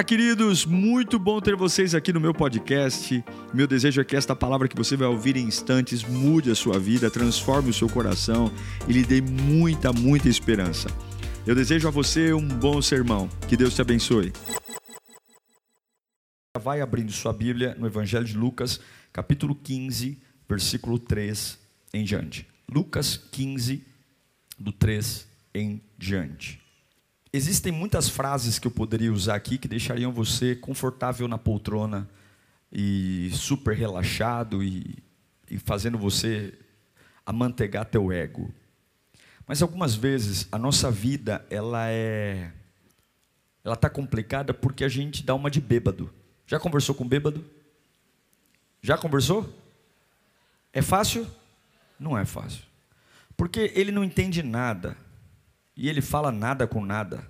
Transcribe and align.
Olá, 0.00 0.04
queridos, 0.06 0.64
muito 0.64 1.18
bom 1.18 1.42
ter 1.42 1.54
vocês 1.54 1.94
aqui 1.94 2.10
no 2.10 2.18
meu 2.18 2.32
podcast. 2.32 3.22
Meu 3.52 3.66
desejo 3.66 4.00
é 4.00 4.04
que 4.04 4.16
esta 4.16 4.34
palavra 4.34 4.66
que 4.66 4.74
você 4.74 4.96
vai 4.96 5.06
ouvir 5.06 5.36
em 5.36 5.44
instantes 5.44 6.02
mude 6.02 6.50
a 6.50 6.54
sua 6.54 6.78
vida, 6.78 7.10
transforme 7.10 7.68
o 7.68 7.74
seu 7.74 7.86
coração 7.86 8.50
e 8.88 8.94
lhe 8.94 9.04
dê 9.04 9.20
muita, 9.20 9.92
muita 9.92 10.26
esperança. 10.26 10.88
Eu 11.46 11.54
desejo 11.54 11.86
a 11.86 11.90
você 11.90 12.32
um 12.32 12.48
bom 12.48 12.80
sermão. 12.80 13.28
Que 13.46 13.58
Deus 13.58 13.74
te 13.74 13.82
abençoe. 13.82 14.32
Vai 16.58 16.80
abrindo 16.80 17.12
sua 17.12 17.34
Bíblia 17.34 17.76
no 17.78 17.86
Evangelho 17.86 18.24
de 18.24 18.38
Lucas, 18.38 18.80
capítulo 19.12 19.54
15, 19.54 20.18
versículo 20.48 20.98
3 20.98 21.58
em 21.92 22.04
diante. 22.04 22.48
Lucas 22.72 23.18
15, 23.18 23.84
do 24.58 24.72
3 24.72 25.28
em 25.54 25.78
diante. 25.98 26.59
Existem 27.32 27.70
muitas 27.70 28.08
frases 28.08 28.58
que 28.58 28.66
eu 28.66 28.72
poderia 28.72 29.12
usar 29.12 29.36
aqui 29.36 29.56
que 29.56 29.68
deixariam 29.68 30.12
você 30.12 30.56
confortável 30.56 31.28
na 31.28 31.38
poltrona 31.38 32.08
e 32.72 33.30
super 33.32 33.76
relaxado 33.76 34.64
e, 34.64 34.98
e 35.48 35.56
fazendo 35.58 35.96
você 35.96 36.52
amantegar 37.24 37.84
teu 37.84 38.10
ego. 38.10 38.52
Mas 39.46 39.62
algumas 39.62 39.94
vezes 39.94 40.48
a 40.50 40.58
nossa 40.58 40.90
vida 40.90 41.44
ela 41.48 41.88
é 41.88 42.50
ela 43.62 43.74
está 43.74 43.88
complicada 43.88 44.52
porque 44.52 44.82
a 44.82 44.88
gente 44.88 45.22
dá 45.22 45.34
uma 45.34 45.50
de 45.50 45.60
bêbado. 45.60 46.12
Já 46.46 46.58
conversou 46.58 46.94
com 46.94 47.06
bêbado? 47.06 47.44
Já 48.82 48.98
conversou? 48.98 49.48
É 50.72 50.82
fácil? 50.82 51.26
Não 51.98 52.18
é 52.18 52.24
fácil. 52.24 52.64
Porque 53.36 53.72
ele 53.74 53.92
não 53.92 54.02
entende 54.02 54.42
nada 54.42 54.96
e 55.80 55.88
ele 55.88 56.02
fala 56.02 56.30
nada 56.30 56.66
com 56.66 56.84
nada. 56.84 57.26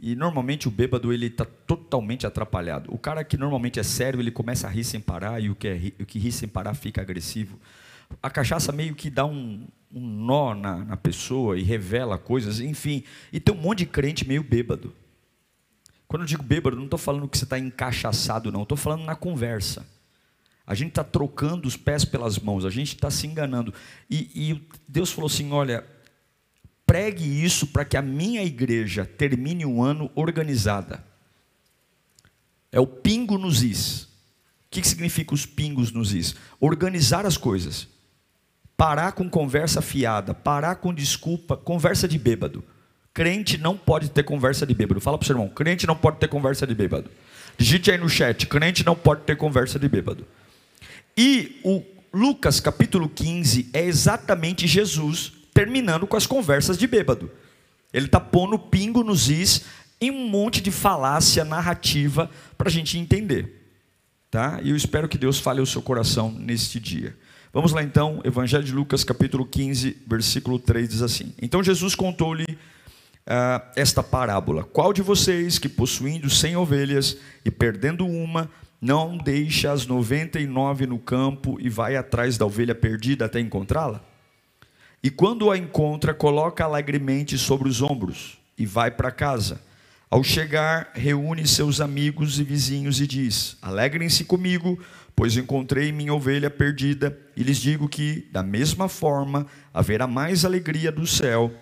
E 0.00 0.14
normalmente 0.14 0.68
o 0.68 0.70
bêbado 0.70 1.12
ele 1.12 1.26
está 1.26 1.44
totalmente 1.44 2.24
atrapalhado. 2.24 2.94
O 2.94 2.96
cara 2.96 3.24
que 3.24 3.36
normalmente 3.36 3.80
é 3.80 3.82
sério 3.82 4.20
ele 4.20 4.30
começa 4.30 4.68
a 4.68 4.70
rir 4.70 4.84
sem 4.84 5.00
parar 5.00 5.42
e 5.42 5.50
o 5.50 5.54
que, 5.56 5.66
é, 5.66 5.92
o 6.00 6.06
que 6.06 6.20
ri 6.20 6.30
sem 6.30 6.48
parar 6.48 6.74
fica 6.74 7.00
agressivo. 7.00 7.58
A 8.22 8.30
cachaça 8.30 8.70
meio 8.70 8.94
que 8.94 9.10
dá 9.10 9.26
um, 9.26 9.66
um 9.92 10.00
nó 10.00 10.54
na, 10.54 10.84
na 10.84 10.96
pessoa 10.96 11.58
e 11.58 11.64
revela 11.64 12.16
coisas, 12.16 12.60
enfim. 12.60 13.02
E 13.32 13.40
tem 13.40 13.52
um 13.52 13.60
monte 13.60 13.78
de 13.78 13.86
crente 13.86 14.28
meio 14.28 14.44
bêbado. 14.44 14.94
Quando 16.06 16.22
eu 16.22 16.26
digo 16.28 16.44
bêbado, 16.44 16.76
não 16.76 16.84
estou 16.84 16.98
falando 16.98 17.26
que 17.26 17.36
você 17.36 17.42
está 17.42 17.58
encaixaçado, 17.58 18.52
não. 18.52 18.62
Estou 18.62 18.78
falando 18.78 19.04
na 19.04 19.16
conversa. 19.16 19.84
A 20.64 20.76
gente 20.76 20.90
está 20.90 21.02
trocando 21.02 21.66
os 21.66 21.76
pés 21.76 22.04
pelas 22.04 22.38
mãos, 22.38 22.64
a 22.64 22.70
gente 22.70 22.94
está 22.94 23.10
se 23.10 23.26
enganando. 23.26 23.74
E, 24.08 24.30
e 24.52 24.68
Deus 24.86 25.10
falou 25.10 25.26
assim: 25.26 25.50
olha, 25.50 25.84
pregue 26.86 27.44
isso 27.44 27.66
para 27.66 27.84
que 27.84 27.96
a 27.96 28.02
minha 28.02 28.44
igreja 28.44 29.04
termine 29.04 29.66
um 29.66 29.82
ano 29.82 30.10
organizada. 30.14 31.04
É 32.70 32.78
o 32.78 32.86
pingo 32.86 33.36
nos 33.36 33.62
is. 33.62 34.02
O 34.02 34.08
que 34.70 34.86
significa 34.86 35.34
os 35.34 35.44
pingos 35.44 35.90
nos 35.90 36.14
is? 36.14 36.36
Organizar 36.60 37.26
as 37.26 37.36
coisas. 37.36 37.88
Parar 38.76 39.12
com 39.12 39.28
conversa 39.28 39.82
fiada, 39.82 40.32
parar 40.32 40.76
com 40.76 40.94
desculpa, 40.94 41.56
conversa 41.56 42.06
de 42.06 42.18
bêbado. 42.18 42.62
Crente 43.12 43.56
não 43.56 43.76
pode 43.76 44.10
ter 44.10 44.22
conversa 44.22 44.66
de 44.66 44.74
bêbado. 44.74 45.00
Fala 45.00 45.16
para 45.16 45.24
o 45.24 45.26
seu 45.26 45.34
irmão, 45.34 45.48
crente 45.48 45.86
não 45.86 45.96
pode 45.96 46.18
ter 46.18 46.28
conversa 46.28 46.66
de 46.66 46.74
bêbado. 46.74 47.10
Digite 47.56 47.90
aí 47.90 47.96
no 47.96 48.08
chat, 48.08 48.46
crente 48.46 48.84
não 48.84 48.94
pode 48.94 49.22
ter 49.22 49.36
conversa 49.36 49.78
de 49.78 49.88
bêbado. 49.88 50.26
E 51.16 51.58
o 51.64 51.82
Lucas 52.12 52.60
capítulo 52.60 53.08
15 53.08 53.70
é 53.72 53.82
exatamente 53.82 54.66
Jesus 54.66 55.32
terminando 55.56 56.06
com 56.06 56.18
as 56.18 56.26
conversas 56.26 56.76
de 56.76 56.86
bêbado. 56.86 57.30
Ele 57.90 58.04
está 58.04 58.20
pondo 58.20 58.58
pingo 58.58 59.02
nos 59.02 59.30
is 59.30 59.64
em 59.98 60.10
um 60.10 60.28
monte 60.28 60.60
de 60.60 60.70
falácia 60.70 61.46
narrativa 61.46 62.30
para 62.58 62.68
a 62.68 62.70
gente 62.70 62.98
entender. 62.98 63.72
Tá? 64.30 64.60
E 64.62 64.68
eu 64.68 64.76
espero 64.76 65.08
que 65.08 65.16
Deus 65.16 65.38
fale 65.38 65.62
o 65.62 65.66
seu 65.66 65.80
coração 65.80 66.30
neste 66.30 66.78
dia. 66.78 67.16
Vamos 67.54 67.72
lá 67.72 67.82
então, 67.82 68.20
Evangelho 68.22 68.64
de 68.64 68.72
Lucas, 68.72 69.02
capítulo 69.02 69.46
15, 69.46 69.96
versículo 70.06 70.58
3 70.58 70.90
diz 70.90 71.00
assim: 71.00 71.32
Então 71.40 71.62
Jesus 71.62 71.94
contou-lhe 71.94 72.44
uh, 72.44 73.66
esta 73.74 74.02
parábola: 74.02 74.62
Qual 74.62 74.92
de 74.92 75.00
vocês 75.00 75.58
que 75.58 75.70
possuindo 75.70 76.28
cem 76.28 76.54
ovelhas 76.54 77.16
e 77.46 77.50
perdendo 77.50 78.06
uma, 78.06 78.50
não 78.78 79.16
deixa 79.16 79.72
as 79.72 79.86
noventa 79.86 80.38
e 80.38 80.46
nove 80.46 80.86
no 80.86 80.98
campo 80.98 81.56
e 81.58 81.70
vai 81.70 81.96
atrás 81.96 82.36
da 82.36 82.44
ovelha 82.44 82.74
perdida 82.74 83.24
até 83.24 83.40
encontrá-la? 83.40 84.04
E 85.02 85.10
quando 85.10 85.50
a 85.50 85.56
encontra, 85.56 86.12
coloca 86.12 86.64
alegremente 86.64 87.38
sobre 87.38 87.68
os 87.68 87.82
ombros 87.82 88.38
e 88.58 88.66
vai 88.66 88.90
para 88.90 89.10
casa. 89.10 89.60
Ao 90.08 90.22
chegar, 90.22 90.90
reúne 90.94 91.46
seus 91.46 91.80
amigos 91.80 92.38
e 92.38 92.44
vizinhos 92.44 93.00
e 93.00 93.06
diz: 93.06 93.56
Alegrem-se 93.60 94.24
comigo, 94.24 94.78
pois 95.14 95.36
encontrei 95.36 95.90
minha 95.90 96.14
ovelha 96.14 96.48
perdida. 96.48 97.18
E 97.36 97.42
lhes 97.42 97.58
digo 97.58 97.88
que, 97.88 98.28
da 98.30 98.42
mesma 98.42 98.88
forma, 98.88 99.46
haverá 99.74 100.06
mais 100.06 100.44
alegria 100.44 100.92
do 100.92 101.06
céu 101.06 101.52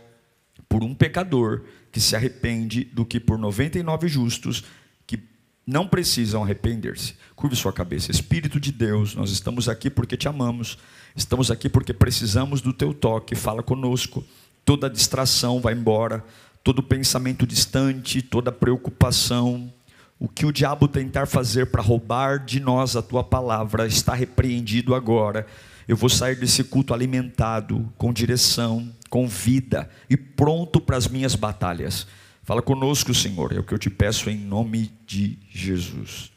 por 0.69 0.83
um 0.83 0.95
pecador 0.95 1.62
que 1.91 2.01
se 2.01 2.16
arrepende 2.16 2.84
do 2.84 3.05
que 3.05 3.19
por 3.21 3.39
99 3.39 4.09
justos 4.09 4.65
que 5.06 5.19
não 5.66 5.87
precisam 5.87 6.43
arrepender-se. 6.43 7.15
Curve 7.34 7.56
sua 7.56 7.72
cabeça. 7.72 8.11
Espírito 8.11 8.61
de 8.61 8.72
Deus, 8.72 9.15
nós 9.15 9.31
estamos 9.31 9.69
aqui 9.69 9.89
porque 9.89 10.16
te 10.16 10.28
amamos. 10.28 10.77
Estamos 11.16 11.48
aqui 11.48 11.69
porque 11.69 11.92
precisamos 11.92 12.60
do 12.60 12.72
teu 12.72 12.92
toque. 12.92 13.36
Fala 13.36 13.62
conosco. 13.62 14.25
Toda 14.64 14.91
distração 14.91 15.60
vai 15.60 15.75
embora, 15.75 16.25
todo 16.64 16.82
pensamento 16.82 17.47
distante, 17.47 18.20
toda 18.20 18.50
preocupação, 18.50 19.72
o 20.19 20.26
que 20.26 20.47
o 20.47 20.53
diabo 20.53 20.88
tentar 20.88 21.26
fazer 21.26 21.66
para 21.66 21.82
roubar 21.82 22.38
de 22.42 22.58
nós 22.58 22.97
a 22.97 23.03
tua 23.03 23.22
palavra 23.22 23.86
está 23.86 24.14
repreendido 24.14 24.94
agora. 24.94 25.47
Eu 25.86 25.97
vou 25.97 26.08
sair 26.08 26.34
desse 26.34 26.64
culto 26.64 26.94
alimentado, 26.94 27.92
com 27.98 28.12
direção, 28.12 28.91
com 29.10 29.28
vida 29.28 29.88
e 30.08 30.16
pronto 30.16 30.80
para 30.80 30.97
as 30.97 31.06
minhas 31.06 31.34
batalhas. 31.34 32.06
Fala 32.42 32.62
conosco, 32.62 33.12
Senhor, 33.12 33.53
é 33.53 33.58
o 33.58 33.62
que 33.62 33.74
eu 33.74 33.78
te 33.78 33.91
peço 33.91 34.30
em 34.30 34.38
nome 34.38 34.91
de 35.06 35.38
Jesus. 35.50 36.32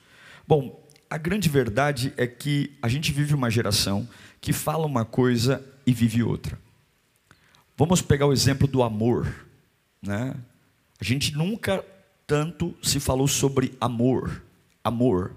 Bom, 0.45 0.83
a 1.09 1.17
grande 1.17 1.47
verdade 1.47 2.13
é 2.17 2.27
que 2.27 2.71
a 2.81 2.89
gente 2.89 3.13
vive 3.13 3.33
uma 3.33 3.49
geração 3.49 4.07
que 4.39 4.53
fala 4.53 4.85
uma 4.85 5.05
coisa 5.05 5.63
e 5.85 5.93
vive 5.93 6.23
outra. 6.23 6.59
Vamos 7.75 8.01
pegar 8.01 8.25
o 8.25 8.33
exemplo 8.33 8.67
do 8.67 8.81
amor, 8.81 9.45
né? 10.01 10.35
A 10.99 11.03
gente 11.03 11.35
nunca 11.35 11.85
tanto 12.25 12.75
se 12.81 12.99
falou 12.99 13.27
sobre 13.27 13.75
amor, 13.79 14.43
amor. 14.83 15.33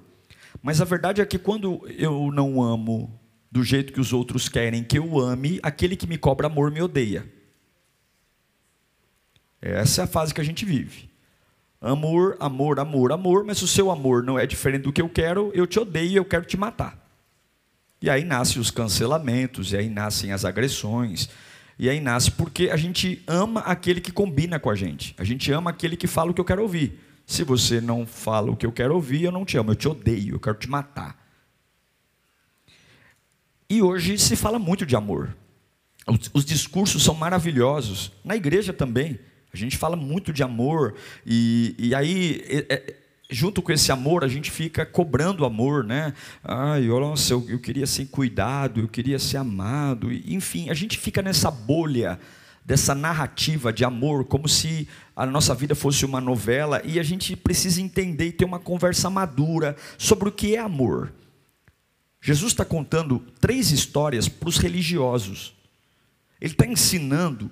Mas 0.63 0.81
a 0.81 0.85
verdade 0.85 1.21
é 1.21 1.27
que 1.27 1.39
quando 1.39 1.87
eu 1.97 2.33
não 2.33 2.63
amo 2.63 3.19
do 3.51 3.63
jeito 3.63 3.93
que 3.93 4.01
os 4.01 4.13
outros 4.13 4.49
querem 4.49 4.83
que 4.83 4.99
eu 4.99 5.19
ame, 5.19 5.61
aquele 5.63 5.97
que 5.97 6.07
me 6.07 6.17
cobra 6.17 6.47
amor 6.47 6.71
me 6.71 6.81
odeia. 6.81 7.27
Essa 9.61 10.03
é 10.03 10.05
a 10.05 10.09
fase 10.09 10.33
que 10.33 10.41
a 10.41 10.45
gente 10.45 10.65
vive. 10.65 11.11
Amor, 11.81 12.37
amor, 12.41 12.79
amor, 12.79 13.13
amor, 13.13 13.45
mas 13.45 13.59
se 13.59 13.65
o 13.65 13.69
seu 13.69 13.91
amor 13.91 14.23
não 14.23 14.39
é 14.39 14.47
diferente 14.47 14.83
do 14.83 14.93
que 14.93 15.01
eu 15.01 15.09
quero, 15.09 15.51
eu 15.55 15.67
te 15.67 15.79
odeio 15.79 16.11
e 16.11 16.17
eu 16.17 16.25
quero 16.25 16.45
te 16.45 16.57
matar. 16.57 17.00
E 18.03 18.09
aí 18.09 18.25
nascem 18.25 18.61
os 18.61 18.71
cancelamentos, 18.71 19.73
e 19.73 19.77
aí 19.77 19.89
nascem 19.89 20.33
as 20.33 20.45
agressões, 20.45 21.29
e 21.79 21.89
aí 21.89 22.01
nasce 22.01 22.31
porque 22.31 22.71
a 22.71 22.77
gente 22.77 23.23
ama 23.27 23.61
aquele 23.61 24.01
que 24.01 24.13
combina 24.13 24.59
com 24.59 24.71
a 24.71 24.75
gente. 24.75 25.15
A 25.19 25.25
gente 25.25 25.51
ama 25.53 25.71
aquele 25.71 25.97
que 25.97 26.07
fala 26.07 26.31
o 26.31 26.35
que 26.35 26.41
eu 26.41 26.45
quero 26.45 26.63
ouvir. 26.63 26.99
Se 27.27 27.45
você 27.45 27.81
não 27.81 28.07
fala 28.07 28.51
o 28.51 28.57
que 28.57 28.67
eu 28.67 28.73
quero 28.73 28.95
ouvir, 28.95 29.25
eu 29.25 29.33
não 29.33 29.45
te 29.45 29.57
amo, 29.57 29.71
eu 29.71 29.77
te 29.77 29.89
odeio, 29.89 30.35
eu 30.35 30.41
quero 30.41 30.59
te 30.59 30.69
matar. 30.69 31.19
E 33.69 33.81
hoje 33.81 34.19
se 34.19 34.35
fala 34.35 34.59
muito 34.59 34.85
de 34.85 34.97
amor. 34.97 35.37
Os, 36.07 36.31
os 36.35 36.45
discursos 36.45 37.05
são 37.05 37.15
maravilhosos. 37.15 38.13
Na 38.25 38.35
igreja 38.35 38.73
também. 38.73 39.19
A 39.53 39.57
gente 39.57 39.77
fala 39.77 39.97
muito 39.97 40.33
de 40.33 40.43
amor. 40.43 40.97
E, 41.25 41.75
e 41.79 41.95
aí, 41.95 42.43
é, 42.47 42.75
é 42.75 43.00
junto 43.31 43.63
com 43.63 43.73
esse 43.73 43.93
amor, 43.93 44.25
a 44.25 44.29
gente 44.29 44.51
fica 44.51 44.85
cobrando 44.85 45.45
amor, 45.45 45.85
né? 45.85 46.13
Ai, 46.43 46.83
nossa, 46.83 47.33
eu, 47.33 47.45
eu 47.49 47.59
queria 47.59 47.87
ser 47.87 48.07
cuidado, 48.07 48.81
eu 48.81 48.89
queria 48.89 49.19
ser 49.19 49.39
amado. 49.39 50.13
Enfim, 50.13 50.69
a 50.71 50.75
gente 50.75 50.99
fica 50.99 51.23
nessa 51.23 51.51
bolha 51.51 52.19
dessa 52.65 52.95
narrativa 52.95 53.73
de 53.73 53.85
amor, 53.85 54.25
como 54.27 54.49
se 54.49 54.87
a 55.17 55.27
nossa 55.27 55.55
vida 55.55 55.75
fosse 55.75 56.05
uma 56.05 56.21
novela, 56.21 56.81
e 56.85 57.01
a 57.01 57.03
gente 57.03 57.35
precisa 57.35 57.81
entender 57.81 58.29
e 58.29 58.33
ter 58.33 58.45
uma 58.45 58.61
conversa 58.61 59.11
madura 59.11 59.77
sobre 59.99 60.29
o 60.29 60.33
que 60.33 60.55
é 60.55 60.59
amor. 60.59 61.13
Jesus 62.21 62.53
está 62.53 62.65
contando 62.65 63.19
três 63.41 63.71
histórias 63.73 64.29
para 64.29 64.49
os 64.49 64.59
religiosos. 64.59 65.55
Ele 66.41 66.53
está 66.53 66.67
ensinando 66.67 67.51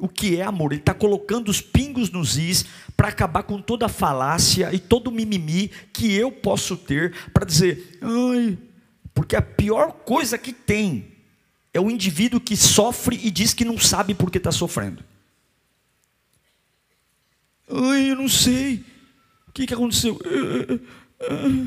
o 0.00 0.08
que 0.08 0.36
é 0.36 0.42
amor. 0.42 0.72
Ele 0.72 0.80
está 0.80 0.94
colocando 0.94 1.48
os 1.48 1.60
pingos 1.60 2.10
nos 2.10 2.36
is 2.36 2.64
para 2.96 3.08
acabar 3.08 3.42
com 3.42 3.60
toda 3.60 3.86
a 3.86 3.88
falácia 3.88 4.74
e 4.74 4.78
todo 4.78 5.08
o 5.08 5.12
mimimi 5.12 5.70
que 5.92 6.12
eu 6.12 6.32
posso 6.32 6.76
ter 6.76 7.14
para 7.32 7.44
dizer, 7.44 7.98
ai, 8.00 8.58
porque 9.14 9.36
a 9.36 9.42
pior 9.42 9.92
coisa 9.92 10.38
que 10.38 10.52
tem 10.52 11.12
é 11.72 11.80
o 11.80 11.90
indivíduo 11.90 12.40
que 12.40 12.56
sofre 12.56 13.20
e 13.22 13.30
diz 13.30 13.54
que 13.54 13.64
não 13.64 13.78
sabe 13.78 14.14
por 14.14 14.30
que 14.30 14.38
está 14.38 14.50
sofrendo. 14.50 15.04
Ai, 17.70 18.10
eu 18.10 18.16
não 18.16 18.28
sei. 18.28 18.84
O 19.46 19.52
que, 19.52 19.66
que 19.66 19.74
aconteceu? 19.74 20.18
Eu, 20.24 20.80
eu, 21.20 21.66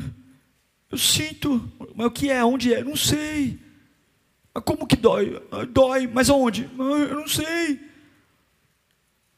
eu 0.90 0.98
sinto. 0.98 1.70
Mas 1.94 2.06
o 2.06 2.10
que 2.10 2.30
é? 2.30 2.44
Onde 2.44 2.74
é? 2.74 2.84
Não 2.84 2.96
sei. 2.96 3.58
Mas 4.52 4.64
como 4.64 4.86
que 4.86 4.96
dói? 4.96 5.40
Dói, 5.72 6.06
mas 6.06 6.28
aonde? 6.28 6.68
Eu 6.78 7.16
não 7.16 7.28
sei. 7.28 7.93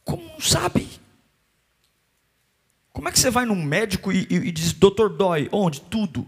Como 0.07 0.23
não 0.23 0.41
sabe? 0.41 0.89
Como 2.93 3.09
é 3.09 3.13
que 3.13 3.19
você 3.19 3.29
vai 3.29 3.45
num 3.45 3.61
médico 3.63 4.13
e, 4.13 4.27
e, 4.31 4.37
e 4.37 4.53
diz, 4.53 4.73
doutor, 4.73 5.11
dói? 5.11 5.49
Onde? 5.53 5.81
Tudo. 5.83 6.27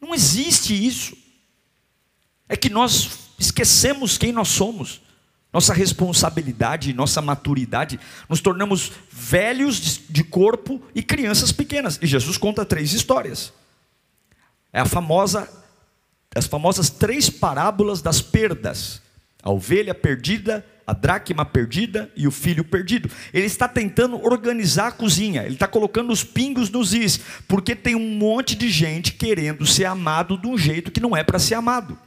Não 0.00 0.12
existe 0.12 0.74
isso. 0.74 1.16
É 2.48 2.56
que 2.56 2.68
nós 2.68 3.30
esquecemos 3.38 4.18
quem 4.18 4.32
nós 4.32 4.48
somos, 4.48 5.00
nossa 5.52 5.72
responsabilidade, 5.72 6.92
nossa 6.92 7.22
maturidade, 7.22 8.00
nos 8.28 8.40
tornamos 8.40 8.92
velhos 9.10 10.00
de 10.10 10.24
corpo 10.24 10.82
e 10.94 11.02
crianças 11.02 11.52
pequenas. 11.52 12.00
E 12.02 12.06
Jesus 12.06 12.36
conta 12.36 12.64
três 12.64 12.92
histórias. 12.92 13.52
É 14.72 14.80
a 14.80 14.86
famosa, 14.86 15.48
as 16.34 16.46
famosas 16.46 16.90
três 16.90 17.30
parábolas 17.30 18.02
das 18.02 18.20
perdas: 18.20 19.00
a 19.40 19.50
ovelha 19.50 19.94
perdida, 19.94 20.66
a 20.86 20.92
dracma 20.92 21.44
perdida 21.44 22.10
e 22.16 22.26
o 22.26 22.30
filho 22.30 22.64
perdido. 22.64 23.10
Ele 23.32 23.46
está 23.46 23.68
tentando 23.68 24.22
organizar 24.24 24.88
a 24.88 24.92
cozinha, 24.92 25.44
ele 25.44 25.54
está 25.54 25.66
colocando 25.66 26.12
os 26.12 26.24
pingos 26.24 26.70
nos 26.70 26.92
is, 26.92 27.20
porque 27.46 27.74
tem 27.74 27.94
um 27.94 28.16
monte 28.16 28.54
de 28.54 28.68
gente 28.68 29.12
querendo 29.12 29.66
ser 29.66 29.84
amado 29.84 30.36
de 30.36 30.46
um 30.46 30.58
jeito 30.58 30.90
que 30.90 31.00
não 31.00 31.16
é 31.16 31.22
para 31.22 31.38
ser 31.38 31.54
amado. 31.54 31.98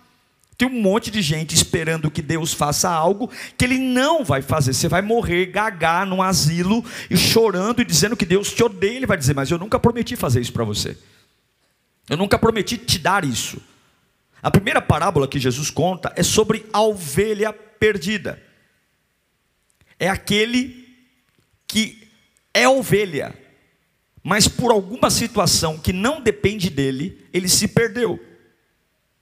Tem 0.57 0.67
um 0.67 0.81
monte 0.81 1.11
de 1.11 1.21
gente 1.21 1.53
esperando 1.53 2.09
que 2.09 2.21
Deus 2.21 2.53
faça 2.53 2.89
algo 2.89 3.29
que 3.57 3.65
Ele 3.65 3.77
não 3.77 4.23
vai 4.23 4.41
fazer. 4.41 4.73
Você 4.73 4.87
vai 4.87 5.01
morrer 5.01 5.47
gagar 5.47 6.05
num 6.05 6.21
asilo 6.21 6.83
e 7.09 7.17
chorando 7.17 7.81
e 7.81 7.85
dizendo 7.85 8.15
que 8.15 8.25
Deus 8.25 8.53
te 8.53 8.63
odeia. 8.63 8.95
Ele 8.95 9.05
vai 9.05 9.17
dizer, 9.17 9.35
mas 9.35 9.51
eu 9.51 9.57
nunca 9.57 9.77
prometi 9.77 10.15
fazer 10.15 10.39
isso 10.39 10.53
para 10.53 10.63
você. 10.63 10.97
Eu 12.09 12.15
nunca 12.15 12.39
prometi 12.39 12.77
te 12.77 12.97
dar 12.97 13.25
isso. 13.25 13.61
A 14.41 14.49
primeira 14.49 14.81
parábola 14.81 15.27
que 15.27 15.39
Jesus 15.39 15.69
conta 15.69 16.13
é 16.15 16.23
sobre 16.23 16.65
a 16.71 16.79
ovelha 16.79 17.51
perdida 17.51 18.41
é 19.99 20.09
aquele 20.09 20.85
que 21.67 22.07
é 22.53 22.67
ovelha, 22.67 23.33
mas 24.23 24.47
por 24.47 24.71
alguma 24.71 25.09
situação 25.09 25.77
que 25.77 25.93
não 25.93 26.21
depende 26.21 26.69
dele, 26.69 27.25
ele 27.33 27.49
se 27.49 27.67
perdeu. 27.67 28.19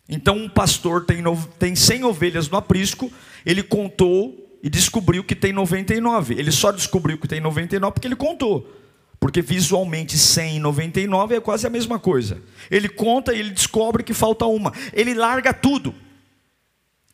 Então, 0.07 0.37
um 0.37 0.49
pastor 0.49 1.05
tem, 1.05 1.23
tem 1.57 1.75
100 1.75 2.03
ovelhas 2.03 2.49
no 2.49 2.57
aprisco, 2.57 3.11
ele 3.45 3.63
contou 3.63 4.59
e 4.61 4.69
descobriu 4.69 5.23
que 5.23 5.35
tem 5.35 5.51
99. 5.51 6.35
Ele 6.35 6.51
só 6.51 6.71
descobriu 6.71 7.17
que 7.17 7.27
tem 7.27 7.41
99 7.41 7.93
porque 7.93 8.07
ele 8.07 8.15
contou. 8.15 8.71
Porque 9.19 9.41
visualmente 9.41 10.17
100 10.17 10.57
e 10.57 10.59
99 10.59 11.35
é 11.35 11.39
quase 11.41 11.65
a 11.65 11.69
mesma 11.69 11.99
coisa. 11.99 12.41
Ele 12.69 12.87
conta 12.87 13.33
e 13.33 13.39
ele 13.39 13.51
descobre 13.51 14.03
que 14.03 14.13
falta 14.13 14.45
uma. 14.45 14.73
Ele 14.93 15.13
larga 15.13 15.53
tudo. 15.53 15.93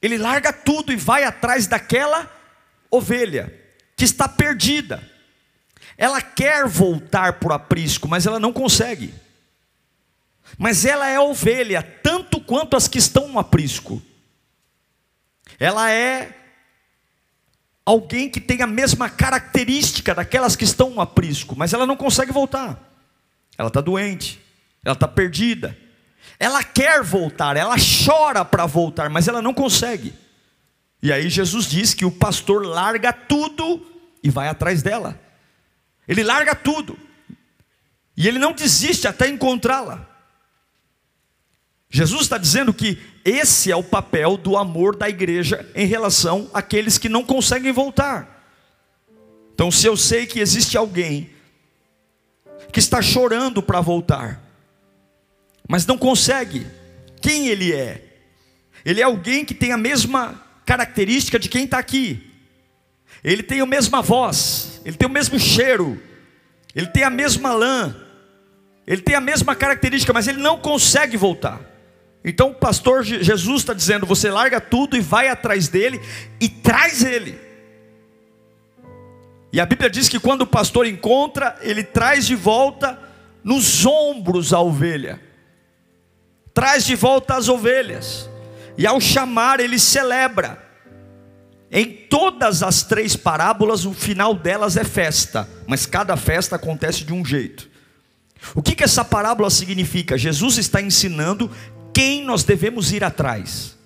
Ele 0.02 0.18
larga 0.18 0.52
tudo 0.54 0.92
e 0.92 0.96
vai 0.96 1.24
atrás 1.24 1.68
daquela 1.68 2.39
ovelha 2.92 3.54
que 3.96 4.06
está 4.06 4.28
perdida. 4.28 5.04
Ela 5.98 6.22
quer 6.22 6.68
voltar 6.68 7.34
para 7.34 7.50
o 7.50 7.54
aprisco, 7.54 8.08
mas 8.08 8.26
ela 8.26 8.40
não 8.40 8.54
consegue. 8.54 9.14
Mas 10.58 10.86
ela 10.86 11.08
é 11.08 11.20
ovelha, 11.20 11.84
tanto 11.84 12.40
quanto 12.40 12.76
as 12.76 12.88
que 12.88 12.98
estão 12.98 13.28
no 13.28 13.38
aprisco. 13.38 14.02
Ela 15.60 15.92
é 15.92 16.36
alguém 17.86 18.30
que 18.30 18.40
tem 18.40 18.62
a 18.62 18.68
mesma 18.68 19.10
característica 19.10 20.16
daquelas 20.16 20.56
que 20.56 20.64
estão 20.64 20.92
no 20.92 21.02
aprisco, 21.02 21.56
mas 21.58 21.74
ela 21.74 21.86
não 21.86 21.98
consegue 21.98 22.32
voltar. 22.32 22.80
Ela 23.58 23.68
está 23.68 23.82
doente, 23.82 24.40
ela 24.86 24.94
está 24.94 25.08
perdida. 25.08 25.78
Ela 26.40 26.64
quer 26.64 27.04
voltar, 27.04 27.58
ela 27.58 27.76
chora 27.78 28.46
para 28.46 28.66
voltar, 28.66 29.10
mas 29.10 29.28
ela 29.28 29.42
não 29.42 29.54
consegue. 29.54 30.14
E 31.02 31.12
aí 31.12 31.30
Jesus 31.30 31.66
diz 31.66 31.94
que 31.94 32.06
o 32.06 32.12
pastor 32.12 32.66
larga 32.66 33.14
tudo 33.14 33.86
e 34.22 34.30
vai 34.30 34.50
atrás 34.50 34.84
dela. 34.84 35.20
Ele 36.08 36.24
larga 36.24 36.54
tudo. 36.54 36.98
E 38.18 38.28
ele 38.28 38.38
não 38.38 38.52
desiste 38.52 39.08
até 39.08 39.30
encontrá-la. 39.30 40.08
Jesus 41.90 42.24
está 42.24 42.38
dizendo 42.38 42.74
que 42.74 43.02
esse 43.24 43.72
é 43.72 43.76
o 43.76 43.84
papel 43.84 44.38
do 44.38 44.58
amor 44.58 44.96
da 44.96 45.10
igreja 45.10 45.68
em 45.74 45.88
relação 45.88 46.50
àqueles 46.54 46.98
que 46.98 47.10
não 47.10 47.24
conseguem 47.24 47.72
voltar. 47.72 48.46
Então, 49.54 49.72
se 49.72 49.88
eu 49.88 49.98
sei 49.98 50.26
que 50.26 50.40
existe 50.40 50.78
alguém 50.78 51.30
que 52.72 52.80
está 52.80 53.02
chorando 53.02 53.64
para 53.64 53.82
voltar, 53.82 54.42
mas 55.68 55.86
não 55.86 55.98
consegue, 55.98 56.68
quem 57.22 57.48
ele 57.48 57.74
é? 57.74 58.06
Ele 58.86 59.02
é 59.02 59.04
alguém 59.04 59.44
que 59.44 59.54
tem 59.54 59.72
a 59.72 59.78
mesma 59.78 60.49
característica 60.70 61.40
de 61.40 61.50
quem 61.50 61.64
está 61.66 61.80
aqui. 61.80 62.32
Ele 63.24 63.42
tem 63.42 63.60
a 63.60 63.66
mesma 63.66 64.04
voz, 64.04 64.80
ele 64.86 64.96
tem 64.96 65.08
o 65.08 65.12
mesmo 65.12 65.40
cheiro, 65.40 66.00
ele 66.76 66.86
tem 66.86 67.04
a 67.04 67.10
mesma 67.10 67.54
lã, 67.54 67.96
ele 68.86 69.02
tem 69.02 69.16
a 69.16 69.20
mesma 69.20 69.56
característica, 69.56 70.14
mas 70.14 70.28
ele 70.28 70.40
não 70.40 70.60
consegue 70.60 71.18
voltar. 71.18 71.60
Então 72.24 72.52
o 72.52 72.54
pastor 72.54 73.04
Jesus 73.04 73.62
está 73.62 73.74
dizendo: 73.74 74.06
você 74.06 74.30
larga 74.30 74.62
tudo 74.62 74.96
e 74.96 75.00
vai 75.00 75.28
atrás 75.28 75.68
dele 75.68 76.00
e 76.40 76.48
traz 76.48 77.04
ele. 77.04 77.36
E 79.52 79.60
a 79.60 79.66
Bíblia 79.66 79.90
diz 79.90 80.08
que 80.08 80.20
quando 80.20 80.44
o 80.44 80.48
pastor 80.48 80.86
encontra, 80.86 81.58
ele 81.62 81.84
traz 81.84 82.28
de 82.28 82.36
volta 82.36 83.00
nos 83.44 83.88
ombros 83.88 84.54
a 84.54 84.60
ovelha, 84.60 85.20
traz 86.54 86.86
de 86.86 86.96
volta 86.96 87.34
as 87.34 87.50
ovelhas 87.50 88.29
e 88.80 88.88
ao 88.88 89.02
chamar, 89.02 89.60
ele 89.60 89.78
celebra. 89.78 90.58
Em 91.70 91.86
todas 91.86 92.64
as 92.64 92.82
três 92.82 93.14
parábolas, 93.14 93.86
o 93.86 93.94
final 93.94 94.34
delas 94.34 94.78
é 94.78 94.86
festa, 94.86 95.50
mas 95.68 95.86
cada 95.86 96.16
festa 96.16 96.56
acontece 96.56 97.04
de 97.04 97.12
um 97.12 97.26
jeito. 97.26 97.70
O 98.56 98.64
que, 98.64 98.74
que 98.74 98.84
essa 98.86 99.04
parábola 99.04 99.50
significa? 99.50 100.18
Jesus 100.18 100.58
está 100.58 100.82
ensinando 100.82 101.52
quem 101.94 102.24
nós 102.24 102.46
devemos 102.46 102.94
ir 102.94 103.04
atrás, 103.04 103.78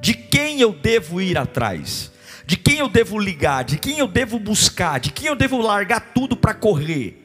de 0.00 0.14
quem 0.14 0.60
eu 0.60 0.72
devo 0.72 1.20
ir 1.20 1.38
atrás, 1.38 2.10
de 2.44 2.56
quem 2.56 2.78
eu 2.78 2.88
devo 2.88 3.20
ligar, 3.20 3.62
de 3.62 3.78
quem 3.78 4.00
eu 4.00 4.08
devo 4.08 4.40
buscar, 4.40 4.98
de 4.98 5.12
quem 5.12 5.28
eu 5.28 5.36
devo 5.36 5.58
largar 5.58 6.12
tudo 6.12 6.36
para 6.36 6.54
correr. 6.54 7.24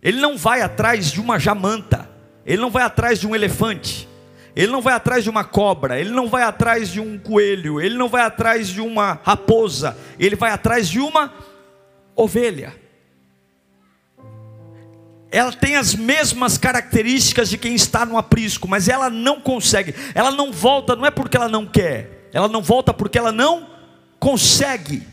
Ele 0.00 0.20
não 0.20 0.38
vai 0.38 0.62
atrás 0.62 1.10
de 1.10 1.20
uma 1.20 1.40
jamanta, 1.40 2.08
ele 2.46 2.62
não 2.62 2.70
vai 2.70 2.84
atrás 2.84 3.18
de 3.18 3.26
um 3.26 3.34
elefante, 3.34 4.08
ele 4.60 4.70
não 4.70 4.82
vai 4.82 4.92
atrás 4.92 5.24
de 5.24 5.30
uma 5.30 5.42
cobra, 5.42 5.98
ele 5.98 6.10
não 6.10 6.28
vai 6.28 6.42
atrás 6.42 6.90
de 6.90 7.00
um 7.00 7.18
coelho, 7.18 7.80
ele 7.80 7.96
não 7.96 8.10
vai 8.10 8.20
atrás 8.20 8.68
de 8.68 8.78
uma 8.78 9.18
raposa, 9.24 9.96
ele 10.18 10.36
vai 10.36 10.50
atrás 10.50 10.86
de 10.86 11.00
uma 11.00 11.32
ovelha. 12.14 12.74
Ela 15.30 15.50
tem 15.50 15.76
as 15.76 15.94
mesmas 15.94 16.58
características 16.58 17.48
de 17.48 17.56
quem 17.56 17.74
está 17.74 18.04
no 18.04 18.18
aprisco, 18.18 18.68
mas 18.68 18.86
ela 18.86 19.08
não 19.08 19.40
consegue, 19.40 19.94
ela 20.14 20.30
não 20.30 20.52
volta, 20.52 20.94
não 20.94 21.06
é 21.06 21.10
porque 21.10 21.38
ela 21.38 21.48
não 21.48 21.64
quer, 21.64 22.28
ela 22.30 22.46
não 22.46 22.60
volta 22.60 22.92
porque 22.92 23.16
ela 23.16 23.32
não 23.32 23.66
consegue. 24.18 25.08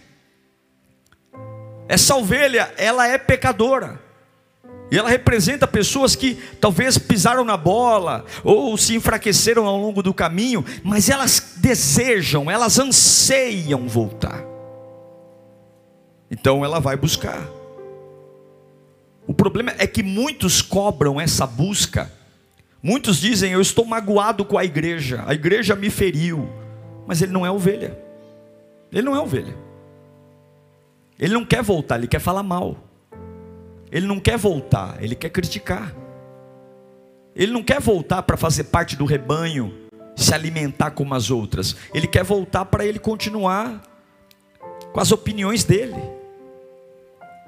Essa 1.87 2.17
ovelha, 2.17 2.73
ela 2.75 3.07
é 3.07 3.17
pecadora. 3.17 4.06
E 4.89 4.97
ela 4.97 5.09
representa 5.09 5.67
pessoas 5.67 6.15
que 6.15 6.35
talvez 6.61 6.97
pisaram 6.97 7.43
na 7.43 7.57
bola 7.57 8.25
ou 8.43 8.77
se 8.77 8.95
enfraqueceram 8.95 9.65
ao 9.65 9.77
longo 9.77 10.01
do 10.01 10.13
caminho, 10.13 10.63
mas 10.83 11.09
elas 11.09 11.55
desejam, 11.57 12.49
elas 12.49 12.79
anseiam 12.79 13.87
voltar. 13.87 14.45
Então 16.31 16.63
ela 16.63 16.79
vai 16.79 16.95
buscar. 16.95 17.45
O 19.27 19.33
problema 19.33 19.73
é 19.77 19.85
que 19.85 20.01
muitos 20.01 20.61
cobram 20.61 21.19
essa 21.19 21.45
busca. 21.45 22.11
Muitos 22.81 23.19
dizem: 23.19 23.51
Eu 23.51 23.61
estou 23.61 23.83
magoado 23.83 24.45
com 24.45 24.57
a 24.57 24.63
igreja, 24.63 25.23
a 25.27 25.33
igreja 25.33 25.75
me 25.75 25.89
feriu. 25.89 26.47
Mas 27.05 27.21
ele 27.21 27.33
não 27.33 27.45
é 27.45 27.51
ovelha. 27.51 27.97
Ele 28.91 29.01
não 29.01 29.15
é 29.15 29.19
ovelha. 29.19 29.55
Ele 31.19 31.33
não 31.33 31.45
quer 31.45 31.61
voltar, 31.61 31.97
ele 31.97 32.07
quer 32.07 32.19
falar 32.19 32.43
mal. 32.43 32.86
Ele 33.91 34.05
não 34.05 34.19
quer 34.19 34.37
voltar, 34.37 35.01
ele 35.01 35.15
quer 35.15 35.29
criticar. 35.29 35.93
Ele 37.35 37.51
não 37.51 37.63
quer 37.63 37.79
voltar 37.79 38.23
para 38.23 38.35
fazer 38.35 38.65
parte 38.65 38.95
do 38.95 39.05
rebanho, 39.05 39.73
se 40.15 40.33
alimentar 40.33 40.91
como 40.91 41.13
as 41.13 41.29
outras. 41.29 41.75
Ele 41.93 42.07
quer 42.07 42.23
voltar 42.23 42.65
para 42.65 42.85
ele 42.85 42.99
continuar 42.99 43.81
com 44.91 44.99
as 44.99 45.11
opiniões 45.11 45.63
dele. 45.63 46.01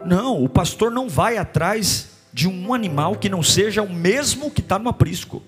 Não, 0.05 0.43
o 0.43 0.47
pastor 0.47 0.91
não 0.91 1.09
vai 1.09 1.37
atrás 1.37 2.09
de 2.31 2.47
um 2.47 2.73
animal 2.73 3.15
que 3.15 3.27
não 3.27 3.41
seja 3.41 3.81
o 3.81 3.91
mesmo 3.91 4.51
que 4.51 4.61
está 4.61 4.77
no 4.79 4.89
aprisco. 4.89 5.41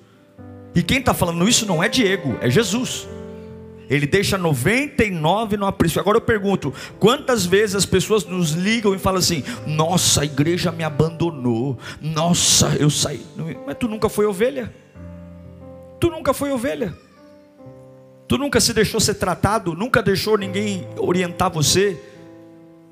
E 0.74 0.82
quem 0.82 1.00
está 1.00 1.14
falando 1.14 1.48
isso 1.48 1.66
não 1.66 1.84
é 1.84 1.88
Diego, 1.88 2.38
é 2.42 2.50
Jesus. 2.50 3.08
Ele 3.92 4.08
deixa 4.08 4.38
99 4.38 5.58
no 5.58 5.66
apreço. 5.66 6.00
Agora 6.00 6.16
eu 6.18 6.22
pergunto: 6.22 6.74
quantas 6.98 7.46
vezes 7.46 7.76
as 7.76 7.86
pessoas 7.86 8.24
nos 8.24 8.52
ligam 8.52 8.96
e 8.96 8.98
falam 8.98 9.20
assim: 9.20 9.44
Nossa, 9.68 10.22
a 10.22 10.26
igreja 10.26 10.72
me 10.72 10.82
abandonou. 10.82 11.78
Nossa, 12.00 12.74
eu 12.80 12.90
saí. 12.90 13.22
Mas 13.68 13.76
tu 13.78 13.90
nunca 13.90 14.08
foi 14.08 14.26
ovelha? 14.26 14.74
Tu 16.00 16.10
nunca 16.10 16.34
foi 16.34 16.54
ovelha? 16.54 16.98
Tu 18.30 18.38
nunca 18.38 18.62
se 18.62 18.74
deixou 18.74 19.02
ser 19.02 19.16
tratado? 19.16 19.76
Nunca 19.76 20.02
deixou 20.02 20.38
ninguém 20.38 20.88
orientar 20.98 21.52
você? 21.52 22.00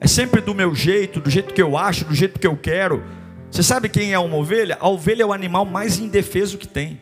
É 0.02 0.08
sempre 0.08 0.42
do 0.42 0.54
meu 0.54 0.76
jeito, 0.76 1.22
do 1.22 1.30
jeito 1.30 1.54
que 1.54 1.62
eu 1.62 1.78
acho, 1.78 2.04
do 2.04 2.14
jeito 2.14 2.38
que 2.38 2.46
eu 2.46 2.58
quero. 2.58 3.02
Você 3.50 3.64
sabe 3.64 3.88
quem 3.88 4.12
é 4.12 4.20
uma 4.20 4.36
ovelha? 4.36 4.78
A 4.82 4.90
ovelha 4.90 5.24
é 5.24 5.26
o 5.26 5.32
animal 5.32 5.64
mais 5.64 5.98
indefeso 5.98 6.58
que 6.58 6.68
tem. 6.68 7.00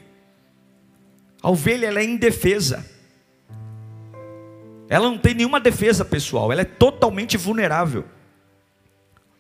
A 1.42 1.50
ovelha 1.50 1.88
ela 1.88 2.00
é 2.00 2.04
indefesa. 2.04 2.86
Ela 4.90 5.10
não 5.10 5.18
tem 5.18 5.34
nenhuma 5.34 5.60
defesa 5.60 6.06
pessoal, 6.06 6.52
ela 6.52 6.62
é 6.62 6.66
totalmente 6.66 7.38
vulnerável. 7.38 8.06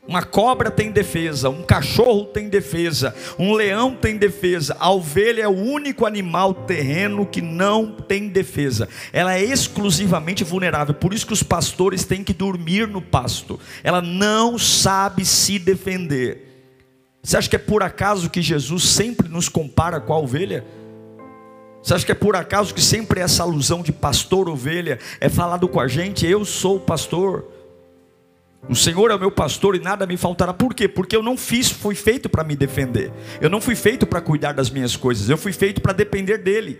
Uma 0.07 0.23
cobra 0.23 0.71
tem 0.71 0.89
defesa, 0.89 1.49
um 1.49 1.63
cachorro 1.63 2.25
tem 2.27 2.47
defesa, 2.47 3.13
um 3.37 3.53
leão 3.53 3.93
tem 3.93 4.15
defesa. 4.15 4.77
A 4.79 4.89
ovelha 4.89 5.43
é 5.43 5.47
o 5.49 5.51
único 5.51 6.05
animal 6.05 6.53
terreno 6.53 7.25
que 7.25 7.41
não 7.41 7.91
tem 7.91 8.29
defesa. 8.29 8.87
Ela 9.11 9.35
é 9.35 9.43
exclusivamente 9.43 10.45
vulnerável. 10.45 10.95
Por 10.95 11.13
isso 11.13 11.27
que 11.27 11.33
os 11.33 11.43
pastores 11.43 12.05
têm 12.05 12.23
que 12.23 12.33
dormir 12.33 12.87
no 12.87 13.01
pasto. 13.01 13.59
Ela 13.83 14.01
não 14.01 14.57
sabe 14.57 15.25
se 15.25 15.59
defender. 15.59 16.47
Você 17.21 17.35
acha 17.35 17.49
que 17.49 17.57
é 17.57 17.59
por 17.59 17.83
acaso 17.83 18.29
que 18.29 18.41
Jesus 18.41 18.83
sempre 18.83 19.27
nos 19.27 19.49
compara 19.49 19.99
com 19.99 20.13
a 20.13 20.19
ovelha? 20.19 20.63
Você 21.87 21.93
acha 21.93 22.05
que 22.05 22.11
é 22.11 22.15
por 22.15 22.35
acaso 22.35 22.73
que 22.73 22.81
sempre 22.81 23.21
essa 23.21 23.43
alusão 23.43 23.81
de 23.81 23.93
pastor 23.93 24.49
ovelha 24.49 24.99
é 25.21 25.29
falado 25.29 25.69
com 25.69 25.79
a 25.79 25.87
gente? 25.87 26.25
Eu 26.27 26.43
sou 26.43 26.75
o 26.75 26.79
pastor. 26.81 27.45
O 28.67 28.75
Senhor 28.75 29.09
é 29.09 29.15
o 29.15 29.19
meu 29.19 29.31
pastor 29.31 29.73
e 29.73 29.79
nada 29.79 30.05
me 30.05 30.17
faltará. 30.17 30.53
Por 30.53 30.73
quê? 30.73 30.85
Porque 30.85 31.15
eu 31.15 31.23
não 31.23 31.37
fiz, 31.37 31.71
fui 31.71 31.95
feito 31.95 32.27
para 32.27 32.43
me 32.43 32.57
defender. 32.57 33.09
Eu 33.39 33.49
não 33.49 33.61
fui 33.61 33.73
feito 33.73 34.05
para 34.05 34.19
cuidar 34.19 34.51
das 34.51 34.69
minhas 34.69 34.97
coisas. 34.97 35.29
Eu 35.29 35.37
fui 35.37 35.53
feito 35.53 35.79
para 35.79 35.93
depender 35.93 36.39
dele. 36.39 36.77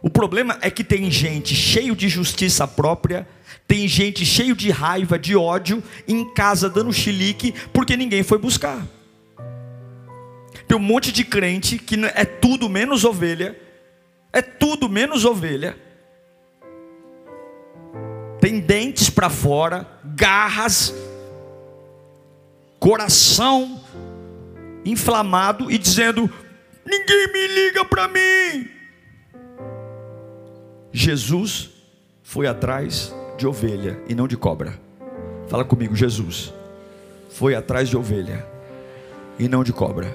O 0.00 0.08
problema 0.08 0.56
é 0.62 0.70
que 0.70 0.82
tem 0.82 1.10
gente 1.10 1.54
cheio 1.54 1.94
de 1.94 2.08
justiça 2.08 2.66
própria, 2.66 3.28
tem 3.68 3.86
gente 3.86 4.24
cheio 4.24 4.56
de 4.56 4.70
raiva, 4.70 5.18
de 5.18 5.36
ódio, 5.36 5.82
em 6.08 6.32
casa 6.32 6.70
dando 6.70 6.90
chilique, 6.90 7.52
porque 7.70 7.98
ninguém 7.98 8.22
foi 8.22 8.38
buscar. 8.38 8.80
Tem 10.66 10.74
um 10.74 10.80
monte 10.80 11.12
de 11.12 11.22
crente 11.22 11.76
que 11.76 11.96
é 12.14 12.24
tudo 12.24 12.66
menos 12.66 13.04
ovelha, 13.04 13.60
é 14.32 14.40
tudo 14.40 14.88
menos 14.88 15.24
ovelha. 15.24 15.76
Tem 18.40 18.58
dentes 18.58 19.10
para 19.10 19.28
fora, 19.28 19.86
garras, 20.04 20.92
coração 22.80 23.80
inflamado 24.84 25.70
e 25.70 25.78
dizendo: 25.78 26.28
Ninguém 26.84 27.32
me 27.32 27.46
liga 27.46 27.84
para 27.84 28.08
mim. 28.08 28.68
Jesus 30.90 31.70
foi 32.22 32.46
atrás 32.46 33.14
de 33.36 33.46
ovelha 33.46 34.02
e 34.08 34.14
não 34.14 34.26
de 34.26 34.36
cobra. 34.36 34.80
Fala 35.48 35.64
comigo, 35.64 35.94
Jesus 35.94 36.52
foi 37.28 37.54
atrás 37.54 37.88
de 37.88 37.96
ovelha 37.96 38.46
e 39.38 39.48
não 39.48 39.62
de 39.62 39.72
cobra. 39.72 40.12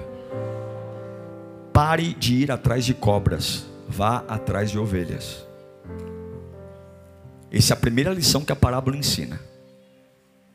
Pare 1.72 2.12
de 2.14 2.34
ir 2.34 2.50
atrás 2.50 2.84
de 2.84 2.92
cobras 2.92 3.66
vá 3.88 4.24
atrás 4.28 4.70
de 4.70 4.78
ovelhas. 4.78 5.44
Essa 7.50 7.72
é 7.72 7.76
a 7.76 7.80
primeira 7.80 8.12
lição 8.12 8.44
que 8.44 8.52
a 8.52 8.56
parábola 8.56 8.96
ensina. 8.96 9.40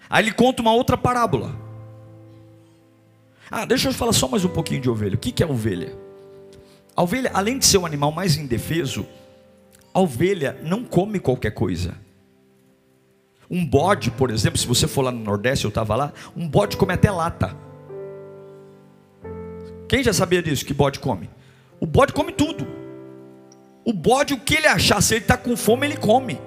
Aí 0.09 0.23
ele 0.23 0.31
conta 0.31 0.61
uma 0.61 0.73
outra 0.73 0.95
parábola. 0.95 1.55
Ah, 3.49 3.65
deixa 3.65 3.89
eu 3.89 3.93
falar 3.93 4.13
só 4.13 4.27
mais 4.27 4.45
um 4.45 4.49
pouquinho 4.49 4.81
de 4.81 4.89
ovelha. 4.89 5.15
O 5.15 5.17
que 5.17 5.43
é 5.43 5.45
ovelha? 5.45 5.97
A 6.95 7.01
ovelha, 7.01 7.31
além 7.33 7.57
de 7.57 7.65
ser 7.65 7.79
o 7.79 7.85
animal 7.85 8.11
mais 8.11 8.37
indefeso, 8.37 9.05
a 9.91 9.99
ovelha 9.99 10.59
não 10.61 10.83
come 10.83 11.19
qualquer 11.19 11.51
coisa. 11.51 11.95
Um 13.49 13.65
bode, 13.65 14.11
por 14.11 14.29
exemplo, 14.29 14.57
se 14.57 14.67
você 14.67 14.87
for 14.87 15.01
lá 15.01 15.11
no 15.11 15.19
Nordeste, 15.19 15.65
eu 15.65 15.69
estava 15.69 15.95
lá, 15.95 16.13
um 16.35 16.47
bode 16.47 16.77
come 16.77 16.93
até 16.93 17.09
lata. 17.09 17.55
Quem 19.87 20.03
já 20.03 20.13
sabia 20.13 20.41
disso 20.41 20.65
que 20.65 20.73
bode 20.73 20.99
come? 20.99 21.29
O 21.79 21.85
bode 21.85 22.13
come 22.13 22.31
tudo. 22.31 22.82
O 23.85 23.91
bode, 23.91 24.33
o 24.33 24.39
que 24.39 24.55
ele 24.55 24.67
achar, 24.67 25.01
se 25.01 25.15
ele 25.15 25.23
está 25.23 25.35
com 25.35 25.57
fome, 25.57 25.87
ele 25.87 25.97
come. 25.97 26.39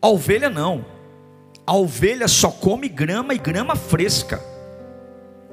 A 0.00 0.08
ovelha 0.08 0.48
não. 0.48 0.84
A 1.66 1.74
ovelha 1.74 2.28
só 2.28 2.50
come 2.50 2.88
grama 2.88 3.34
e 3.34 3.38
grama 3.38 3.74
fresca. 3.74 4.42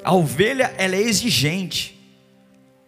A 0.03 0.13
ovelha, 0.13 0.73
ela 0.77 0.95
é 0.95 1.01
exigente. 1.01 1.94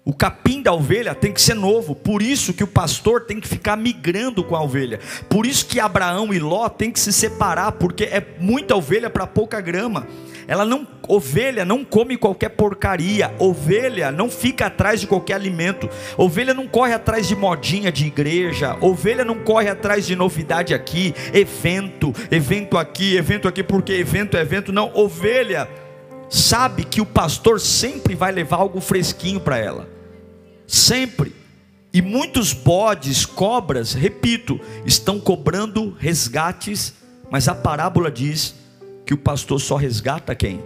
O 0.07 0.13
capim 0.13 0.61
da 0.61 0.71
ovelha 0.71 1.13
tem 1.13 1.33
que 1.33 1.41
ser 1.41 1.53
novo, 1.53 1.93
por 1.93 2.21
isso 2.21 2.53
que 2.53 2.63
o 2.63 2.67
pastor 2.67 3.25
tem 3.25 3.41
que 3.41 3.47
ficar 3.47 3.75
migrando 3.75 4.41
com 4.41 4.55
a 4.55 4.63
ovelha. 4.63 5.01
Por 5.27 5.45
isso 5.45 5.65
que 5.65 5.81
Abraão 5.81 6.33
e 6.33 6.39
Ló 6.39 6.69
tem 6.69 6.89
que 6.89 6.97
se 6.97 7.11
separar, 7.11 7.73
porque 7.73 8.05
é 8.05 8.25
muita 8.39 8.73
ovelha 8.73 9.09
para 9.09 9.27
pouca 9.27 9.59
grama. 9.59 10.07
Ela 10.47 10.63
não, 10.63 10.87
ovelha 11.09 11.65
não 11.65 11.83
come 11.83 12.15
qualquer 12.15 12.47
porcaria, 12.51 13.35
ovelha 13.37 14.09
não 14.09 14.29
fica 14.29 14.67
atrás 14.67 15.01
de 15.01 15.07
qualquer 15.07 15.33
alimento, 15.33 15.89
ovelha 16.15 16.53
não 16.53 16.69
corre 16.69 16.93
atrás 16.93 17.27
de 17.27 17.35
modinha 17.35 17.91
de 17.91 18.07
igreja, 18.07 18.77
ovelha 18.79 19.25
não 19.25 19.39
corre 19.39 19.67
atrás 19.67 20.07
de 20.07 20.15
novidade 20.15 20.73
aqui, 20.73 21.13
evento, 21.33 22.13
evento 22.31 22.77
aqui, 22.77 23.17
evento 23.17 23.45
aqui, 23.45 23.61
porque 23.61 23.91
evento 23.91 24.37
é 24.37 24.39
evento, 24.39 24.71
não, 24.71 24.89
ovelha 24.95 25.67
sabe 26.29 26.85
que 26.85 27.01
o 27.01 27.05
pastor 27.05 27.59
sempre 27.59 28.15
vai 28.15 28.31
levar 28.31 28.55
algo 28.55 28.79
fresquinho 28.79 29.41
para 29.41 29.57
ela, 29.57 29.96
sempre. 30.67 31.33
E 31.93 32.01
muitos 32.01 32.53
bodes, 32.53 33.25
cobras, 33.25 33.93
repito, 33.93 34.59
estão 34.86 35.19
cobrando 35.19 35.95
resgates, 35.97 36.93
mas 37.31 37.47
a 37.47 37.55
parábola 37.55 38.12
diz 38.12 38.53
que 39.05 39.13
o 39.13 39.17
pastor 39.17 39.59
só 39.59 39.77
resgata 39.77 40.36
quem? 40.36 40.62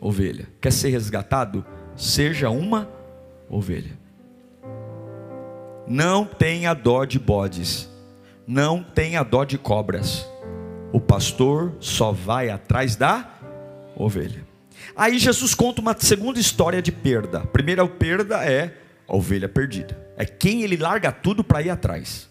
Ovelha. 0.00 0.48
Quer 0.60 0.72
ser 0.72 0.88
resgatado? 0.88 1.64
Seja 1.94 2.48
uma 2.48 2.88
ovelha. 3.50 3.98
Não 5.86 6.24
tenha 6.24 6.74
dó 6.74 7.04
de 7.04 7.18
bodes, 7.18 7.88
não 8.46 8.82
tenha 8.82 9.22
dó 9.22 9.44
de 9.44 9.58
cobras. 9.58 10.26
O 10.92 11.00
pastor 11.00 11.74
só 11.80 12.12
vai 12.12 12.50
atrás 12.50 12.96
da 12.96 13.28
ovelha. 13.94 14.47
Aí 14.98 15.16
Jesus 15.16 15.54
conta 15.54 15.80
uma 15.80 15.96
segunda 15.96 16.40
história 16.40 16.82
de 16.82 16.90
perda. 16.90 17.38
A 17.38 17.46
primeira 17.46 17.86
perda 17.86 18.44
é 18.44 18.74
a 19.06 19.14
ovelha 19.14 19.48
perdida. 19.48 19.96
É 20.16 20.24
quem 20.24 20.62
ele 20.62 20.76
larga 20.76 21.12
tudo 21.12 21.44
para 21.44 21.62
ir 21.62 21.70
atrás. 21.70 22.27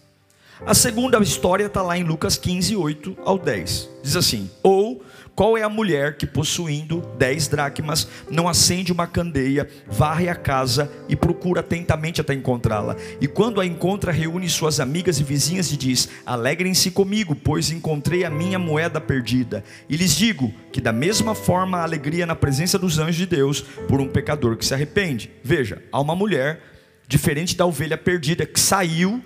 A 0.65 0.73
segunda 0.73 1.19
história 1.19 1.65
está 1.65 1.83
lá 1.83 1.97
em 1.97 2.03
Lucas 2.03 2.35
15, 2.35 2.75
8 2.75 3.17
ao 3.23 3.37
10. 3.37 3.89
Diz 4.01 4.15
assim: 4.15 4.49
Ou 4.63 5.03
qual 5.35 5.55
é 5.55 5.61
a 5.61 5.69
mulher 5.69 6.17
que, 6.17 6.25
possuindo 6.25 7.01
dez 7.15 7.47
dracmas, 7.47 8.07
não 8.29 8.49
acende 8.49 8.91
uma 8.91 9.05
candeia, 9.05 9.69
varre 9.87 10.27
a 10.27 10.35
casa 10.35 10.91
e 11.07 11.15
procura 11.15 11.59
atentamente 11.59 12.19
até 12.19 12.33
encontrá-la? 12.33 12.95
E 13.21 13.27
quando 13.27 13.61
a 13.61 13.65
encontra, 13.67 14.11
reúne 14.11 14.49
suas 14.49 14.79
amigas 14.79 15.19
e 15.19 15.23
vizinhas 15.23 15.71
e 15.71 15.77
diz: 15.77 16.09
Alegrem-se 16.25 16.89
comigo, 16.89 17.35
pois 17.35 17.69
encontrei 17.69 18.25
a 18.25 18.29
minha 18.29 18.57
moeda 18.57 18.99
perdida. 18.99 19.63
E 19.87 19.95
lhes 19.95 20.15
digo 20.15 20.51
que, 20.71 20.81
da 20.81 20.91
mesma 20.91 21.35
forma, 21.35 21.77
a 21.77 21.83
alegria 21.83 22.25
na 22.25 22.35
presença 22.35 22.79
dos 22.79 22.97
anjos 22.97 23.15
de 23.15 23.27
Deus 23.27 23.61
por 23.87 24.01
um 24.01 24.07
pecador 24.07 24.57
que 24.57 24.65
se 24.65 24.73
arrepende. 24.73 25.29
Veja, 25.43 25.83
há 25.91 26.01
uma 26.01 26.15
mulher, 26.15 26.61
diferente 27.07 27.55
da 27.55 27.65
ovelha 27.65 27.97
perdida, 27.97 28.43
que 28.43 28.59
saiu 28.59 29.21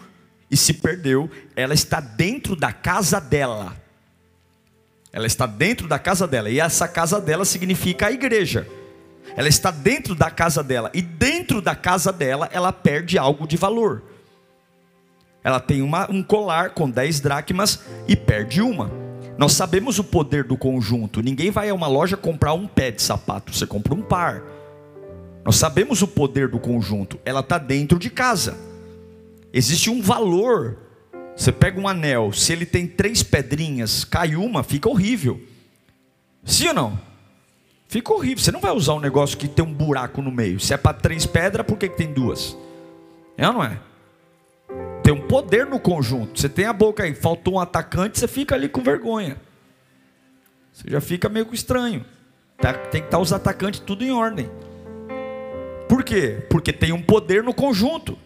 e 0.52 0.58
se 0.58 0.74
perdeu, 0.74 1.32
ela 1.56 1.74
está 1.74 2.02
dentro 2.02 2.58
da 2.58 2.74
casa 2.74 3.22
dela. 3.22 3.74
Ela 5.14 5.26
está 5.26 5.46
dentro 5.46 5.88
da 5.88 5.98
casa 5.98 6.28
dela, 6.28 6.50
e 6.50 6.60
essa 6.60 6.90
casa 6.90 7.22
dela 7.22 7.46
significa 7.46 8.08
a 8.08 8.12
igreja. 8.12 8.68
Ela 9.38 9.48
está 9.48 9.72
dentro 9.72 10.14
da 10.14 10.30
casa 10.30 10.62
dela, 10.62 10.92
e 10.94 11.02
dentro 11.02 11.62
da 11.62 11.74
casa 11.74 12.12
dela 12.12 12.50
ela 12.52 12.74
perde 12.74 13.18
algo 13.18 13.48
de 13.48 13.56
valor. 13.56 14.04
Ela 15.42 15.60
tem 15.60 15.82
uma, 15.82 16.10
um 16.12 16.22
colar 16.22 16.72
com 16.72 16.90
10 16.90 17.22
dracmas 17.22 17.80
e 18.08 18.16
perde 18.16 18.62
uma. 18.62 18.92
Nós 19.38 19.54
sabemos 19.54 19.98
o 19.98 20.04
poder 20.04 20.44
do 20.44 20.58
conjunto. 20.58 21.22
Ninguém 21.22 21.50
vai 21.50 21.70
a 21.70 21.74
uma 21.74 21.88
loja 21.88 22.16
comprar 22.16 22.54
um 22.54 22.68
pé 22.68 22.92
de 22.92 23.02
sapato, 23.02 23.56
você 23.56 23.66
compra 23.66 23.94
um 23.94 24.02
par. 24.02 24.44
Nós 25.44 25.56
sabemos 25.56 26.02
o 26.02 26.08
poder 26.08 26.48
do 26.50 26.60
conjunto. 26.60 27.20
Ela 27.26 27.40
está 27.40 27.58
dentro 27.58 27.98
de 27.98 28.10
casa. 28.10 28.71
Existe 29.54 29.90
um 29.90 30.02
valor. 30.02 30.78
Você 31.36 31.52
pega 31.52 31.80
um 31.80 31.88
anel, 31.88 32.32
se 32.32 32.52
ele 32.54 32.66
tem 32.66 32.86
três 32.86 33.24
pedrinhas, 33.24 34.04
cai 34.04 34.36
uma, 34.36 34.64
fica 34.64 34.90
horrível. 34.90 35.42
Sim 36.44 36.68
ou 36.70 36.74
não? 36.74 37.00
Fica 37.88 38.14
horrível. 38.14 38.44
Você 38.44 38.52
não 38.52 38.62
vai 38.62 38.72
usar 38.72 38.94
um 38.94 39.00
negócio 39.00 39.38
que 39.38 39.48
tem 39.48 39.66
um 39.66 39.74
buraco 39.74 40.22
no 40.22 40.32
meio. 40.32 40.60
Se 40.60 40.74
é 40.74 40.78
para 40.78 40.94
três 40.94 41.26
pedras, 41.26 41.66
por 41.66 41.78
que, 41.78 41.90
que 41.90 41.98
tem 41.98 42.14
duas? 42.14 42.56
É 43.38 43.48
ou 43.48 43.54
não 43.54 43.64
é? 43.64 43.80
Tem 45.04 45.14
um 45.14 45.28
poder 45.28 45.66
no 45.66 45.80
conjunto. 45.80 46.40
Você 46.40 46.48
tem 46.48 46.66
a 46.66 46.74
boca 46.74 47.04
aí, 47.04 47.14
faltou 47.14 47.56
um 47.56 47.60
atacante, 47.60 48.20
você 48.20 48.28
fica 48.28 48.56
ali 48.56 48.70
com 48.70 48.82
vergonha. 48.82 49.38
Você 50.72 50.90
já 50.90 51.02
fica 51.02 51.28
meio 51.28 51.48
estranho. 51.54 52.06
Tá, 52.58 52.74
tem 52.74 53.02
que 53.02 53.08
estar 53.08 53.20
os 53.20 53.34
atacantes 53.34 53.80
tudo 53.80 54.04
em 54.04 54.12
ordem. 54.12 54.50
Por 55.90 56.04
quê? 56.04 56.46
Porque 56.50 56.72
tem 56.72 56.92
um 56.92 57.02
poder 57.02 57.44
no 57.44 57.54
conjunto. 57.54 58.18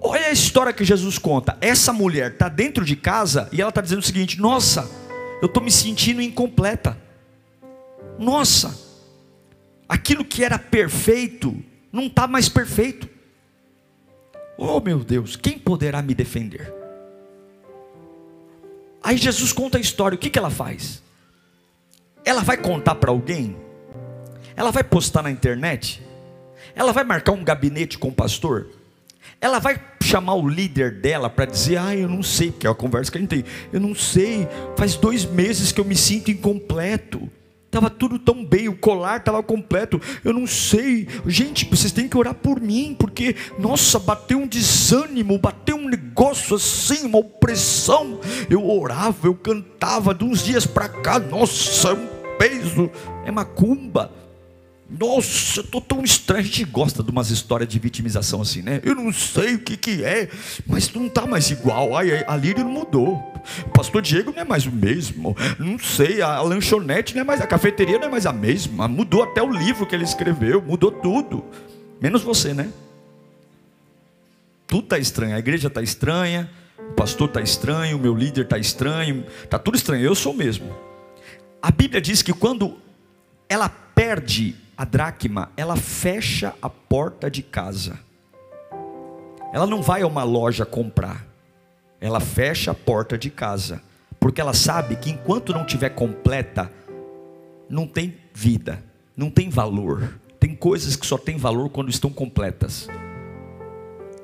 Olha 0.00 0.28
a 0.28 0.32
história 0.32 0.72
que 0.72 0.84
Jesus 0.84 1.18
conta. 1.18 1.58
Essa 1.60 1.92
mulher 1.92 2.32
está 2.32 2.48
dentro 2.48 2.84
de 2.84 2.96
casa 2.96 3.48
e 3.52 3.60
ela 3.60 3.68
está 3.68 3.80
dizendo 3.80 3.98
o 3.98 4.02
seguinte: 4.02 4.40
Nossa, 4.40 4.88
eu 5.42 5.46
estou 5.46 5.62
me 5.62 5.70
sentindo 5.70 6.22
incompleta. 6.22 6.96
Nossa, 8.18 8.78
aquilo 9.88 10.24
que 10.24 10.42
era 10.42 10.58
perfeito 10.58 11.62
não 11.92 12.06
está 12.06 12.26
mais 12.26 12.48
perfeito. 12.48 13.08
Oh 14.56 14.80
meu 14.80 14.98
Deus, 14.98 15.36
quem 15.36 15.58
poderá 15.58 16.02
me 16.02 16.14
defender? 16.14 16.72
Aí 19.02 19.16
Jesus 19.16 19.52
conta 19.52 19.78
a 19.78 19.80
história, 19.80 20.16
o 20.16 20.18
que, 20.18 20.28
que 20.28 20.38
ela 20.38 20.50
faz? 20.50 21.02
Ela 22.24 22.42
vai 22.42 22.58
contar 22.58 22.96
para 22.96 23.10
alguém? 23.10 23.56
Ela 24.54 24.70
vai 24.70 24.84
postar 24.84 25.22
na 25.22 25.30
internet? 25.30 26.02
Ela 26.74 26.92
vai 26.92 27.04
marcar 27.04 27.32
um 27.32 27.42
gabinete 27.42 27.98
com 27.98 28.08
o 28.08 28.12
pastor? 28.12 28.68
Ela 29.40 29.58
vai 29.58 29.82
chamar 30.02 30.34
o 30.34 30.48
líder 30.48 31.00
dela 31.00 31.28
para 31.28 31.44
dizer: 31.44 31.78
Ah, 31.78 31.94
eu 31.94 32.08
não 32.08 32.22
sei, 32.22 32.50
porque 32.50 32.66
é 32.66 32.70
a 32.70 32.74
conversa 32.74 33.10
que 33.10 33.18
a 33.18 33.20
gente 33.20 33.30
tem. 33.30 33.44
Eu 33.72 33.80
não 33.80 33.94
sei, 33.94 34.48
faz 34.76 34.96
dois 34.96 35.24
meses 35.24 35.72
que 35.72 35.80
eu 35.80 35.84
me 35.84 35.96
sinto 35.96 36.30
incompleto. 36.30 37.28
Estava 37.70 37.88
tudo 37.88 38.18
tão 38.18 38.44
bem, 38.44 38.68
o 38.68 38.76
colar 38.76 39.18
estava 39.18 39.40
completo. 39.44 40.00
Eu 40.24 40.32
não 40.32 40.44
sei. 40.44 41.06
Gente, 41.24 41.64
vocês 41.66 41.92
têm 41.92 42.08
que 42.08 42.18
orar 42.18 42.34
por 42.34 42.60
mim, 42.60 42.96
porque, 42.98 43.36
nossa, 43.60 43.96
bateu 44.00 44.38
um 44.38 44.46
desânimo, 44.46 45.38
bateu 45.38 45.76
um 45.76 45.88
negócio 45.88 46.56
assim, 46.56 47.06
uma 47.06 47.18
opressão. 47.18 48.18
Eu 48.50 48.68
orava, 48.68 49.28
eu 49.28 49.36
cantava, 49.36 50.12
de 50.12 50.24
uns 50.24 50.42
dias 50.42 50.66
para 50.66 50.88
cá, 50.88 51.20
nossa, 51.20 51.90
é 51.90 51.92
um 51.92 52.08
peso, 52.36 52.90
é 53.24 53.30
macumba. 53.30 54.10
Nossa, 54.90 55.60
eu 55.60 55.64
estou 55.64 55.80
tão 55.80 56.02
estranho. 56.02 56.40
A 56.40 56.44
gente 56.44 56.64
gosta 56.64 57.02
de 57.02 57.10
umas 57.10 57.30
histórias 57.30 57.68
de 57.68 57.78
vitimização 57.78 58.42
assim, 58.42 58.60
né? 58.60 58.80
Eu 58.82 58.96
não 58.96 59.12
sei 59.12 59.54
o 59.54 59.58
que, 59.60 59.76
que 59.76 60.04
é, 60.04 60.28
mas 60.66 60.92
não 60.92 61.06
está 61.06 61.26
mais 61.26 61.48
igual. 61.50 61.96
Ai, 61.96 62.24
a 62.26 62.36
Líria 62.36 62.64
não 62.64 62.72
mudou. 62.72 63.14
O 63.66 63.70
pastor 63.70 64.02
Diego 64.02 64.32
não 64.32 64.42
é 64.42 64.44
mais 64.44 64.66
o 64.66 64.72
mesmo. 64.72 65.36
Não 65.58 65.78
sei, 65.78 66.20
a 66.20 66.40
lanchonete 66.42 67.14
não 67.14 67.22
é 67.22 67.24
mais, 67.24 67.40
a 67.40 67.46
cafeteria 67.46 67.98
não 67.98 68.08
é 68.08 68.10
mais 68.10 68.26
a 68.26 68.32
mesma. 68.32 68.88
Mudou 68.88 69.22
até 69.22 69.40
o 69.40 69.50
livro 69.50 69.86
que 69.86 69.94
ele 69.94 70.04
escreveu, 70.04 70.60
mudou 70.60 70.90
tudo. 70.90 71.44
Menos 72.00 72.22
você, 72.22 72.52
né? 72.52 72.68
Tudo 74.66 74.84
está 74.84 74.98
estranho. 74.98 75.36
A 75.36 75.38
igreja 75.38 75.68
está 75.68 75.80
estranha, 75.80 76.50
o 76.78 76.92
pastor 76.94 77.28
está 77.28 77.40
estranho, 77.40 77.96
o 77.96 78.00
meu 78.00 78.14
líder 78.14 78.42
está 78.42 78.58
estranho, 78.58 79.24
está 79.44 79.58
tudo 79.58 79.76
estranho. 79.76 80.04
Eu 80.04 80.16
sou 80.16 80.32
o 80.32 80.36
mesmo. 80.36 80.74
A 81.62 81.70
Bíblia 81.70 82.00
diz 82.00 82.22
que 82.22 82.32
quando 82.32 82.76
ela 83.48 83.68
perde 83.68 84.56
a 84.80 84.84
dracma, 84.86 85.50
ela 85.58 85.76
fecha 85.76 86.54
a 86.62 86.70
porta 86.70 87.30
de 87.30 87.42
casa. 87.42 88.00
Ela 89.52 89.66
não 89.66 89.82
vai 89.82 90.00
a 90.00 90.06
uma 90.06 90.22
loja 90.22 90.64
comprar. 90.64 91.26
Ela 92.00 92.18
fecha 92.18 92.70
a 92.70 92.74
porta 92.74 93.18
de 93.18 93.28
casa, 93.28 93.82
porque 94.18 94.40
ela 94.40 94.54
sabe 94.54 94.96
que 94.96 95.10
enquanto 95.10 95.52
não 95.52 95.66
tiver 95.66 95.90
completa, 95.90 96.72
não 97.68 97.86
tem 97.86 98.16
vida, 98.32 98.82
não 99.14 99.28
tem 99.28 99.50
valor. 99.50 100.18
Tem 100.38 100.54
coisas 100.54 100.96
que 100.96 101.06
só 101.06 101.18
têm 101.18 101.36
valor 101.36 101.68
quando 101.68 101.90
estão 101.90 102.08
completas. 102.08 102.88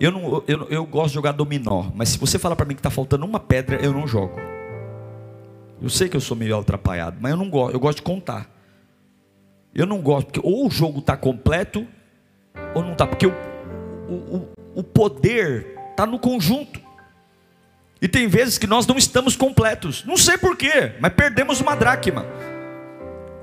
Eu, 0.00 0.10
não, 0.10 0.42
eu, 0.48 0.66
eu 0.70 0.86
gosto 0.86 1.08
de 1.08 1.16
jogar 1.16 1.32
dominó, 1.32 1.90
mas 1.94 2.08
se 2.08 2.18
você 2.18 2.38
falar 2.38 2.56
para 2.56 2.64
mim 2.64 2.75
que 2.75 2.80
está 2.80 2.88
faltando 2.88 3.26
uma 3.26 3.40
pedra, 3.40 3.76
eu 3.76 3.92
não 3.92 4.06
jogo. 4.06 4.40
Eu 5.82 5.90
sei 5.90 6.08
que 6.08 6.16
eu 6.16 6.20
sou 6.22 6.34
meio 6.34 6.58
atrapalhado, 6.58 7.18
mas 7.20 7.30
eu 7.30 7.36
não 7.36 7.50
gosto, 7.50 7.75
eu 7.75 7.78
gosto 7.78 7.96
de 7.96 8.04
contar. 8.04 8.55
Eu 9.76 9.85
não 9.85 10.00
gosto, 10.00 10.28
porque 10.28 10.40
ou 10.42 10.66
o 10.66 10.71
jogo 10.71 11.00
está 11.00 11.14
completo, 11.18 11.87
ou 12.75 12.83
não 12.83 12.92
está, 12.92 13.06
porque 13.06 13.27
o, 13.27 13.33
o, 14.09 14.48
o 14.74 14.83
poder 14.83 15.77
está 15.90 16.07
no 16.07 16.18
conjunto. 16.18 16.81
E 18.00 18.09
tem 18.09 18.27
vezes 18.27 18.57
que 18.57 18.66
nós 18.66 18.87
não 18.87 18.96
estamos 18.96 19.37
completos, 19.37 20.03
não 20.07 20.16
sei 20.16 20.38
porquê, 20.38 20.92
mas 20.98 21.12
perdemos 21.12 21.61
uma 21.61 21.77
dracma. 21.77 22.24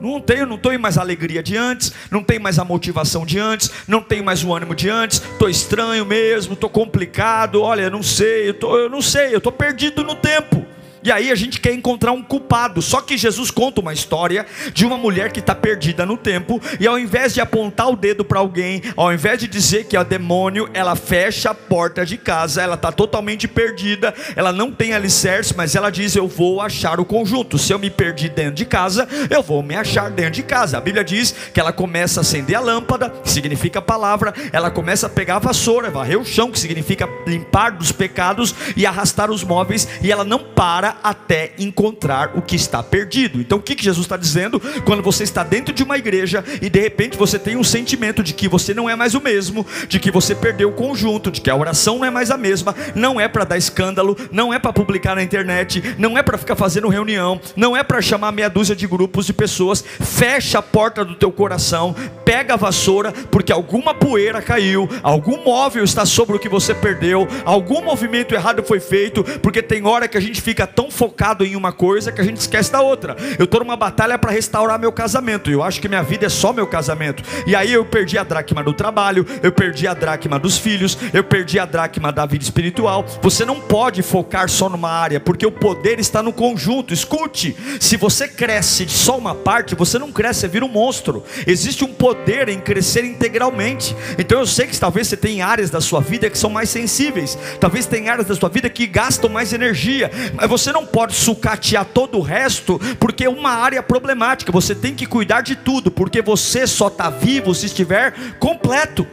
Não 0.02 0.20
tenho, 0.20 0.48
não 0.48 0.58
tenho 0.58 0.80
mais 0.80 0.98
a 0.98 1.02
alegria 1.02 1.44
de 1.44 1.56
antes, 1.56 1.94
não 2.10 2.24
tenho 2.24 2.42
mais 2.42 2.58
a 2.58 2.66
motivação 2.66 3.28
de 3.28 3.38
antes, 3.38 3.72
não 3.88 4.02
tenho 4.02 4.24
mais 4.24 4.44
o 4.44 4.54
ânimo 4.56 4.74
de 4.74 4.90
antes, 4.90 5.22
estou 5.22 5.48
estranho 5.48 6.04
mesmo, 6.04 6.56
estou 6.56 6.70
complicado, 6.70 7.62
olha, 7.62 7.92
não 7.92 8.02
sei, 8.02 8.50
eu, 8.50 8.54
tô, 8.56 8.76
eu 8.76 8.90
não 8.90 9.04
sei, 9.04 9.34
eu 9.34 9.38
estou 9.38 9.52
perdido 9.52 10.04
no 10.04 10.16
tempo. 10.16 10.66
E 11.04 11.12
aí 11.12 11.32
a 11.32 11.36
gente 11.36 11.60
quer 11.60 11.74
encontrar 11.74 12.14
um 12.14 12.24
culpado. 12.24 12.82
Só 12.82 13.02
que 13.02 13.18
Jesus 13.18 13.52
conta 13.52 13.82
uma 13.82 13.94
história 13.94 14.46
de 14.74 14.86
uma 14.86 14.98
mulher 14.98 15.32
que 15.32 15.40
está 15.40 15.54
perdida 15.54 16.06
no 16.06 16.18
tempo. 16.18 16.62
E 16.80 16.88
ao 16.88 16.98
invés 16.98 17.34
de 17.34 17.42
apontar 17.42 17.90
o 17.90 17.96
dedo 17.96 18.24
para 18.24 18.40
alguém, 18.40 18.82
ao 18.96 19.12
invés 19.14 19.40
de 19.40 19.48
dizer 19.48 19.86
que 19.86 19.98
é 19.98 20.04
demônio, 20.04 20.70
ela 20.74 20.96
fecha 20.96 21.50
a 21.50 21.56
porta 21.56 22.06
de 22.06 22.18
casa. 22.18 22.62
Ela 22.62 22.76
está 22.76 22.92
totalmente 22.92 23.48
perdida. 23.48 24.14
Ela 24.36 24.54
não 24.54 24.72
tem 24.72 24.94
alicerce, 24.94 25.54
mas 25.56 25.76
ela 25.76 25.90
diz: 25.90 26.16
Eu 26.16 26.28
vou 26.28 26.62
achar 26.62 27.00
o 27.00 27.06
conjunto. 27.06 27.58
Se 27.58 27.74
eu 27.74 27.80
me 27.80 27.90
perdi 27.90 28.30
dentro 28.30 28.56
de 28.56 28.66
casa, 28.66 29.08
eu 29.30 29.44
vou 29.44 29.62
me 29.62 29.76
achar 29.76 30.10
dentro 30.10 30.32
de 30.32 30.44
casa. 30.44 30.78
A 30.78 30.82
Bíblia 30.82 31.04
diz 31.04 31.34
que 31.54 31.60
ela 31.60 31.74
começa 31.74 32.20
a 32.20 32.22
acender 32.22 32.56
a 32.56 32.62
lâmpada, 32.62 33.10
que 33.10 33.30
significa 33.30 33.82
palavra. 33.82 34.34
Ela 34.52 34.72
começa 34.72 35.08
a 35.08 35.10
pegar 35.10 35.36
a 35.36 35.40
vassoura, 35.40 35.90
varrer 35.90 36.20
o 36.20 36.26
chão, 36.26 36.52
que 36.52 36.60
significa 36.60 37.10
limpar 37.28 37.72
dos 37.72 37.92
pecados 37.92 38.56
e 38.78 38.86
arrastar 38.86 39.30
os 39.30 39.44
móveis. 39.44 39.88
E 40.02 40.12
ela 40.12 40.24
não 40.24 40.40
para 40.40 40.93
até 41.04 41.54
encontrar 41.58 42.32
o 42.36 42.42
que 42.42 42.56
está 42.56 42.84
perdido. 42.84 43.40
Então 43.40 43.58
o 43.58 43.62
que, 43.62 43.82
Jesus 43.82 44.06
está 44.06 44.18
dizendo? 44.18 44.60
Quando 44.86 45.02
você 45.04 45.24
está 45.24 45.44
dentro 45.44 45.74
de 45.74 45.84
uma 45.84 45.98
igreja 45.98 46.44
e 46.62 46.70
de 46.70 46.80
repente 46.80 47.18
você 47.18 47.40
tem 47.40 47.58
um 47.58 47.64
sentimento 47.64 48.24
de 48.24 48.34
que 48.34 48.48
você 48.48 48.74
não 48.74 48.90
é 48.90 48.96
mais 48.96 49.16
o 49.16 49.22
mesmo, 49.22 49.66
de 49.88 50.00
que 50.00 50.12
você 50.12 50.36
perdeu 50.36 50.70
o 50.70 50.74
conjunto, 50.74 51.32
de 51.32 51.42
que 51.42 51.50
a 51.50 51.56
oração 51.56 51.98
não 51.98 52.06
é 52.06 52.12
mais 52.12 52.32
a 52.32 52.38
mesma, 52.38 52.76
não 52.96 53.20
é 53.20 53.28
para 53.28 53.44
dar 53.44 53.58
escândalo, 53.58 54.18
não 54.32 54.54
é 54.54 54.60
para 54.60 54.74
publicar 54.74 55.16
na 55.16 55.24
internet, 55.24 55.96
não 55.98 56.18
é 56.18 56.24
para 56.24 56.38
ficar 56.38 56.56
fazendo 56.56 56.88
reunião, 56.88 57.40
não 57.56 57.76
é 57.76 57.84
para 57.84 58.02
chamar 58.02 58.32
meia 58.32 58.50
dúzia 58.50 58.76
de 58.76 58.88
grupos 58.88 59.26
de 59.26 59.34
pessoas, 59.34 59.84
fecha 60.02 60.60
a 60.60 60.62
porta 60.62 61.04
do 61.04 61.16
teu 61.16 61.32
coração, 61.32 61.96
pega 62.24 62.54
a 62.54 62.58
vassoura, 62.58 63.12
porque 63.12 63.52
alguma 63.52 63.94
poeira 63.94 64.42
caiu, 64.42 64.90
algum 65.02 65.44
móvel 65.44 65.84
está 65.84 66.06
sobre 66.06 66.36
o 66.36 66.40
que 66.40 66.50
você 66.50 66.74
perdeu, 66.74 67.28
algum 67.46 67.82
movimento 67.82 68.34
errado 68.34 68.64
foi 68.64 68.80
feito, 68.80 69.24
porque 69.42 69.62
tem 69.62 69.86
hora 69.86 70.08
que 70.08 70.18
a 70.18 70.22
gente 70.22 70.42
fica 70.42 70.68
tão 70.68 70.83
tão 70.84 70.92
focado 70.92 71.46
em 71.46 71.56
uma 71.56 71.72
coisa 71.72 72.12
que 72.12 72.20
a 72.20 72.24
gente 72.24 72.38
esquece 72.38 72.70
da 72.70 72.82
outra. 72.82 73.16
Eu 73.40 73.46
estou 73.46 73.62
numa 73.62 73.78
batalha 73.78 74.18
para 74.18 74.32
restaurar 74.32 74.78
meu 74.78 74.92
casamento. 74.92 75.50
Eu 75.50 75.64
acho 75.64 75.80
que 75.80 75.88
minha 75.88 76.04
vida 76.04 76.26
é 76.26 76.30
só 76.30 76.52
meu 76.52 76.68
casamento. 76.68 77.24
E 77.48 77.56
aí 77.56 77.72
eu 77.72 77.86
perdi 77.86 78.18
a 78.18 78.24
dracma 78.24 78.62
do 78.62 78.74
trabalho, 78.74 79.26
eu 79.42 79.52
perdi 79.52 79.88
a 79.88 79.94
dracma 79.94 80.38
dos 80.38 80.58
filhos, 80.58 80.98
eu 81.14 81.24
perdi 81.24 81.58
a 81.58 81.66
dracma 81.66 82.12
da 82.12 82.26
vida 82.26 82.44
espiritual. 82.44 83.06
Você 83.22 83.46
não 83.46 83.62
pode 83.62 84.02
focar 84.02 84.50
só 84.50 84.68
numa 84.68 84.90
área, 84.90 85.22
porque 85.22 85.46
o 85.46 85.52
poder 85.52 86.00
está 86.00 86.22
no 86.22 86.34
conjunto. 86.34 86.94
Escute, 86.94 87.56
se 87.80 87.96
você 87.96 88.28
cresce 88.28 88.86
de 88.86 88.92
só 88.92 89.18
uma 89.18 89.34
parte, 89.34 89.76
você 89.76 89.98
não 89.98 90.12
cresce, 90.12 90.42
você 90.42 90.48
vira 90.50 90.66
um 90.66 90.70
monstro. 90.70 91.24
Existe 91.48 91.86
um 91.86 91.94
poder 91.94 92.50
em 92.50 92.60
crescer 92.60 93.06
integralmente. 93.06 93.96
Então 94.18 94.40
eu 94.40 94.46
sei 94.46 94.68
que 94.68 94.78
talvez 94.78 95.08
você 95.08 95.16
tenha 95.16 95.48
áreas 95.48 95.70
da 95.70 95.80
sua 95.80 96.02
vida 96.02 96.30
que 96.30 96.38
são 96.38 96.50
mais 96.50 96.70
sensíveis. 96.70 97.38
Talvez 97.58 97.86
tenha 97.86 98.12
áreas 98.12 98.28
da 98.28 98.36
sua 98.36 98.50
vida 98.50 98.70
que 98.70 98.86
gastam 98.86 99.30
mais 99.30 99.54
energia, 99.54 100.12
mas 100.34 100.50
você 100.50 100.73
não 100.74 100.86
pode 100.86 101.14
sucatear 101.14 101.86
todo 101.86 102.18
o 102.18 102.22
resto, 102.22 102.80
porque 103.00 103.24
é 103.26 103.30
uma 103.30 103.52
área 103.52 103.82
problemática. 103.82 104.52
Você 104.52 104.76
tem 104.76 104.94
que 104.94 105.06
cuidar 105.06 105.42
de 105.42 105.56
tudo, 105.56 105.90
porque 105.90 106.22
você 106.22 106.68
só 106.68 106.88
está 106.88 107.10
vivo 107.10 107.54
se 107.54 107.68
estiver 107.68 108.14
completo. 108.40 109.08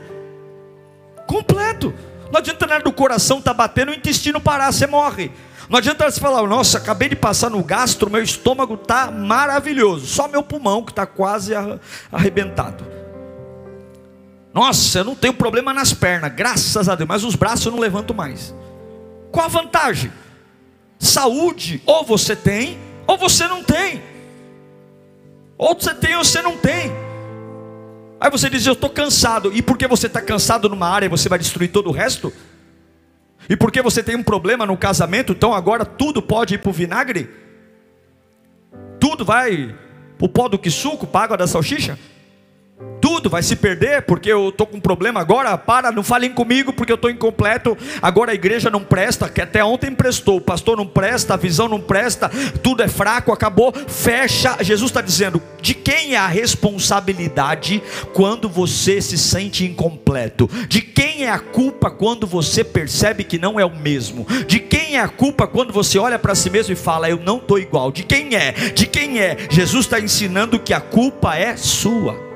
Completo. 1.26 1.94
Não 2.32 2.38
adianta 2.38 2.66
nada 2.66 2.82
do 2.82 2.92
coração 2.92 3.40
tá 3.40 3.52
batendo, 3.52 3.92
o 3.92 3.94
intestino 3.94 4.40
parar, 4.40 4.72
você 4.72 4.86
morre. 4.86 5.30
Não 5.68 5.78
adianta 5.78 6.10
você 6.10 6.18
falar, 6.18 6.44
nossa, 6.48 6.78
acabei 6.78 7.08
de 7.08 7.14
passar 7.14 7.48
no 7.48 7.62
gastro, 7.62 8.10
meu 8.10 8.22
estômago 8.22 8.74
está 8.74 9.10
maravilhoso. 9.10 10.06
Só 10.06 10.26
meu 10.26 10.42
pulmão 10.42 10.82
que 10.82 10.90
está 10.90 11.06
quase 11.06 11.52
arrebentado. 12.10 12.84
Nossa, 14.52 14.98
eu 14.98 15.04
não 15.04 15.14
tenho 15.14 15.32
problema 15.32 15.72
nas 15.72 15.92
pernas, 15.92 16.32
graças 16.34 16.88
a 16.88 16.96
Deus, 16.96 17.08
mas 17.08 17.22
os 17.22 17.36
braços 17.36 17.66
eu 17.66 17.72
não 17.72 17.78
levanto 17.78 18.12
mais. 18.12 18.52
Qual 19.30 19.46
a 19.46 19.48
vantagem? 19.48 20.10
Saúde, 21.00 21.82
ou 21.86 22.04
você 22.04 22.36
tem, 22.36 22.78
ou 23.06 23.16
você 23.16 23.48
não 23.48 23.64
tem. 23.64 24.02
Ou 25.56 25.74
você 25.74 25.94
tem 25.94 26.14
ou 26.14 26.24
você 26.24 26.42
não 26.42 26.56
tem. 26.58 26.92
Aí 28.20 28.30
você 28.30 28.50
diz, 28.50 28.66
eu 28.66 28.74
estou 28.74 28.90
cansado. 28.90 29.50
E 29.54 29.62
porque 29.62 29.88
você 29.88 30.06
está 30.06 30.20
cansado 30.20 30.68
numa 30.68 30.86
área, 30.86 31.08
você 31.08 31.26
vai 31.26 31.38
destruir 31.38 31.72
todo 31.72 31.88
o 31.88 31.92
resto? 31.92 32.30
E 33.48 33.56
porque 33.56 33.80
você 33.80 34.02
tem 34.02 34.14
um 34.14 34.22
problema 34.22 34.66
no 34.66 34.76
casamento, 34.76 35.32
então 35.32 35.54
agora 35.54 35.86
tudo 35.86 36.20
pode 36.20 36.54
ir 36.54 36.58
para 36.58 36.68
o 36.68 36.72
vinagre? 36.72 37.30
Tudo 39.00 39.24
vai 39.24 39.74
para 40.18 40.26
o 40.26 40.28
pó 40.28 40.48
do 40.48 40.58
que 40.58 40.70
suco, 40.70 41.06
para 41.06 41.20
a 41.20 41.24
água 41.24 41.36
da 41.38 41.46
salsicha? 41.46 41.98
Tudo 43.20 43.28
vai 43.28 43.42
se 43.42 43.54
perder, 43.54 44.00
porque 44.00 44.32
eu 44.32 44.48
estou 44.48 44.66
com 44.66 44.78
um 44.78 44.80
problema 44.80 45.20
agora. 45.20 45.58
Para, 45.58 45.92
não 45.92 46.02
falem 46.02 46.30
comigo, 46.30 46.72
porque 46.72 46.90
eu 46.90 46.94
estou 46.94 47.10
incompleto. 47.10 47.76
Agora 48.00 48.32
a 48.32 48.34
igreja 48.34 48.70
não 48.70 48.82
presta, 48.82 49.28
que 49.28 49.42
até 49.42 49.62
ontem 49.62 49.94
prestou. 49.94 50.38
O 50.38 50.40
pastor 50.40 50.78
não 50.78 50.86
presta, 50.86 51.34
a 51.34 51.36
visão 51.36 51.68
não 51.68 51.82
presta, 51.82 52.30
tudo 52.62 52.82
é 52.82 52.88
fraco, 52.88 53.30
acabou. 53.30 53.74
Fecha. 53.88 54.56
Jesus 54.62 54.90
está 54.90 55.02
dizendo: 55.02 55.42
de 55.60 55.74
quem 55.74 56.14
é 56.14 56.16
a 56.16 56.26
responsabilidade 56.26 57.82
quando 58.14 58.48
você 58.48 59.02
se 59.02 59.18
sente 59.18 59.66
incompleto? 59.66 60.48
De 60.66 60.80
quem 60.80 61.24
é 61.24 61.30
a 61.30 61.38
culpa 61.38 61.90
quando 61.90 62.26
você 62.26 62.64
percebe 62.64 63.22
que 63.22 63.38
não 63.38 63.60
é 63.60 63.66
o 63.66 63.76
mesmo? 63.76 64.26
De 64.46 64.58
quem 64.58 64.96
é 64.96 65.00
a 65.00 65.08
culpa 65.08 65.46
quando 65.46 65.74
você 65.74 65.98
olha 65.98 66.18
para 66.18 66.34
si 66.34 66.48
mesmo 66.48 66.72
e 66.72 66.76
fala: 66.76 67.10
eu 67.10 67.20
não 67.20 67.36
estou 67.36 67.58
igual? 67.58 67.92
De 67.92 68.02
quem 68.02 68.34
é? 68.34 68.52
De 68.52 68.86
quem 68.86 69.20
é? 69.20 69.36
Jesus 69.50 69.84
está 69.84 70.00
ensinando 70.00 70.58
que 70.58 70.72
a 70.72 70.80
culpa 70.80 71.36
é 71.36 71.54
sua. 71.54 72.29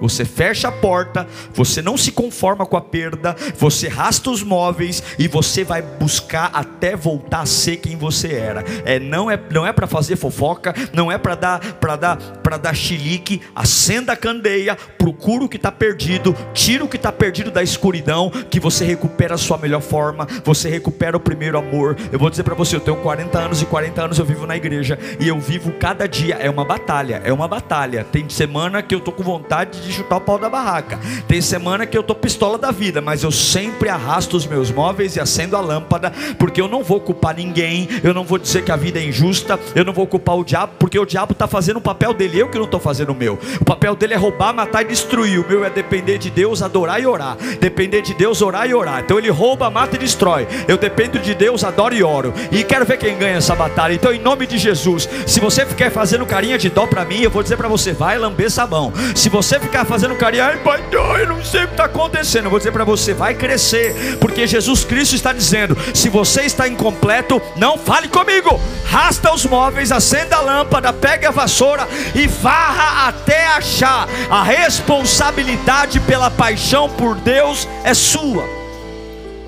Você 0.00 0.24
fecha 0.24 0.68
a 0.68 0.72
porta, 0.72 1.26
você 1.52 1.82
não 1.82 1.96
se 1.96 2.12
conforma 2.12 2.64
com 2.64 2.76
a 2.76 2.80
perda, 2.80 3.34
você 3.56 3.88
rasta 3.88 4.30
os 4.30 4.42
móveis 4.42 5.02
e 5.18 5.28
você 5.28 5.64
vai 5.64 5.82
buscar 5.82 6.50
até 6.52 6.96
voltar 6.96 7.40
a 7.40 7.46
ser 7.46 7.76
quem 7.76 7.96
você 7.96 8.32
era. 8.32 8.64
É 8.84 8.98
não 8.98 9.30
é 9.30 9.38
não 9.50 9.66
é 9.66 9.72
para 9.72 9.86
fazer 9.86 10.16
fofoca, 10.16 10.74
não 10.92 11.10
é 11.10 11.18
para 11.18 11.34
dar 11.34 11.60
para 11.74 11.96
dar 11.96 12.16
para 12.48 12.56
dar 12.56 12.74
chilique, 12.74 13.42
acenda 13.54 14.14
a 14.14 14.16
candeia, 14.16 14.74
procura 14.96 15.44
o 15.44 15.48
que 15.50 15.58
está 15.58 15.70
perdido, 15.70 16.34
tira 16.54 16.82
o 16.82 16.88
que 16.88 16.96
está 16.96 17.12
perdido 17.12 17.50
da 17.50 17.62
escuridão, 17.62 18.30
que 18.48 18.58
você 18.58 18.86
recupera 18.86 19.34
a 19.34 19.38
sua 19.38 19.58
melhor 19.58 19.82
forma, 19.82 20.26
você 20.42 20.70
recupera 20.70 21.14
o 21.14 21.20
primeiro 21.20 21.58
amor. 21.58 21.94
Eu 22.10 22.18
vou 22.18 22.30
dizer 22.30 22.44
para 22.44 22.54
você, 22.54 22.74
eu 22.74 22.80
tenho 22.80 22.96
40 22.96 23.38
anos 23.38 23.60
e 23.60 23.66
40 23.66 24.02
anos 24.02 24.18
eu 24.18 24.24
vivo 24.24 24.46
na 24.46 24.56
igreja 24.56 24.98
e 25.20 25.28
eu 25.28 25.38
vivo 25.38 25.72
cada 25.72 26.08
dia 26.08 26.36
é 26.36 26.48
uma 26.48 26.64
batalha, 26.64 27.20
é 27.22 27.30
uma 27.30 27.46
batalha. 27.46 28.02
Tem 28.10 28.26
semana 28.30 28.80
que 28.80 28.94
eu 28.94 29.00
tô 29.00 29.12
com 29.12 29.22
vontade 29.22 29.82
de 29.82 29.92
chutar 29.92 30.16
o 30.16 30.20
pau 30.22 30.38
da 30.38 30.48
barraca. 30.48 30.98
Tem 31.28 31.42
semana 31.42 31.84
que 31.84 31.98
eu 31.98 32.02
tô 32.02 32.14
pistola 32.14 32.56
da 32.56 32.70
vida, 32.70 33.02
mas 33.02 33.22
eu 33.22 33.30
sempre 33.30 33.90
arrasto 33.90 34.38
os 34.38 34.46
meus 34.46 34.70
móveis 34.70 35.16
e 35.16 35.20
acendo 35.20 35.54
a 35.54 35.60
lâmpada, 35.60 36.10
porque 36.38 36.62
eu 36.62 36.68
não 36.68 36.82
vou 36.82 36.98
culpar 36.98 37.36
ninguém, 37.36 37.86
eu 38.02 38.14
não 38.14 38.24
vou 38.24 38.38
dizer 38.38 38.64
que 38.64 38.72
a 38.72 38.76
vida 38.76 38.98
é 38.98 39.04
injusta, 39.04 39.60
eu 39.74 39.84
não 39.84 39.92
vou 39.92 40.06
culpar 40.06 40.34
o 40.38 40.44
diabo, 40.44 40.72
porque 40.78 40.98
o 40.98 41.04
diabo 41.04 41.32
está 41.32 41.46
fazendo 41.46 41.76
o 41.76 41.82
papel 41.82 42.14
dele, 42.14 42.37
eu 42.38 42.48
que 42.48 42.56
não 42.56 42.64
estou 42.64 42.80
fazendo 42.80 43.10
o 43.10 43.14
meu. 43.14 43.38
O 43.60 43.64
papel 43.64 43.94
dele 43.94 44.14
é 44.14 44.16
roubar, 44.16 44.54
matar 44.54 44.82
e 44.82 44.86
destruir. 44.86 45.40
O 45.40 45.48
meu 45.48 45.64
é 45.64 45.70
depender 45.70 46.18
de 46.18 46.30
Deus, 46.30 46.62
adorar 46.62 47.00
e 47.00 47.06
orar. 47.06 47.36
Depender 47.60 48.02
de 48.02 48.14
Deus, 48.14 48.40
orar 48.42 48.68
e 48.68 48.74
orar. 48.74 49.00
Então 49.00 49.18
ele 49.18 49.30
rouba, 49.30 49.70
mata 49.70 49.96
e 49.96 49.98
destrói. 49.98 50.46
Eu 50.66 50.76
dependo 50.76 51.18
de 51.18 51.34
Deus, 51.34 51.64
adoro 51.64 51.94
e 51.94 52.02
oro. 52.02 52.32
E 52.50 52.62
quero 52.64 52.84
ver 52.84 52.98
quem 52.98 53.16
ganha 53.16 53.36
essa 53.36 53.54
batalha. 53.54 53.94
Então, 53.94 54.12
em 54.12 54.20
nome 54.20 54.46
de 54.46 54.58
Jesus, 54.58 55.08
se 55.26 55.40
você 55.40 55.66
ficar 55.66 55.90
fazendo 55.90 56.26
carinha 56.26 56.58
de 56.58 56.68
dó 56.68 56.86
para 56.86 57.04
mim, 57.04 57.22
eu 57.22 57.30
vou 57.30 57.42
dizer 57.42 57.56
para 57.56 57.68
você, 57.68 57.92
vai 57.92 58.18
lamber 58.18 58.50
sabão. 58.50 58.92
Se 59.14 59.28
você 59.28 59.58
ficar 59.58 59.84
fazendo 59.84 60.14
carinho, 60.14 60.44
ai 60.44 60.58
pai, 60.58 60.82
eu 61.20 61.26
não 61.26 61.42
sei 61.42 61.64
o 61.64 61.66
que 61.66 61.74
está 61.74 61.84
acontecendo. 61.84 62.44
Eu 62.44 62.50
vou 62.50 62.58
dizer 62.58 62.72
para 62.72 62.84
você, 62.84 63.14
vai 63.14 63.34
crescer, 63.34 64.18
porque 64.20 64.46
Jesus 64.46 64.84
Cristo 64.84 65.14
está 65.14 65.32
dizendo: 65.32 65.76
se 65.94 66.08
você 66.08 66.42
está 66.42 66.68
incompleto, 66.68 67.40
não 67.56 67.78
fale 67.78 68.08
comigo. 68.08 68.60
Rasta 68.84 69.32
os 69.32 69.44
móveis, 69.44 69.92
acenda 69.92 70.36
a 70.36 70.40
lâmpada, 70.40 70.92
pegue 70.92 71.26
a 71.26 71.30
vassoura 71.30 71.86
e 72.14 72.27
varra 72.28 73.08
até 73.08 73.46
achar. 73.48 74.08
A 74.30 74.42
responsabilidade 74.42 75.98
pela 76.00 76.30
paixão 76.30 76.88
por 76.88 77.16
Deus 77.16 77.66
é 77.84 77.94
sua. 77.94 78.44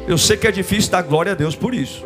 Eu 0.09 0.19
sei 0.19 0.37
que 0.37 0.47
é 0.47 0.53
difícil 0.53 0.91
dar 0.91 1.03
glória 1.03 1.33
a 1.33 1.35
Deus 1.35 1.55
por 1.55 1.73
isso. 1.73 2.05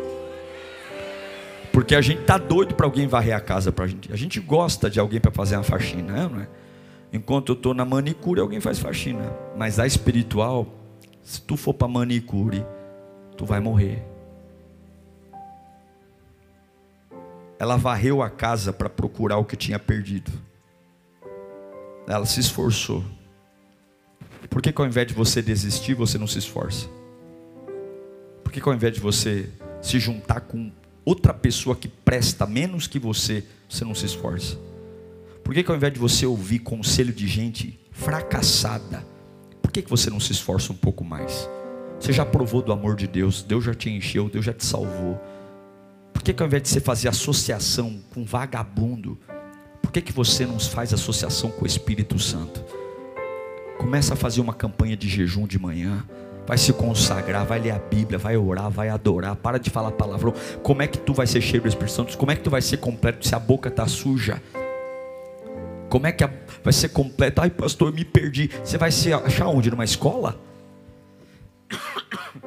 Porque 1.71 1.95
a 1.95 2.01
gente 2.01 2.21
tá 2.21 2.37
doido 2.37 2.75
para 2.75 2.85
alguém 2.85 3.07
varrer 3.07 3.35
a 3.35 3.39
casa 3.39 3.71
para 3.71 3.85
a 3.85 3.87
gente. 3.87 4.13
A 4.13 4.15
gente 4.15 4.39
gosta 4.39 4.89
de 4.89 4.99
alguém 4.99 5.19
para 5.19 5.31
fazer 5.31 5.55
uma 5.57 5.63
faxina, 5.63 6.29
não 6.29 6.41
é? 6.41 6.47
Enquanto 7.11 7.49
eu 7.49 7.55
estou 7.55 7.73
na 7.73 7.83
manicure, 7.83 8.39
alguém 8.39 8.59
faz 8.59 8.79
faxina. 8.79 9.31
Mas 9.57 9.79
a 9.79 9.87
espiritual, 9.87 10.67
se 11.23 11.41
tu 11.41 11.57
for 11.57 11.73
para 11.73 11.87
manicure, 11.87 12.65
tu 13.35 13.45
vai 13.45 13.59
morrer. 13.59 14.05
Ela 17.57 17.77
varreu 17.77 18.21
a 18.21 18.29
casa 18.29 18.71
para 18.71 18.89
procurar 18.89 19.37
o 19.37 19.45
que 19.45 19.55
tinha 19.55 19.79
perdido. 19.79 20.31
Ela 22.07 22.25
se 22.25 22.39
esforçou. 22.39 23.03
Por 24.49 24.61
que, 24.61 24.71
que 24.71 24.81
ao 24.81 24.87
invés 24.87 25.07
de 25.07 25.13
você 25.13 25.41
desistir, 25.41 25.93
você 25.93 26.17
não 26.17 26.27
se 26.27 26.39
esforça? 26.39 26.87
Por 28.43 28.51
que, 28.51 28.61
que 28.61 28.69
ao 28.69 28.75
invés 28.75 28.93
de 28.93 28.99
você 28.99 29.49
se 29.81 29.99
juntar 29.99 30.41
com 30.41 30.71
outra 31.03 31.33
pessoa 31.33 31.75
que 31.75 31.87
presta 31.87 32.45
menos 32.45 32.87
que 32.87 32.99
você, 32.99 33.43
você 33.69 33.83
não 33.83 33.95
se 33.95 34.05
esforça? 34.05 34.57
Por 35.43 35.53
que, 35.53 35.63
que 35.63 35.69
ao 35.69 35.77
invés 35.77 35.93
de 35.93 35.99
você 35.99 36.25
ouvir 36.25 36.59
conselho 36.59 37.13
de 37.13 37.27
gente 37.27 37.79
fracassada, 37.91 39.05
por 39.61 39.71
que, 39.71 39.81
que 39.81 39.89
você 39.89 40.09
não 40.09 40.19
se 40.19 40.31
esforça 40.31 40.71
um 40.71 40.75
pouco 40.75 41.03
mais? 41.03 41.49
Você 41.99 42.11
já 42.11 42.25
provou 42.25 42.61
do 42.61 42.71
amor 42.71 42.95
de 42.95 43.07
Deus, 43.07 43.43
Deus 43.43 43.63
já 43.63 43.73
te 43.73 43.89
encheu, 43.89 44.29
Deus 44.29 44.45
já 44.45 44.53
te 44.53 44.65
salvou. 44.65 45.19
Por 46.13 46.23
que, 46.23 46.33
que 46.33 46.41
ao 46.41 46.47
invés 46.47 46.63
de 46.63 46.69
você 46.69 46.79
fazer 46.79 47.09
associação 47.09 48.01
com 48.13 48.25
vagabundo, 48.25 49.19
por 49.85 49.91
que, 49.91 50.01
que 50.01 50.11
você 50.11 50.47
não 50.47 50.59
faz 50.59 50.91
associação 50.91 51.51
com 51.51 51.63
o 51.63 51.67
Espírito 51.67 52.17
Santo? 52.17 52.59
Começa 53.77 54.15
a 54.15 54.17
fazer 54.17 54.41
uma 54.41 54.51
campanha 54.53 54.97
de 54.97 55.07
jejum 55.07 55.45
de 55.45 55.59
manhã, 55.59 56.03
vai 56.47 56.57
se 56.57 56.73
consagrar, 56.73 57.45
vai 57.45 57.59
ler 57.59 57.69
a 57.69 57.77
Bíblia, 57.77 58.17
vai 58.17 58.35
orar, 58.35 58.71
vai 58.71 58.89
adorar, 58.89 59.35
para 59.35 59.59
de 59.59 59.69
falar 59.69 59.91
palavrão. 59.91 60.33
Como 60.63 60.81
é 60.81 60.87
que 60.87 60.97
tu 60.97 61.13
vai 61.13 61.27
ser 61.27 61.39
cheio 61.39 61.61
do 61.61 61.67
Espírito 61.67 61.93
Santo? 61.93 62.17
Como 62.17 62.31
é 62.31 62.35
que 62.35 62.41
tu 62.41 62.49
vai 62.49 62.63
ser 62.63 62.77
completo 62.77 63.27
se 63.27 63.35
a 63.35 63.39
boca 63.39 63.69
está 63.69 63.87
suja? 63.87 64.41
Como 65.87 66.07
é 66.07 66.11
que 66.11 66.27
vai 66.63 66.73
ser 66.73 66.89
completo? 66.89 67.39
Ai, 67.41 67.51
pastor, 67.51 67.89
eu 67.89 67.93
me 67.93 68.03
perdi. 68.03 68.49
Você 68.63 68.79
vai 68.79 68.91
se 68.91 69.13
achar 69.13 69.49
onde? 69.49 69.69
Numa 69.69 69.85
escola? 69.85 70.41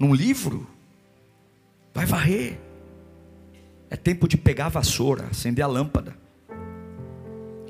Num 0.00 0.14
livro? 0.14 0.66
Vai 1.92 2.06
varrer. 2.06 2.71
É 3.92 3.96
tempo 3.96 4.26
de 4.26 4.38
pegar 4.38 4.66
a 4.66 4.68
vassoura, 4.70 5.26
acender 5.30 5.62
a 5.62 5.68
lâmpada 5.68 6.16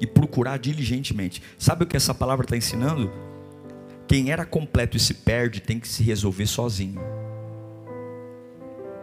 e 0.00 0.06
procurar 0.06 0.56
diligentemente. 0.56 1.42
Sabe 1.58 1.82
o 1.82 1.86
que 1.86 1.96
essa 1.96 2.14
palavra 2.14 2.44
está 2.44 2.56
ensinando? 2.56 3.10
Quem 4.06 4.30
era 4.30 4.46
completo 4.46 4.96
e 4.96 5.00
se 5.00 5.14
perde 5.14 5.60
tem 5.60 5.80
que 5.80 5.88
se 5.88 6.04
resolver 6.04 6.46
sozinho. 6.46 7.00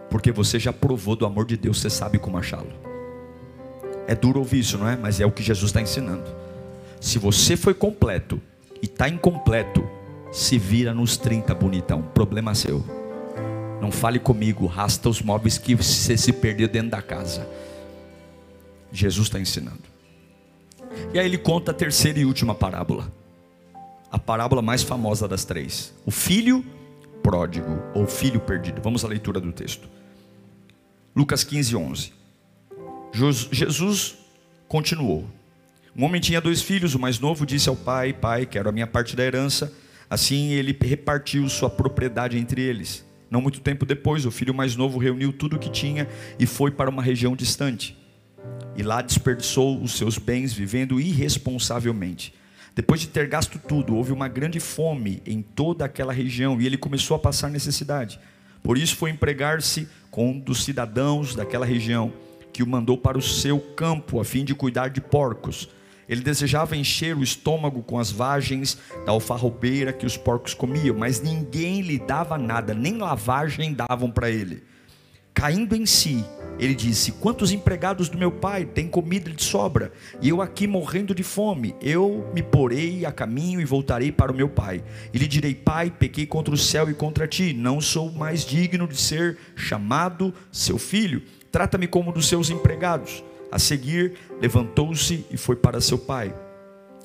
Porque 0.10 0.32
você 0.32 0.58
já 0.58 0.72
provou 0.72 1.14
do 1.14 1.26
amor 1.26 1.46
de 1.46 1.58
Deus, 1.58 1.82
você 1.82 1.90
sabe 1.90 2.18
como 2.18 2.38
achá-lo. 2.38 2.72
É 4.08 4.16
duro 4.16 4.40
ouvir 4.40 4.60
isso, 4.60 4.78
não 4.78 4.88
é? 4.88 4.96
Mas 4.96 5.20
é 5.20 5.26
o 5.26 5.32
que 5.32 5.44
Jesus 5.44 5.72
está 5.72 5.82
ensinando. 5.82 6.24
Se 7.02 7.20
você 7.20 7.58
foi 7.58 7.74
completo 7.74 8.42
e 8.82 8.86
está 8.86 9.10
incompleto, 9.10 9.86
se 10.32 10.58
vira 10.58 10.94
nos 10.94 11.18
30, 11.18 11.54
bonitão. 11.54 12.02
Problema 12.02 12.56
seu. 12.56 12.99
Não 13.82 13.92
fale 13.92 14.20
comigo, 14.20 14.66
rasta 14.66 15.10
os 15.10 15.22
móveis 15.22 15.58
que 15.58 15.76
você 15.76 16.18
se 16.18 16.34
perdeu 16.34 16.68
dentro 16.68 16.92
da 16.92 17.02
casa. 17.02 17.48
Jesus 18.92 19.28
está 19.28 19.40
ensinando. 19.40 19.84
E 21.14 21.20
aí 21.20 21.26
ele 21.26 21.38
conta 21.38 21.72
a 21.72 21.74
terceira 21.74 22.20
e 22.20 22.26
última 22.26 22.54
parábola. 22.54 23.12
A 24.12 24.18
parábola 24.18 24.62
mais 24.62 24.84
famosa 24.84 25.28
das 25.28 25.46
três. 25.46 25.94
O 26.06 26.12
filho 26.12 26.66
pródigo, 27.22 27.80
ou 27.94 28.08
filho 28.08 28.40
perdido. 28.40 28.82
Vamos 28.82 29.06
à 29.06 29.08
leitura 29.08 29.40
do 29.40 29.52
texto. 29.52 29.88
Lucas 31.16 31.44
15, 31.44 31.76
11. 31.76 32.14
Jesus 33.52 34.18
continuou. 34.68 35.28
Um 35.96 36.06
homem 36.06 36.22
tinha 36.22 36.40
dois 36.40 36.62
filhos, 36.62 36.96
o 36.96 37.00
mais 37.00 37.20
novo 37.20 37.46
disse 37.46 37.70
ao 37.70 37.76
pai: 37.76 38.14
Pai, 38.14 38.46
quero 38.46 38.70
a 38.70 38.72
minha 38.72 38.88
parte 38.88 39.16
da 39.16 39.24
herança. 39.24 39.72
Assim 40.10 40.50
ele 40.52 40.76
repartiu 40.80 41.48
sua 41.50 41.70
propriedade 41.70 42.38
entre 42.38 42.62
eles. 42.62 43.06
Não 43.30 43.42
muito 43.42 43.62
tempo 43.62 43.86
depois, 43.86 44.26
o 44.26 44.32
filho 44.32 44.54
mais 44.54 44.76
novo 44.76 44.98
reuniu 44.98 45.32
tudo 45.32 45.56
o 45.56 45.60
que 45.60 45.70
tinha 45.70 46.08
e 46.40 46.46
foi 46.46 46.72
para 46.72 46.90
uma 46.90 47.04
região 47.04 47.36
distante. 47.36 47.98
E 48.76 48.84
lá 48.84 49.02
desperdiçou 49.02 49.82
os 49.82 49.94
seus 49.94 50.18
bens 50.18 50.54
vivendo 50.54 51.00
irresponsavelmente. 51.00 52.34
Depois 52.76 53.02
de 53.02 53.08
ter 53.08 53.28
gasto 53.28 53.60
tudo, 53.60 53.96
houve 53.96 54.14
uma 54.14 54.28
grande 54.28 54.60
fome 54.60 55.22
em 55.26 55.42
toda 55.42 55.86
aquela 55.86 56.14
região 56.14 56.60
e 56.60 56.66
ele 56.66 56.78
começou 56.78 57.16
a 57.16 57.20
passar 57.20 57.50
necessidade. 57.50 58.20
Por 58.64 58.78
isso 58.78 58.96
foi 58.96 59.10
empregar-se 59.10 59.88
com 60.10 60.32
um 60.32 60.40
dos 60.40 60.64
cidadãos 60.64 61.36
daquela 61.36 61.66
região 61.66 62.14
que 62.52 62.64
o 62.64 62.68
mandou 62.68 62.98
para 62.98 63.18
o 63.18 63.22
seu 63.22 63.60
campo 63.60 64.20
a 64.20 64.26
fim 64.26 64.44
de 64.44 64.56
cuidar 64.56 64.90
de 64.90 65.02
porcos. 65.02 65.70
Ele 66.10 66.22
desejava 66.22 66.76
encher 66.76 67.16
o 67.16 67.22
estômago 67.22 67.84
com 67.84 68.00
as 68.00 68.12
vagens 68.12 68.80
da 69.06 69.12
alfarrobeira 69.12 69.94
que 69.94 70.08
os 70.08 70.18
porcos 70.18 70.56
comiam, 70.56 70.98
mas 70.98 71.22
ninguém 71.22 71.82
lhe 71.82 72.00
dava 72.00 72.36
nada, 72.36 72.74
nem 72.74 72.98
lavagem 72.98 73.76
davam 73.76 74.10
para 74.10 74.32
ele. 74.32 74.64
Caindo 75.36 75.76
em 75.76 75.86
si, 75.86 76.26
ele 76.58 76.74
disse: 76.74 77.12
Quantos 77.12 77.52
empregados 77.52 78.10
do 78.10 78.18
meu 78.18 78.32
pai 78.32 78.66
têm 78.66 78.88
comida 78.88 79.30
de 79.30 79.44
sobra, 79.44 79.94
e 80.20 80.28
eu 80.28 80.42
aqui 80.42 80.66
morrendo 80.66 81.14
de 81.14 81.22
fome? 81.22 81.76
Eu 81.80 82.30
me 82.34 82.42
porei 82.42 83.06
a 83.06 83.12
caminho 83.12 83.62
e 83.62 83.66
voltarei 83.66 84.12
para 84.12 84.32
o 84.32 84.36
meu 84.36 84.50
pai. 84.50 84.84
E 85.14 85.18
lhe 85.20 85.28
direi: 85.28 85.54
Pai, 85.54 85.92
pequei 85.92 86.26
contra 86.26 86.54
o 86.54 86.58
céu 86.58 86.90
e 86.90 86.94
contra 86.96 87.28
ti, 87.28 87.54
não 87.54 87.80
sou 87.80 88.12
mais 88.12 88.44
digno 88.44 88.88
de 88.88 88.98
ser 88.98 89.38
chamado 89.56 90.34
seu 90.52 90.80
filho 90.80 91.22
trata-me 91.52 91.88
como 91.88 92.12
dos 92.12 92.28
seus 92.28 92.50
empregados. 92.50 93.24
A 93.52 93.58
seguir, 93.58 94.14
levantou-se 94.40 95.26
e 95.32 95.38
foi 95.38 95.56
para 95.56 95.82
seu 95.82 95.98
pai. 95.98 96.34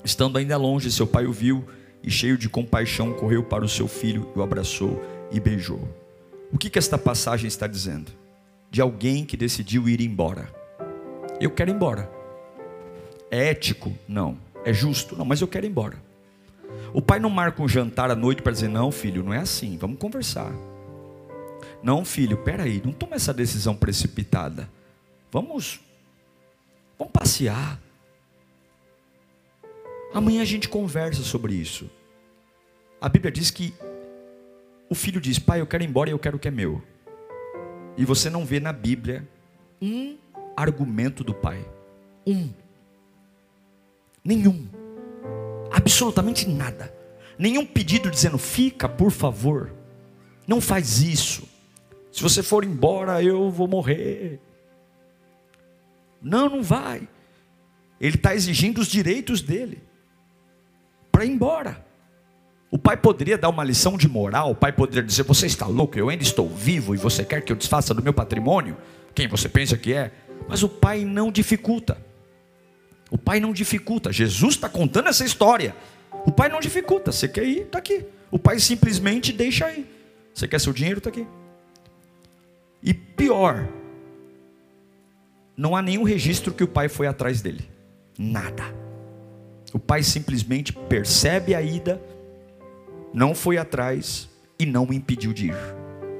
Estando 0.04 0.36
ainda 0.36 0.56
longe, 0.56 0.92
seu 0.92 1.06
pai 1.06 1.26
o 1.26 1.32
viu 1.32 1.64
e, 2.02 2.10
cheio 2.10 2.36
de 2.36 2.48
compaixão, 2.48 3.12
correu 3.14 3.42
para 3.42 3.64
o 3.64 3.68
seu 3.68 3.88
filho, 3.88 4.30
o 4.34 4.42
abraçou 4.42 5.02
e 5.32 5.40
beijou. 5.40 5.88
O 6.52 6.58
que, 6.58 6.68
que 6.68 6.78
esta 6.78 6.98
passagem 6.98 7.48
está 7.48 7.66
dizendo? 7.66 8.12
De 8.70 8.80
alguém 8.80 9.24
que 9.24 9.36
decidiu 9.36 9.88
ir 9.88 10.00
embora. 10.00 10.52
Eu 11.40 11.50
quero 11.50 11.70
ir 11.70 11.74
embora. 11.74 12.10
É 13.30 13.48
ético? 13.48 13.92
Não. 14.06 14.36
É 14.64 14.72
justo? 14.72 15.16
Não, 15.16 15.24
mas 15.24 15.40
eu 15.40 15.48
quero 15.48 15.66
ir 15.66 15.70
embora. 15.70 15.96
O 16.92 17.02
pai 17.02 17.18
não 17.18 17.30
marca 17.30 17.62
um 17.62 17.68
jantar 17.68 18.10
à 18.10 18.14
noite 18.14 18.42
para 18.42 18.52
dizer: 18.52 18.68
não, 18.68 18.92
filho, 18.92 19.22
não 19.22 19.32
é 19.32 19.38
assim, 19.38 19.76
vamos 19.76 19.98
conversar. 19.98 20.52
Não, 21.82 22.04
filho, 22.04 22.36
peraí, 22.38 22.80
não 22.84 22.92
toma 22.92 23.16
essa 23.16 23.32
decisão 23.34 23.74
precipitada. 23.74 24.68
Vamos, 25.30 25.80
vamos 26.98 27.12
passear. 27.12 27.80
Amanhã 30.12 30.42
a 30.42 30.44
gente 30.44 30.68
conversa 30.68 31.22
sobre 31.22 31.54
isso. 31.54 31.90
A 33.00 33.08
Bíblia 33.08 33.32
diz 33.32 33.50
que 33.50 33.74
o 34.88 34.94
filho 34.94 35.20
diz: 35.20 35.38
Pai, 35.38 35.60
eu 35.60 35.66
quero 35.66 35.82
ir 35.82 35.88
embora 35.88 36.10
e 36.10 36.12
eu 36.12 36.18
quero 36.18 36.36
o 36.36 36.40
que 36.40 36.48
é 36.48 36.50
meu. 36.50 36.82
E 37.96 38.04
você 38.04 38.30
não 38.30 38.44
vê 38.44 38.60
na 38.60 38.72
Bíblia 38.72 39.28
um 39.80 40.16
argumento 40.56 41.22
do 41.22 41.34
pai. 41.34 41.64
Um. 42.26 42.50
Nenhum. 44.24 44.68
Absolutamente 45.70 46.48
nada. 46.48 46.94
Nenhum 47.38 47.66
pedido 47.66 48.10
dizendo: 48.10 48.38
Fica, 48.38 48.88
por 48.88 49.10
favor. 49.10 49.72
Não 50.46 50.60
faz 50.60 51.00
isso. 51.00 51.48
Se 52.12 52.22
você 52.22 52.42
for 52.42 52.64
embora, 52.64 53.22
eu 53.22 53.50
vou 53.50 53.66
morrer. 53.66 54.40
Não, 56.24 56.48
não 56.48 56.62
vai. 56.62 57.06
Ele 58.00 58.16
está 58.16 58.34
exigindo 58.34 58.80
os 58.80 58.88
direitos 58.88 59.42
dele 59.42 59.82
para 61.12 61.24
ir 61.24 61.30
embora. 61.30 61.84
O 62.70 62.78
pai 62.78 62.96
poderia 62.96 63.38
dar 63.38 63.50
uma 63.50 63.62
lição 63.62 63.96
de 63.96 64.08
moral, 64.08 64.50
o 64.50 64.54
pai 64.54 64.72
poderia 64.72 65.02
dizer: 65.02 65.22
Você 65.22 65.46
está 65.46 65.66
louco, 65.66 65.96
eu 65.96 66.08
ainda 66.08 66.24
estou 66.24 66.48
vivo 66.48 66.94
e 66.94 66.98
você 66.98 67.24
quer 67.24 67.42
que 67.42 67.52
eu 67.52 67.56
desfaça 67.56 67.94
do 67.94 68.02
meu 68.02 68.12
patrimônio? 68.12 68.76
Quem 69.14 69.28
você 69.28 69.48
pensa 69.48 69.76
que 69.76 69.92
é? 69.92 70.10
Mas 70.48 70.62
o 70.62 70.68
pai 70.68 71.04
não 71.04 71.30
dificulta. 71.30 71.96
O 73.10 73.18
pai 73.18 73.38
não 73.38 73.52
dificulta. 73.52 74.12
Jesus 74.12 74.54
está 74.54 74.68
contando 74.68 75.08
essa 75.08 75.24
história. 75.24 75.76
O 76.26 76.32
pai 76.32 76.48
não 76.48 76.58
dificulta. 76.58 77.12
Você 77.12 77.28
quer 77.28 77.44
ir? 77.44 77.60
Está 77.60 77.78
aqui. 77.78 78.04
O 78.30 78.38
pai 78.38 78.58
simplesmente 78.58 79.32
deixa 79.32 79.66
aí. 79.66 79.86
Você 80.34 80.48
quer 80.48 80.60
seu 80.60 80.72
dinheiro? 80.72 80.98
Está 80.98 81.10
aqui. 81.10 81.24
E 82.82 82.92
pior, 82.92 83.68
não 85.56 85.76
há 85.76 85.82
nenhum 85.82 86.02
registro 86.02 86.52
que 86.52 86.64
o 86.64 86.68
pai 86.68 86.88
foi 86.88 87.06
atrás 87.06 87.40
dele. 87.40 87.68
Nada. 88.18 88.64
O 89.72 89.78
pai 89.78 90.02
simplesmente 90.02 90.72
percebe 90.72 91.54
a 91.54 91.62
ida 91.62 92.00
não 93.12 93.34
foi 93.34 93.58
atrás 93.58 94.28
e 94.58 94.66
não 94.66 94.86
me 94.86 94.96
impediu 94.96 95.32
de 95.32 95.46
ir. 95.46 95.56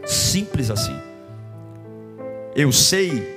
Simples 0.06 0.70
assim. 0.70 0.96
Eu 2.54 2.70
sei 2.70 3.34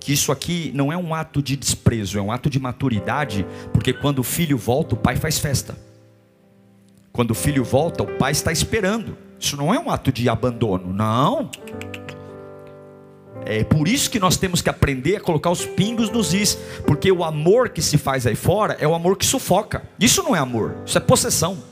que 0.00 0.12
isso 0.12 0.32
aqui 0.32 0.72
não 0.74 0.92
é 0.92 0.96
um 0.96 1.14
ato 1.14 1.40
de 1.40 1.56
desprezo, 1.56 2.18
é 2.18 2.22
um 2.22 2.32
ato 2.32 2.50
de 2.50 2.58
maturidade, 2.58 3.46
porque 3.72 3.92
quando 3.92 4.18
o 4.18 4.24
filho 4.24 4.58
volta, 4.58 4.94
o 4.94 4.98
pai 4.98 5.16
faz 5.16 5.38
festa. 5.38 5.76
Quando 7.12 7.30
o 7.30 7.34
filho 7.34 7.62
volta, 7.62 8.02
o 8.02 8.18
pai 8.18 8.32
está 8.32 8.50
esperando. 8.50 9.16
Isso 9.38 9.56
não 9.56 9.72
é 9.72 9.78
um 9.78 9.90
ato 9.90 10.10
de 10.10 10.28
abandono, 10.28 10.92
não. 10.92 11.48
É 13.46 13.62
por 13.62 13.86
isso 13.86 14.10
que 14.10 14.18
nós 14.18 14.36
temos 14.36 14.62
que 14.62 14.70
aprender 14.70 15.16
a 15.16 15.20
colocar 15.20 15.50
os 15.50 15.66
pingos 15.66 16.10
nos 16.10 16.32
is, 16.32 16.54
porque 16.86 17.12
o 17.12 17.22
amor 17.22 17.68
que 17.68 17.82
se 17.82 17.98
faz 17.98 18.26
aí 18.26 18.34
fora 18.34 18.76
é 18.80 18.88
o 18.88 18.94
amor 18.94 19.16
que 19.16 19.26
sufoca. 19.26 19.82
Isso 20.00 20.22
não 20.22 20.34
é 20.34 20.38
amor, 20.38 20.76
isso 20.86 20.96
é 20.96 21.00
possessão. 21.00 21.62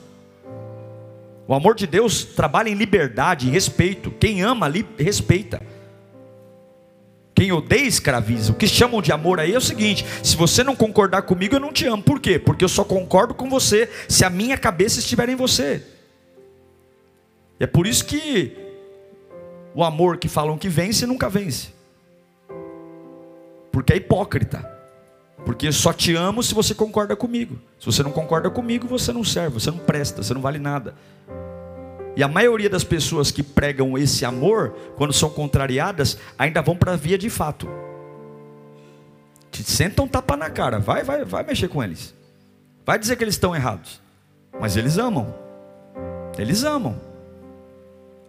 O 1.49 1.55
amor 1.55 1.75
de 1.75 1.87
Deus 1.87 2.25
trabalha 2.25 2.69
em 2.69 2.75
liberdade, 2.75 3.49
em 3.49 3.51
respeito. 3.51 4.11
Quem 4.11 4.43
ama, 4.43 4.71
respeita. 4.99 5.63
Quem 7.35 7.51
odeia, 7.51 7.87
escraviza. 7.87 8.53
O 8.53 8.55
que 8.55 8.69
chamam 8.69 9.03
de 9.03 9.11
amor 9.11 9.41
aí 9.41 9.55
é 9.55 9.59
o 9.59 9.61
seguinte: 9.61 10.05
se 10.23 10.37
você 10.37 10.63
não 10.63 10.77
concordar 10.77 11.23
comigo, 11.23 11.57
eu 11.57 11.61
não 11.61 11.73
te 11.73 11.87
amo. 11.87 12.03
Por 12.03 12.21
quê? 12.21 12.39
Porque 12.39 12.65
eu 12.65 12.69
só 12.69 12.85
concordo 12.85 13.35
com 13.35 13.49
você 13.49 13.89
se 14.09 14.25
a 14.25 14.31
minha 14.31 14.57
cabeça 14.57 14.99
estiver 14.99 15.29
em 15.29 15.35
você. 15.35 15.83
É 17.59 17.67
por 17.67 17.87
isso 17.87 18.05
que 18.05 18.62
o 19.75 19.83
amor 19.83 20.19
que 20.19 20.29
falam 20.29 20.59
que 20.59 20.69
vence 20.69 21.07
nunca 21.07 21.29
vence. 21.29 21.73
Porque 23.71 23.93
é 23.93 23.97
hipócrita. 23.97 24.71
Porque 25.45 25.73
só 25.73 25.93
te 25.93 26.15
amo 26.15 26.43
se 26.43 26.55
você 26.55 26.75
concorda 26.75 27.17
comigo. 27.17 27.59
Se 27.81 27.87
você 27.87 28.03
não 28.03 28.13
concorda 28.13 28.49
comigo, 28.51 28.87
você 28.87 29.13
não 29.13 29.25
serve, 29.25 29.59
você 29.59 29.71
não 29.71 29.79
presta, 29.79 30.23
você 30.23 30.33
não 30.35 30.41
vale 30.41 30.59
nada. 30.59 30.95
E 32.15 32.23
a 32.23 32.29
maioria 32.29 32.69
das 32.69 32.85
pessoas 32.85 33.31
que 33.31 33.43
pregam 33.43 33.97
esse 33.97 34.25
amor, 34.25 34.75
quando 34.97 35.13
são 35.13 35.31
contrariadas, 35.31 36.19
ainda 36.39 36.61
vão 36.61 36.77
para 36.77 36.93
a 36.93 36.97
via 36.97 37.17
de 37.17 37.31
fato. 37.31 37.69
Te 39.51 39.65
sentam 39.65 40.07
tapa 40.07 40.37
na 40.37 40.51
cara, 40.51 40.79
vai, 40.79 41.03
vai, 41.03 41.25
vai 41.25 41.43
mexer 41.43 41.69
com 41.69 41.83
eles. 41.83 42.15
Vai 42.85 42.99
dizer 42.99 43.17
que 43.17 43.25
eles 43.25 43.35
estão 43.35 43.55
errados. 43.55 44.01
Mas 44.61 44.77
eles 44.77 44.99
amam. 44.99 45.35
Eles 46.39 46.63
amam. 46.65 47.12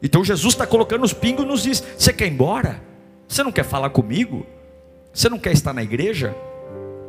Então 0.03 0.21
Jesus 0.21 0.53
está 0.53 0.67
colocando 0.67 1.05
os 1.05 1.13
pingos 1.13 1.47
nos 1.47 1.63
diz: 1.63 1.81
Você 1.97 2.11
quer 2.11 2.27
ir 2.27 2.33
embora? 2.33 2.83
Você 3.25 3.41
não 3.41 3.53
quer 3.53 3.63
falar 3.63 3.89
comigo? 3.89 4.45
Você 5.13 5.29
não 5.29 5.39
quer 5.39 5.53
estar 5.53 5.73
na 5.73 5.81
igreja? 5.81 6.35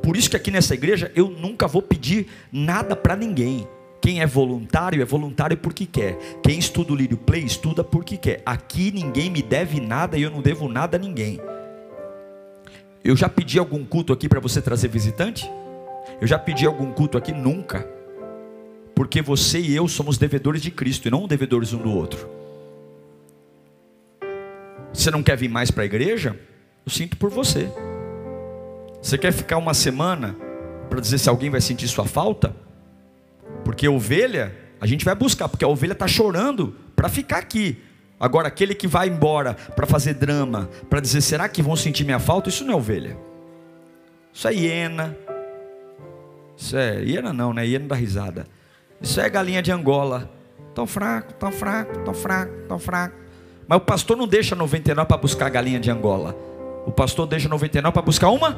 Por 0.00 0.16
isso 0.16 0.30
que 0.30 0.36
aqui 0.36 0.50
nessa 0.50 0.74
igreja 0.74 1.10
eu 1.16 1.28
nunca 1.28 1.66
vou 1.66 1.82
pedir 1.82 2.28
nada 2.52 2.94
para 2.94 3.16
ninguém. 3.16 3.66
Quem 4.00 4.20
é 4.20 4.26
voluntário 4.26 5.02
é 5.02 5.04
voluntário 5.04 5.56
porque 5.56 5.86
quer. 5.86 6.18
Quem 6.42 6.58
estuda 6.58 6.92
o 6.92 6.96
Lírio 6.96 7.16
Play 7.16 7.42
estuda 7.42 7.82
porque 7.82 8.16
quer. 8.16 8.42
Aqui 8.46 8.92
ninguém 8.92 9.30
me 9.30 9.42
deve 9.42 9.80
nada 9.80 10.16
e 10.16 10.22
eu 10.22 10.30
não 10.30 10.42
devo 10.42 10.68
nada 10.68 10.96
a 10.96 11.00
ninguém. 11.00 11.40
Eu 13.02 13.16
já 13.16 13.28
pedi 13.28 13.58
algum 13.58 13.84
culto 13.84 14.12
aqui 14.12 14.28
para 14.28 14.40
você 14.40 14.62
trazer 14.62 14.88
visitante? 14.88 15.50
Eu 16.20 16.26
já 16.26 16.38
pedi 16.38 16.66
algum 16.66 16.92
culto 16.92 17.18
aqui? 17.18 17.32
Nunca. 17.32 17.88
Porque 18.94 19.20
você 19.20 19.58
e 19.58 19.74
eu 19.74 19.88
somos 19.88 20.16
devedores 20.16 20.62
de 20.62 20.70
Cristo 20.70 21.08
e 21.08 21.10
não 21.10 21.26
devedores 21.26 21.72
um 21.72 21.78
do 21.78 21.90
outro. 21.90 22.43
Você 24.94 25.10
não 25.10 25.22
quer 25.22 25.36
vir 25.36 25.48
mais 25.48 25.70
para 25.70 25.82
a 25.82 25.86
igreja? 25.86 26.38
Eu 26.86 26.92
sinto 26.92 27.16
por 27.16 27.28
você. 27.28 27.68
Você 29.02 29.18
quer 29.18 29.32
ficar 29.32 29.58
uma 29.58 29.74
semana 29.74 30.36
para 30.88 31.00
dizer 31.00 31.18
se 31.18 31.28
alguém 31.28 31.50
vai 31.50 31.60
sentir 31.60 31.88
sua 31.88 32.06
falta? 32.06 32.54
Porque 33.64 33.88
ovelha, 33.88 34.56
a 34.80 34.86
gente 34.86 35.04
vai 35.04 35.14
buscar, 35.14 35.48
porque 35.48 35.64
a 35.64 35.68
ovelha 35.68 35.92
está 35.92 36.06
chorando 36.06 36.76
para 36.94 37.08
ficar 37.08 37.38
aqui. 37.38 37.82
Agora, 38.20 38.48
aquele 38.48 38.74
que 38.74 38.86
vai 38.86 39.08
embora 39.08 39.54
para 39.54 39.86
fazer 39.86 40.14
drama, 40.14 40.70
para 40.88 41.00
dizer, 41.00 41.20
será 41.20 41.48
que 41.48 41.60
vão 41.60 41.74
sentir 41.74 42.04
minha 42.04 42.20
falta? 42.20 42.48
Isso 42.48 42.64
não 42.64 42.74
é 42.74 42.76
ovelha. 42.76 43.16
Isso 44.32 44.46
é 44.46 44.54
hiena. 44.54 45.16
Isso 46.56 46.76
é 46.76 47.02
hiena 47.02 47.32
não, 47.32 47.52
né? 47.52 47.66
Hiena 47.66 47.88
da 47.88 47.96
risada. 47.96 48.46
Isso 49.00 49.20
é 49.20 49.28
galinha 49.28 49.60
de 49.60 49.72
Angola. 49.72 50.30
Tão 50.74 50.86
fraco, 50.86 51.34
tão 51.34 51.50
fraco, 51.52 51.98
tão 52.04 52.14
fraco, 52.14 52.52
tão 52.68 52.78
fraco. 52.78 53.23
Mas 53.66 53.78
o 53.78 53.80
pastor 53.80 54.16
não 54.16 54.26
deixa 54.26 54.54
99 54.54 55.08
para 55.08 55.16
buscar 55.16 55.46
a 55.46 55.48
galinha 55.48 55.80
de 55.80 55.90
Angola. 55.90 56.36
O 56.86 56.92
pastor 56.92 57.26
deixa 57.26 57.48
99 57.48 57.92
para 57.92 58.02
buscar 58.02 58.30
uma. 58.30 58.56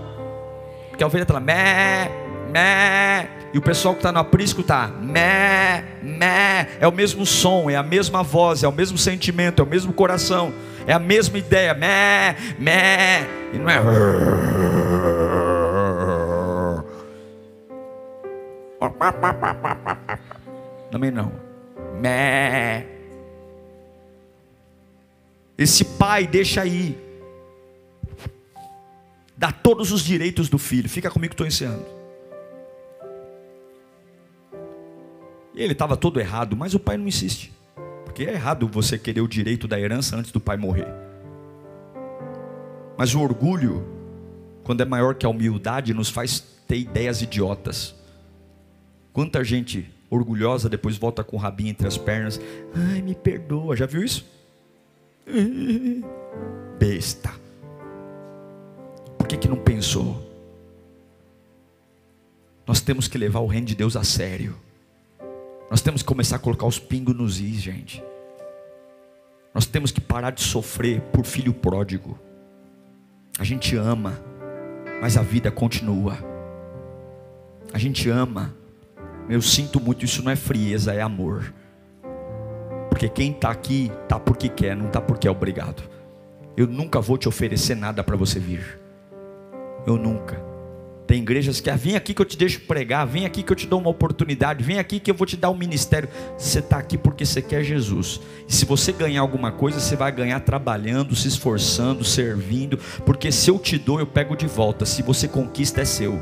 Porque 0.88 1.04
a 1.04 1.06
ovelha 1.06 1.22
está 1.22 1.34
lá, 1.34 1.40
mé, 1.40 2.10
mé, 2.50 3.28
e 3.52 3.58
o 3.58 3.62
pessoal 3.62 3.94
que 3.94 4.00
está 4.00 4.10
no 4.10 4.18
aprisco 4.18 4.62
está 4.62 4.88
mé, 4.88 5.84
mé. 6.02 6.68
É 6.80 6.88
o 6.88 6.92
mesmo 6.92 7.26
som, 7.26 7.70
é 7.70 7.76
a 7.76 7.82
mesma 7.82 8.22
voz, 8.22 8.62
é 8.62 8.68
o 8.68 8.72
mesmo 8.72 8.98
sentimento, 8.98 9.60
é 9.60 9.64
o 9.64 9.68
mesmo 9.68 9.92
coração, 9.92 10.52
é 10.86 10.92
a 10.92 10.98
mesma 10.98 11.38
ideia, 11.38 11.74
mé, 11.74 12.36
mé. 12.58 13.26
E 13.52 13.58
não 13.58 13.68
é. 13.68 13.80
Também 20.90 21.10
não. 21.10 21.32
Mé. 22.00 22.95
Esse 25.58 25.84
pai 25.84 26.26
deixa 26.26 26.62
aí. 26.62 26.98
Dá 29.36 29.52
todos 29.52 29.92
os 29.92 30.02
direitos 30.02 30.48
do 30.48 30.58
filho. 30.58 30.88
Fica 30.88 31.10
comigo 31.10 31.30
que 31.30 31.34
estou 31.34 31.46
encerrando. 31.46 31.86
Ele 35.54 35.72
estava 35.72 35.96
todo 35.96 36.20
errado, 36.20 36.54
mas 36.56 36.74
o 36.74 36.78
pai 36.78 36.96
não 36.98 37.08
insiste. 37.08 37.52
Porque 38.04 38.24
é 38.24 38.34
errado 38.34 38.68
você 38.68 38.98
querer 38.98 39.22
o 39.22 39.28
direito 39.28 39.66
da 39.66 39.80
herança 39.80 40.16
antes 40.16 40.30
do 40.30 40.40
pai 40.40 40.56
morrer. 40.56 40.88
Mas 42.96 43.14
o 43.14 43.20
orgulho, 43.20 43.86
quando 44.64 44.82
é 44.82 44.84
maior 44.84 45.14
que 45.14 45.24
a 45.24 45.28
humildade, 45.28 45.94
nos 45.94 46.10
faz 46.10 46.40
ter 46.66 46.76
ideias 46.78 47.22
idiotas. 47.22 47.94
Quanta 49.12 49.42
gente 49.42 49.90
orgulhosa 50.10 50.68
depois 50.68 50.96
volta 50.96 51.24
com 51.24 51.36
o 51.36 51.40
rabinho 51.40 51.70
entre 51.70 51.86
as 51.86 51.96
pernas. 51.96 52.40
Ai, 52.74 53.00
me 53.00 53.14
perdoa. 53.14 53.76
Já 53.76 53.86
viu 53.86 54.02
isso? 54.02 54.26
Besta. 56.78 57.32
Por 59.18 59.26
que, 59.26 59.36
que 59.36 59.48
não 59.48 59.56
pensou? 59.56 60.22
Nós 62.66 62.80
temos 62.80 63.08
que 63.08 63.18
levar 63.18 63.40
o 63.40 63.46
reino 63.46 63.66
de 63.66 63.74
Deus 63.74 63.96
a 63.96 64.04
sério. 64.04 64.56
Nós 65.70 65.80
temos 65.80 66.02
que 66.02 66.06
começar 66.06 66.36
a 66.36 66.38
colocar 66.38 66.66
os 66.66 66.78
pingos 66.78 67.16
nos 67.16 67.40
is, 67.40 67.60
gente. 67.60 68.02
Nós 69.52 69.66
temos 69.66 69.90
que 69.90 70.00
parar 70.00 70.30
de 70.30 70.42
sofrer 70.42 71.00
por 71.12 71.24
filho 71.24 71.52
pródigo. 71.52 72.18
A 73.38 73.44
gente 73.44 73.76
ama, 73.76 74.20
mas 75.00 75.16
a 75.16 75.22
vida 75.22 75.50
continua. 75.50 76.16
A 77.72 77.78
gente 77.78 78.08
ama. 78.08 78.54
Eu 79.28 79.42
sinto 79.42 79.80
muito, 79.80 80.04
isso 80.04 80.22
não 80.22 80.30
é 80.30 80.36
frieza, 80.36 80.94
é 80.94 81.00
amor. 81.00 81.52
Porque 82.96 83.10
quem 83.10 83.32
está 83.32 83.50
aqui 83.50 83.92
está 84.04 84.18
porque 84.18 84.48
quer, 84.48 84.74
não 84.74 84.86
está 84.86 85.02
porque 85.02 85.28
é 85.28 85.30
obrigado. 85.30 85.82
Eu 86.56 86.66
nunca 86.66 86.98
vou 86.98 87.18
te 87.18 87.28
oferecer 87.28 87.74
nada 87.74 88.02
para 88.02 88.16
você 88.16 88.38
vir. 88.38 88.80
Eu 89.86 89.98
nunca. 89.98 90.42
Tem 91.06 91.20
igrejas 91.20 91.60
que, 91.60 91.68
ah, 91.68 91.76
vem 91.76 91.94
aqui 91.94 92.14
que 92.14 92.22
eu 92.22 92.24
te 92.24 92.38
deixo 92.38 92.62
pregar, 92.62 93.06
vem 93.06 93.26
aqui 93.26 93.42
que 93.42 93.52
eu 93.52 93.56
te 93.56 93.66
dou 93.66 93.78
uma 93.80 93.90
oportunidade, 93.90 94.64
vem 94.64 94.78
aqui 94.78 94.98
que 94.98 95.10
eu 95.10 95.14
vou 95.14 95.26
te 95.26 95.36
dar 95.36 95.50
um 95.50 95.54
ministério. 95.54 96.08
Você 96.38 96.60
está 96.60 96.78
aqui 96.78 96.96
porque 96.96 97.26
você 97.26 97.42
quer 97.42 97.62
Jesus. 97.62 98.18
E 98.48 98.54
se 98.54 98.64
você 98.64 98.92
ganhar 98.92 99.20
alguma 99.20 99.52
coisa, 99.52 99.78
você 99.78 99.94
vai 99.94 100.10
ganhar 100.10 100.40
trabalhando, 100.40 101.14
se 101.14 101.28
esforçando, 101.28 102.02
servindo, 102.02 102.78
porque 103.04 103.30
se 103.30 103.50
eu 103.50 103.58
te 103.58 103.76
dou, 103.76 104.00
eu 104.00 104.06
pego 104.06 104.34
de 104.34 104.46
volta. 104.46 104.86
Se 104.86 105.02
você 105.02 105.28
conquista, 105.28 105.82
é 105.82 105.84
seu. 105.84 106.18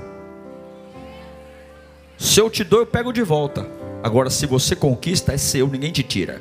Se 2.18 2.40
eu 2.40 2.50
te 2.50 2.64
dou, 2.64 2.80
eu 2.80 2.86
pego 2.86 3.12
de 3.12 3.22
volta. 3.22 3.64
Agora, 4.04 4.28
se 4.28 4.44
você 4.44 4.76
conquista, 4.76 5.32
é 5.32 5.38
seu, 5.38 5.66
ninguém 5.66 5.90
te 5.90 6.02
tira. 6.02 6.38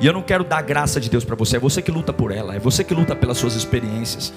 E 0.00 0.06
eu 0.06 0.14
não 0.14 0.22
quero 0.22 0.42
dar 0.42 0.62
graça 0.62 0.98
de 0.98 1.10
Deus 1.10 1.24
para 1.24 1.36
você, 1.36 1.56
é 1.56 1.60
você 1.60 1.82
que 1.82 1.90
luta 1.90 2.10
por 2.10 2.32
ela, 2.32 2.54
é 2.54 2.58
você 2.58 2.82
que 2.82 2.94
luta 2.94 3.14
pelas 3.14 3.36
suas 3.36 3.54
experiências 3.54 4.32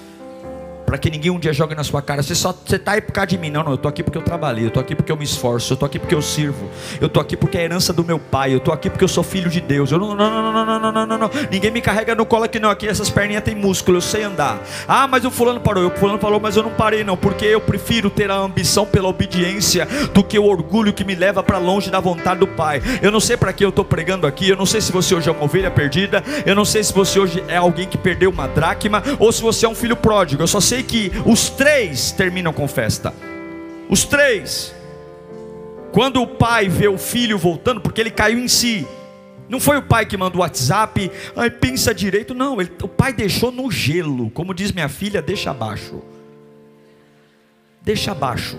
para 0.94 0.98
que 0.98 1.10
ninguém 1.10 1.32
um 1.32 1.40
dia 1.40 1.52
jogue 1.52 1.74
na 1.74 1.82
sua 1.82 2.00
cara. 2.00 2.22
Você 2.22 2.36
só 2.36 2.52
você 2.52 2.78
tá 2.78 2.92
aí 2.92 3.00
por 3.00 3.10
causa 3.10 3.26
de 3.26 3.36
mim. 3.36 3.50
Não, 3.50 3.64
não, 3.64 3.72
eu 3.72 3.76
tô 3.76 3.88
aqui 3.88 4.00
porque 4.00 4.16
eu 4.16 4.22
trabalhei, 4.22 4.64
eu 4.64 4.70
tô 4.70 4.78
aqui 4.78 4.94
porque 4.94 5.10
eu 5.10 5.16
me 5.16 5.24
esforço, 5.24 5.72
eu 5.72 5.76
tô 5.76 5.84
aqui 5.84 5.98
porque 5.98 6.14
eu 6.14 6.22
sirvo, 6.22 6.70
eu 7.00 7.08
tô 7.08 7.18
aqui 7.18 7.36
porque 7.36 7.58
é 7.58 7.62
a 7.62 7.64
herança 7.64 7.92
do 7.92 8.04
meu 8.04 8.16
pai, 8.16 8.54
eu 8.54 8.60
tô 8.60 8.70
aqui 8.70 8.88
porque 8.88 9.02
eu 9.02 9.08
sou 9.08 9.24
filho 9.24 9.50
de 9.50 9.60
Deus. 9.60 9.90
Eu 9.90 9.98
não, 9.98 10.14
não, 10.14 10.30
não, 10.30 10.52
não, 10.52 10.64
não, 10.64 10.80
não, 10.80 10.92
não, 10.92 11.06
não, 11.06 11.18
não. 11.18 11.30
Ninguém 11.50 11.72
me 11.72 11.80
carrega 11.80 12.14
no 12.14 12.24
colo 12.24 12.44
aqui 12.44 12.60
não, 12.60 12.70
aqui 12.70 12.86
essas 12.86 13.10
perninhas 13.10 13.42
têm 13.42 13.56
músculo, 13.56 13.96
eu 13.96 14.00
sei 14.00 14.22
andar. 14.22 14.62
Ah, 14.86 15.08
mas 15.08 15.24
o 15.24 15.32
fulano 15.32 15.58
parou, 15.58 15.88
o 15.88 15.90
fulano 15.90 16.20
falou, 16.20 16.38
mas 16.38 16.56
eu 16.56 16.62
não 16.62 16.70
parei 16.70 17.02
não, 17.02 17.16
porque 17.16 17.44
eu 17.44 17.60
prefiro 17.60 18.08
ter 18.08 18.30
a 18.30 18.36
ambição 18.36 18.86
pela 18.86 19.08
obediência 19.08 19.88
do 20.14 20.22
que 20.22 20.38
o 20.38 20.44
orgulho 20.44 20.92
que 20.92 21.02
me 21.02 21.16
leva 21.16 21.42
para 21.42 21.58
longe 21.58 21.90
da 21.90 21.98
vontade 21.98 22.38
do 22.38 22.46
Pai. 22.46 22.80
Eu 23.02 23.10
não 23.10 23.18
sei 23.18 23.36
para 23.36 23.52
que 23.52 23.64
eu 23.64 23.70
estou 23.70 23.84
pregando 23.84 24.28
aqui, 24.28 24.48
eu 24.48 24.56
não 24.56 24.64
sei 24.64 24.80
se 24.80 24.92
você 24.92 25.12
hoje 25.12 25.28
é 25.28 25.32
uma 25.32 25.42
ovelha 25.42 25.72
perdida, 25.72 26.22
eu 26.46 26.54
não 26.54 26.64
sei 26.64 26.84
se 26.84 26.92
você 26.92 27.18
hoje 27.18 27.42
é 27.48 27.56
alguém 27.56 27.88
que 27.88 27.98
perdeu 27.98 28.30
uma 28.30 28.46
dracma 28.46 29.02
ou 29.18 29.32
se 29.32 29.42
você 29.42 29.66
é 29.66 29.68
um 29.68 29.74
filho 29.74 29.96
pródigo. 29.96 30.42
Eu 30.42 30.46
só 30.46 30.60
sei 30.60 30.83
que 30.84 31.10
os 31.26 31.50
três 31.50 32.12
terminam 32.12 32.52
com 32.52 32.68
festa. 32.68 33.12
Os 33.88 34.04
três. 34.04 34.74
Quando 35.92 36.20
o 36.22 36.26
pai 36.26 36.68
vê 36.68 36.88
o 36.88 36.98
filho 36.98 37.38
voltando, 37.38 37.80
porque 37.80 38.00
ele 38.00 38.10
caiu 38.10 38.38
em 38.38 38.48
si. 38.48 38.86
Não 39.48 39.60
foi 39.60 39.76
o 39.76 39.82
pai 39.82 40.06
que 40.06 40.16
mandou 40.16 40.40
o 40.40 40.42
WhatsApp, 40.42 41.10
ai, 41.36 41.50
pensa 41.50 41.94
direito. 41.94 42.34
Não, 42.34 42.60
ele, 42.60 42.72
o 42.82 42.88
pai 42.88 43.12
deixou 43.12 43.52
no 43.52 43.70
gelo. 43.70 44.30
Como 44.30 44.54
diz 44.54 44.72
minha 44.72 44.88
filha, 44.88 45.20
deixa 45.20 45.50
abaixo. 45.50 46.02
Deixa 47.82 48.12
abaixo. 48.12 48.58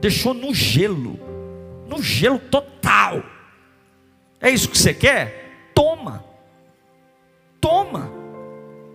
Deixou 0.00 0.34
no 0.34 0.52
gelo. 0.52 1.18
No 1.88 2.02
gelo 2.02 2.38
total. 2.38 3.22
É 4.40 4.50
isso 4.50 4.68
que 4.68 4.76
você 4.76 4.92
quer? 4.92 5.70
Toma. 5.74 5.94
Toma. 5.94 6.33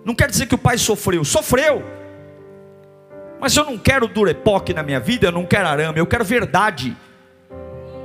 Não 0.03 0.15
quer 0.15 0.29
dizer 0.29 0.45
que 0.47 0.55
o 0.55 0.57
pai 0.57 0.77
sofreu. 0.77 1.23
Sofreu. 1.23 1.83
Mas 3.39 3.55
eu 3.55 3.63
não 3.63 3.77
quero 3.77 4.07
durepoque 4.07 4.73
na 4.73 4.83
minha 4.83 4.99
vida, 4.99 5.27
eu 5.27 5.31
não 5.31 5.45
quero 5.45 5.67
arame, 5.67 5.99
eu 5.99 6.05
quero 6.05 6.25
verdade. 6.25 6.95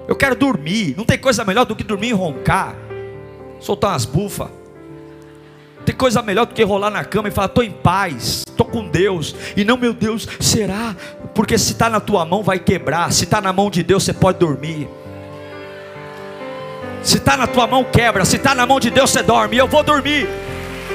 Eu 0.06 0.14
quero 0.14 0.34
dormir. 0.34 0.94
Não 0.96 1.04
tem 1.04 1.18
coisa 1.18 1.44
melhor 1.44 1.64
do 1.64 1.74
que 1.74 1.82
dormir 1.82 2.08
e 2.08 2.12
roncar, 2.12 2.74
soltar 3.58 3.90
umas 3.90 4.04
bufas. 4.04 4.48
Tem 5.84 5.94
coisa 5.94 6.22
melhor 6.22 6.46
do 6.46 6.54
que 6.54 6.62
rolar 6.62 6.90
na 6.90 7.04
cama 7.04 7.28
e 7.28 7.30
falar: 7.30 7.46
estou 7.46 7.64
em 7.64 7.70
paz, 7.72 8.42
estou 8.46 8.66
com 8.66 8.88
Deus. 8.88 9.34
E 9.56 9.64
não, 9.64 9.76
meu 9.76 9.92
Deus, 9.92 10.26
será? 10.40 10.94
Porque 11.34 11.58
se 11.58 11.72
está 11.72 11.90
na 11.90 12.00
tua 12.00 12.24
mão, 12.24 12.42
vai 12.42 12.58
quebrar. 12.58 13.12
Se 13.12 13.24
está 13.24 13.40
na 13.40 13.52
mão 13.52 13.70
de 13.70 13.82
Deus, 13.82 14.04
você 14.04 14.12
pode 14.12 14.38
dormir. 14.38 14.88
Se 17.02 17.18
está 17.18 17.36
na 17.36 17.46
tua 17.46 17.66
mão, 17.66 17.84
quebra. 17.84 18.24
Se 18.24 18.36
está 18.36 18.54
na 18.54 18.64
mão 18.64 18.80
de 18.80 18.88
Deus, 18.88 19.10
você 19.10 19.22
dorme. 19.22 19.58
Eu 19.58 19.68
vou 19.68 19.82
dormir. 19.82 20.26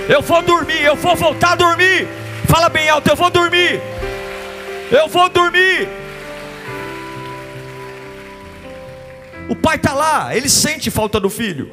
Eu 0.09 0.23
vou 0.23 0.41
dormir. 0.41 0.81
Eu 0.81 0.95
vou 0.95 1.15
voltar 1.15 1.51
a 1.51 1.55
dormir. 1.55 2.07
Fala 2.47 2.67
bem 2.67 2.89
alto: 2.89 3.07
eu 3.07 3.15
vou 3.15 3.29
dormir. 3.29 3.79
Eu 4.91 5.07
vou 5.07 5.29
dormir. 5.29 5.87
O 9.47 9.55
pai 9.55 9.75
está 9.77 9.93
lá, 9.93 10.35
ele 10.35 10.49
sente 10.49 10.91
falta 10.91 11.19
do 11.19 11.29
filho. 11.29 11.71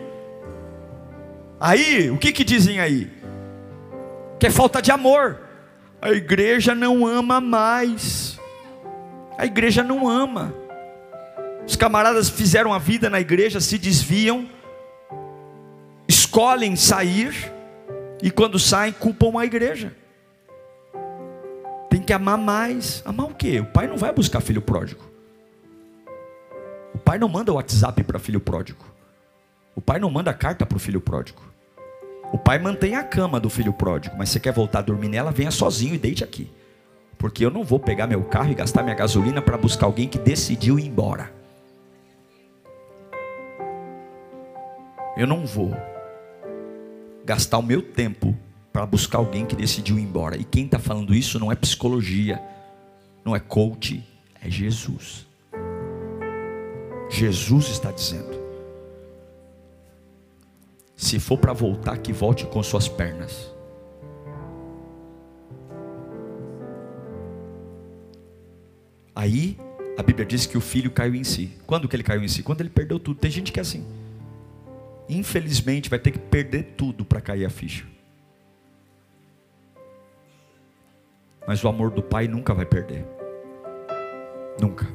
Aí, 1.58 2.10
o 2.10 2.18
que 2.18 2.32
que 2.32 2.44
dizem 2.44 2.80
aí? 2.80 3.10
Que 4.38 4.46
é 4.46 4.50
falta 4.50 4.80
de 4.80 4.90
amor. 4.90 5.40
A 6.00 6.10
igreja 6.10 6.74
não 6.74 7.06
ama 7.06 7.40
mais. 7.40 8.38
A 9.38 9.46
igreja 9.46 9.82
não 9.82 10.08
ama. 10.08 10.54
Os 11.66 11.76
camaradas 11.76 12.28
fizeram 12.28 12.72
a 12.72 12.78
vida 12.78 13.10
na 13.10 13.20
igreja, 13.20 13.60
se 13.60 13.76
desviam, 13.76 14.48
escolhem 16.06 16.76
sair, 16.76 17.52
e 18.22 18.30
quando 18.30 18.58
saem, 18.58 18.92
culpam 18.92 19.38
a 19.38 19.44
igreja 19.44 19.92
tem 21.96 22.02
que 22.02 22.12
amar 22.12 22.36
mais. 22.36 23.02
Amar 23.06 23.26
o 23.26 23.34
quê? 23.34 23.60
O 23.60 23.64
pai 23.64 23.86
não 23.86 23.96
vai 23.96 24.12
buscar 24.12 24.40
filho 24.40 24.60
pródigo. 24.60 25.02
O 26.94 26.98
pai 26.98 27.18
não 27.18 27.28
manda 27.28 27.52
WhatsApp 27.52 28.04
para 28.04 28.18
filho 28.18 28.38
pródigo. 28.38 28.84
O 29.74 29.80
pai 29.80 29.98
não 29.98 30.10
manda 30.10 30.32
carta 30.34 30.66
para 30.66 30.76
o 30.76 30.78
filho 30.78 31.00
pródigo. 31.00 31.40
O 32.32 32.38
pai 32.38 32.58
mantém 32.58 32.96
a 32.96 33.02
cama 33.02 33.40
do 33.40 33.48
filho 33.48 33.72
pródigo, 33.72 34.16
mas 34.18 34.28
você 34.28 34.40
quer 34.40 34.52
voltar 34.52 34.80
a 34.80 34.82
dormir 34.82 35.08
nela, 35.08 35.30
venha 35.30 35.50
sozinho 35.50 35.94
e 35.94 35.98
deite 35.98 36.22
aqui. 36.22 36.50
Porque 37.16 37.44
eu 37.44 37.50
não 37.50 37.64
vou 37.64 37.78
pegar 37.78 38.06
meu 38.06 38.22
carro 38.24 38.50
e 38.50 38.54
gastar 38.54 38.82
minha 38.82 38.94
gasolina 38.94 39.40
para 39.40 39.56
buscar 39.56 39.86
alguém 39.86 40.08
que 40.08 40.18
decidiu 40.18 40.78
ir 40.78 40.86
embora. 40.86 41.32
Eu 45.16 45.26
não 45.26 45.46
vou 45.46 45.74
gastar 47.26 47.58
o 47.58 47.62
meu 47.62 47.82
tempo 47.82 48.36
para 48.72 48.86
buscar 48.86 49.18
alguém 49.18 49.44
que 49.44 49.56
decidiu 49.56 49.98
ir 49.98 50.02
embora. 50.02 50.36
E 50.36 50.44
quem 50.44 50.66
está 50.66 50.78
falando 50.78 51.12
isso 51.12 51.40
não 51.40 51.50
é 51.50 51.56
psicologia, 51.56 52.40
não 53.24 53.34
é 53.34 53.40
coach, 53.40 54.02
é 54.40 54.48
Jesus. 54.48 55.26
Jesus 57.10 57.68
está 57.68 57.90
dizendo: 57.90 58.40
se 60.94 61.18
for 61.18 61.36
para 61.36 61.52
voltar, 61.52 61.98
que 61.98 62.12
volte 62.12 62.46
com 62.46 62.62
suas 62.62 62.88
pernas. 62.88 63.50
Aí 69.14 69.58
a 69.98 70.02
Bíblia 70.02 70.26
diz 70.26 70.46
que 70.46 70.58
o 70.58 70.60
filho 70.60 70.90
caiu 70.90 71.14
em 71.14 71.24
si. 71.24 71.50
Quando 71.66 71.88
que 71.88 71.96
ele 71.96 72.02
caiu 72.02 72.22
em 72.22 72.28
si? 72.28 72.42
Quando 72.42 72.60
ele 72.60 72.70
perdeu 72.70 73.00
tudo. 73.00 73.18
Tem 73.18 73.30
gente 73.30 73.50
que 73.50 73.58
é 73.58 73.62
assim. 73.62 73.84
Infelizmente 75.08 75.88
vai 75.88 75.98
ter 75.98 76.10
que 76.10 76.18
perder 76.18 76.74
tudo 76.76 77.04
para 77.04 77.20
cair 77.20 77.44
a 77.44 77.50
ficha. 77.50 77.84
Mas 81.46 81.62
o 81.62 81.68
amor 81.68 81.90
do 81.90 82.02
pai 82.02 82.26
nunca 82.26 82.52
vai 82.52 82.66
perder. 82.66 83.06
Nunca. 84.60 84.86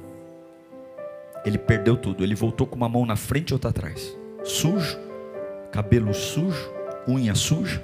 Ele 1.46 1.58
perdeu 1.58 1.96
tudo. 1.96 2.24
Ele 2.24 2.36
voltou 2.36 2.68
com 2.68 2.76
uma 2.76 2.90
mão 2.90 3.06
na 3.06 3.16
frente 3.16 3.52
e 3.52 3.54
outra 3.54 3.70
atrás. 3.70 4.18
Sujo, 4.44 5.00
cabelo 5.72 6.14
sujo, 6.14 6.70
unha 7.08 7.34
suja. 7.34 7.84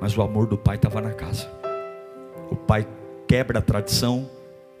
Mas 0.00 0.16
o 0.16 0.22
amor 0.22 0.46
do 0.46 0.56
pai 0.56 0.76
estava 0.76 1.00
na 1.00 1.12
casa. 1.12 1.50
O 2.50 2.56
pai 2.56 2.86
quebra 3.26 3.58
a 3.58 3.62
tradição, 3.62 4.30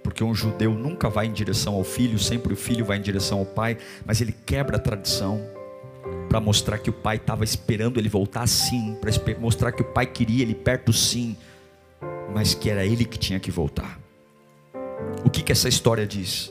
porque 0.02 0.22
um 0.22 0.34
judeu 0.34 0.72
nunca 0.72 1.08
vai 1.08 1.26
em 1.26 1.32
direção 1.32 1.74
ao 1.74 1.84
filho, 1.84 2.18
sempre 2.18 2.52
o 2.52 2.56
filho 2.56 2.84
vai 2.84 2.98
em 2.98 3.02
direção 3.02 3.38
ao 3.38 3.46
pai, 3.46 3.78
mas 4.04 4.20
ele 4.20 4.32
quebra 4.32 4.76
a 4.76 4.80
tradição 4.80 5.40
para 6.32 6.40
mostrar 6.40 6.78
que 6.78 6.88
o 6.88 6.94
pai 6.94 7.16
estava 7.16 7.44
esperando 7.44 8.00
ele 8.00 8.08
voltar 8.08 8.46
sim, 8.46 8.96
para 8.98 9.38
mostrar 9.38 9.70
que 9.70 9.82
o 9.82 9.84
pai 9.84 10.06
queria 10.06 10.40
ele 10.40 10.54
perto 10.54 10.90
sim 10.90 11.36
mas 12.32 12.54
que 12.54 12.70
era 12.70 12.86
ele 12.86 13.04
que 13.04 13.18
tinha 13.18 13.38
que 13.38 13.50
voltar. 13.50 14.00
O 15.22 15.28
que, 15.28 15.42
que 15.42 15.52
essa 15.52 15.68
história 15.68 16.06
diz? 16.06 16.50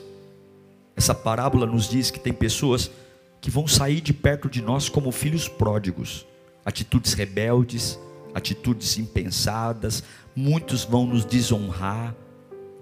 Essa 0.94 1.12
parábola 1.12 1.66
nos 1.66 1.88
diz 1.88 2.12
que 2.12 2.20
tem 2.20 2.32
pessoas 2.32 2.92
que 3.40 3.50
vão 3.50 3.66
sair 3.66 4.00
de 4.00 4.12
perto 4.12 4.48
de 4.48 4.62
nós 4.62 4.88
como 4.88 5.10
filhos 5.10 5.48
pródigos, 5.48 6.24
atitudes 6.64 7.14
rebeldes, 7.14 7.98
atitudes 8.32 8.96
impensadas, 8.98 10.04
muitos 10.36 10.84
vão 10.84 11.04
nos 11.04 11.24
desonrar 11.24 12.14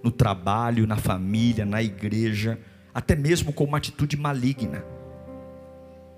no 0.02 0.10
trabalho, 0.10 0.86
na 0.86 0.98
família, 0.98 1.64
na 1.64 1.82
igreja, 1.82 2.60
até 2.92 3.16
mesmo 3.16 3.54
com 3.54 3.64
uma 3.64 3.78
atitude 3.78 4.18
maligna, 4.18 4.84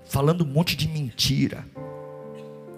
falando 0.05 0.43
um 0.43 0.47
monte 0.47 0.75
de 0.75 0.87
mentira. 0.87 1.65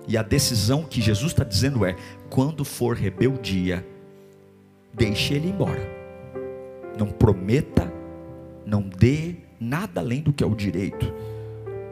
E 0.07 0.17
a 0.17 0.21
decisão 0.21 0.84
que 0.84 1.01
Jesus 1.01 1.32
está 1.32 1.43
dizendo 1.43 1.86
é: 1.86 1.95
quando 2.30 2.63
for 2.63 2.95
rebeldia, 2.95 3.86
deixe 4.93 5.34
ele 5.34 5.49
embora. 5.49 5.89
Não 6.97 7.07
prometa, 7.07 7.91
não 8.65 8.82
dê 8.82 9.36
nada 9.59 10.01
além 10.01 10.21
do 10.21 10.32
que 10.32 10.43
é 10.43 10.47
o 10.47 10.55
direito, 10.55 11.11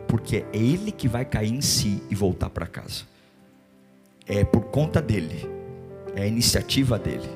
porque 0.08 0.38
é 0.38 0.58
ele 0.58 0.92
que 0.92 1.08
vai 1.08 1.26
cair 1.26 1.52
em 1.52 1.62
si 1.62 2.02
e 2.10 2.16
voltar 2.16 2.50
para 2.50 2.68
casa. 2.68 3.04
É 4.26 4.44
por 4.44 4.62
conta 4.66 5.02
dele, 5.02 5.50
é 6.16 6.24
a 6.24 6.28
iniciativa 6.28 6.98
dele. 6.98 7.30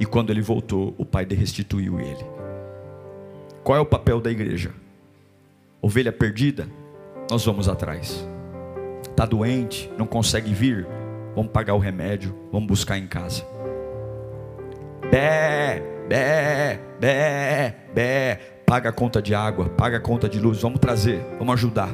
E 0.00 0.06
quando 0.06 0.30
ele 0.30 0.40
voltou, 0.40 0.94
o 0.96 1.04
pai 1.04 1.26
restituiu 1.28 2.00
ele. 2.00 2.24
Qual 3.62 3.76
é 3.76 3.80
o 3.80 3.86
papel 3.86 4.20
da 4.20 4.30
igreja? 4.30 4.72
Ovelha 5.80 6.12
perdida, 6.12 6.66
nós 7.30 7.44
vamos 7.44 7.68
atrás. 7.68 8.26
Está 9.02 9.24
doente, 9.24 9.90
não 9.96 10.06
consegue 10.06 10.52
vir, 10.52 10.86
vamos 11.34 11.52
pagar 11.52 11.74
o 11.74 11.78
remédio, 11.78 12.34
vamos 12.52 12.66
buscar 12.66 12.98
em 12.98 13.06
casa. 13.06 13.44
Bé, 15.10 15.82
bé, 16.08 16.80
bé, 16.98 17.74
bé, 17.94 18.40
paga 18.66 18.90
a 18.90 18.92
conta 18.92 19.22
de 19.22 19.34
água, 19.34 19.68
paga 19.68 19.98
a 19.98 20.00
conta 20.00 20.28
de 20.28 20.40
luz, 20.40 20.60
vamos 20.60 20.80
trazer, 20.80 21.24
vamos 21.38 21.54
ajudar. 21.54 21.90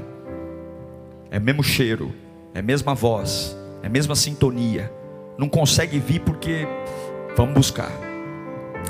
É 1.31 1.39
mesmo 1.39 1.63
cheiro, 1.63 2.13
é 2.55 2.63
mesma 2.63 2.95
voz, 2.95 3.57
é 3.83 3.89
mesma 3.89 4.15
sintonia. 4.17 4.91
Não 5.37 5.49
consegue 5.49 5.99
vir 5.99 6.21
porque 6.21 6.67
vamos 7.37 7.55
buscar. 7.55 7.91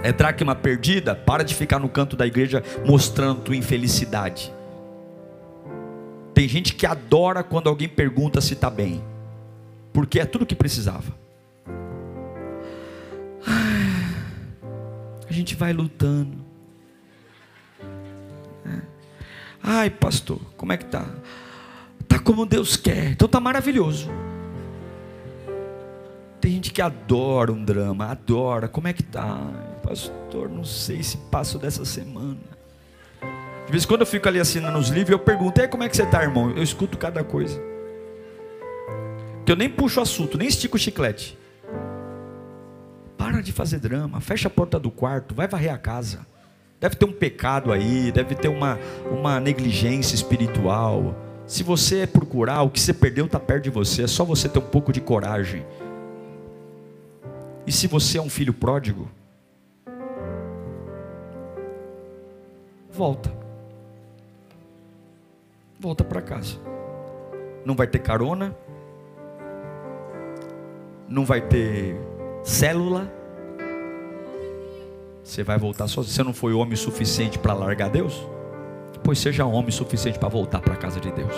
É 0.03 0.13
dracma 0.13 0.55
perdida, 0.55 1.15
para 1.15 1.43
de 1.43 1.55
ficar 1.55 1.79
no 1.79 1.89
canto 1.89 2.17
da 2.17 2.27
igreja 2.27 2.63
mostrando 2.87 3.43
tua 3.43 3.57
infelicidade. 3.57 4.53
Tem 6.41 6.49
gente 6.49 6.75
que 6.75 6.87
adora 6.87 7.45
quando 7.45 7.69
alguém 7.69 7.87
pergunta 7.87 8.41
se 8.41 8.55
está 8.55 8.71
bem, 8.71 9.05
porque 9.93 10.19
é 10.19 10.25
tudo 10.25 10.47
que 10.47 10.55
precisava. 10.55 11.15
A 15.29 15.31
gente 15.31 15.55
vai 15.55 15.75
lutando. 15.75 16.39
É. 18.65 18.81
Ai, 19.63 19.91
pastor, 19.91 20.41
como 20.57 20.73
é 20.73 20.79
que 20.79 20.87
tá? 20.87 21.07
Tá 22.09 22.19
como 22.19 22.47
Deus 22.47 22.75
quer. 22.75 23.11
Então 23.11 23.29
tá 23.29 23.39
maravilhoso. 23.39 24.09
Tem 26.41 26.53
gente 26.53 26.73
que 26.73 26.81
adora 26.81 27.53
um 27.53 27.63
drama, 27.63 28.07
adora. 28.07 28.67
Como 28.67 28.89
é 28.89 28.95
que 28.95 29.03
tá? 29.03 29.39
Pastor, 29.83 30.49
não 30.49 30.65
sei 30.65 31.03
se 31.03 31.19
passo 31.19 31.59
dessa 31.59 31.85
semana. 31.85 32.60
De 33.71 33.73
vez 33.73 33.85
em 33.85 33.87
quando 33.87 34.01
eu 34.01 34.07
fico 34.07 34.27
ali 34.27 34.41
assinando 34.41 34.77
os 34.77 34.89
livros, 34.89 35.13
eu 35.13 35.19
pergunto: 35.21 35.61
"E 35.61 35.69
como 35.69 35.85
é 35.85 35.89
que 35.89 35.97
você 35.97 36.05
tá, 36.05 36.25
irmão?" 36.25 36.51
Eu 36.51 36.61
escuto 36.61 36.99
cada 36.99 37.23
coisa. 37.23 37.63
Que 39.47 39.53
eu 39.53 39.55
nem 39.55 39.71
puxo 39.71 40.01
o 40.01 40.03
assunto, 40.03 40.37
nem 40.37 40.49
estico 40.49 40.77
o 40.77 40.81
chiclete. 40.81 41.39
Para 43.17 43.41
de 43.41 43.53
fazer 43.53 43.79
drama, 43.79 44.21
fecha 44.21 44.49
a 44.49 44.51
porta 44.51 44.77
do 44.77 44.91
quarto, 44.91 45.37
vai 45.37 45.47
varrer 45.47 45.73
a 45.73 45.79
casa. 45.79 46.27
Deve 46.81 46.97
ter 46.97 47.05
um 47.05 47.13
pecado 47.13 47.71
aí, 47.71 48.11
deve 48.11 48.35
ter 48.35 48.49
uma, 48.49 48.77
uma 49.09 49.39
negligência 49.39 50.17
espiritual. 50.17 51.15
Se 51.47 51.63
você 51.63 52.09
procurar, 52.09 52.63
o 52.63 52.71
que 52.71 52.81
você 52.81 52.93
perdeu 52.93 53.27
está 53.27 53.39
perto 53.39 53.63
de 53.63 53.71
você, 53.71 54.03
é 54.03 54.09
só 54.09 54.25
você 54.25 54.49
ter 54.49 54.59
um 54.59 54.63
pouco 54.63 54.93
de 54.93 55.01
coragem. 55.01 55.65
E 57.65 57.71
se 57.71 57.87
você 57.87 58.19
é 58.19 58.21
um 58.21 58.31
filho 58.31 58.53
pródigo, 58.53 59.09
volta. 62.91 63.39
Volta 65.81 66.05
para 66.05 66.21
casa. 66.21 66.59
Não 67.65 67.75
vai 67.75 67.87
ter 67.87 68.01
carona, 68.01 68.55
não 71.09 71.25
vai 71.25 71.41
ter 71.41 71.97
célula. 72.45 73.11
Você 75.25 75.43
vai 75.43 75.57
voltar 75.57 75.89
sozinho. 75.89 76.15
Você 76.15 76.23
não 76.23 76.35
foi 76.35 76.53
homem 76.53 76.77
suficiente 76.77 77.39
para 77.39 77.55
largar 77.55 77.89
Deus? 77.89 78.29
Pois 79.03 79.19
seja 79.19 79.47
homem 79.47 79.71
suficiente 79.71 80.19
para 80.19 80.29
voltar 80.29 80.61
para 80.61 80.75
a 80.75 80.77
casa 80.77 81.01
de 81.01 81.11
Deus. 81.11 81.35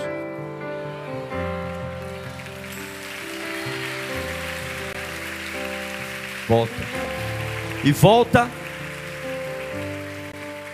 Volta. 6.48 6.72
E 7.84 7.92
volta. 7.92 8.50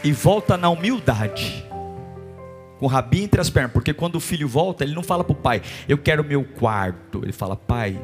E 0.02 0.10
volta 0.10 0.56
na 0.56 0.70
humildade. 0.70 1.67
Com 2.78 2.86
o 2.86 2.88
rabinho 2.88 3.24
entre 3.24 3.40
as 3.40 3.50
pernas. 3.50 3.72
Porque 3.72 3.92
quando 3.92 4.16
o 4.16 4.20
filho 4.20 4.48
volta, 4.48 4.84
ele 4.84 4.94
não 4.94 5.02
fala 5.02 5.24
para 5.24 5.32
o 5.32 5.36
pai: 5.36 5.62
Eu 5.88 5.98
quero 5.98 6.24
meu 6.24 6.44
quarto. 6.44 7.20
Ele 7.22 7.32
fala: 7.32 7.56
Pai, 7.56 8.00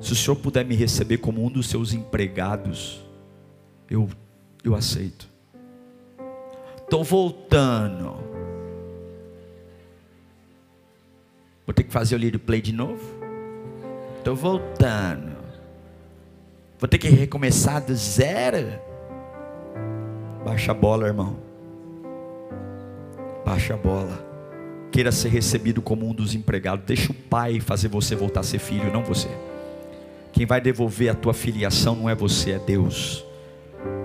se 0.00 0.12
o 0.12 0.16
senhor 0.16 0.36
puder 0.36 0.64
me 0.64 0.74
receber 0.74 1.18
como 1.18 1.44
um 1.44 1.50
dos 1.50 1.68
seus 1.68 1.92
empregados, 1.92 3.00
eu, 3.90 4.08
eu 4.64 4.74
aceito. 4.74 5.28
Estou 6.76 7.02
voltando. 7.02 8.16
Vou 11.66 11.74
ter 11.74 11.82
que 11.82 11.92
fazer 11.92 12.14
o 12.14 12.18
lírio 12.18 12.40
play 12.40 12.62
de 12.62 12.72
novo? 12.72 13.02
Estou 14.18 14.34
voltando. 14.34 15.36
Vou 16.78 16.88
ter 16.88 16.96
que 16.96 17.08
recomeçar 17.08 17.84
do 17.84 17.94
zero? 17.94 18.80
Baixa 20.44 20.70
a 20.70 20.74
bola, 20.74 21.06
irmão. 21.06 21.47
Baixa 23.48 23.72
a 23.72 23.76
bola. 23.78 24.22
Queira 24.92 25.10
ser 25.10 25.30
recebido 25.30 25.80
como 25.80 26.06
um 26.06 26.12
dos 26.12 26.34
empregados. 26.34 26.84
Deixa 26.84 27.10
o 27.10 27.14
pai 27.14 27.60
fazer 27.60 27.88
você 27.88 28.14
voltar 28.14 28.40
a 28.40 28.42
ser 28.42 28.58
filho, 28.58 28.92
não 28.92 29.02
você. 29.02 29.26
Quem 30.34 30.44
vai 30.44 30.60
devolver 30.60 31.08
a 31.08 31.14
tua 31.14 31.32
filiação 31.32 31.96
não 31.96 32.10
é 32.10 32.14
você, 32.14 32.50
é 32.50 32.58
Deus. 32.58 33.24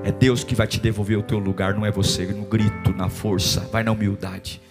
É 0.02 0.14
Deus 0.14 0.46
que 0.46 0.56
vai 0.56 0.66
te 0.66 0.80
devolver 0.80 1.18
o 1.18 1.22
teu 1.22 1.40
lugar, 1.40 1.76
não 1.76 1.86
é 1.86 1.92
você. 1.92 2.26
No 2.28 2.46
grito, 2.46 2.94
na 2.96 3.10
força, 3.10 3.68
vai 3.70 3.84
na 3.84 3.92
humildade. 3.92 4.62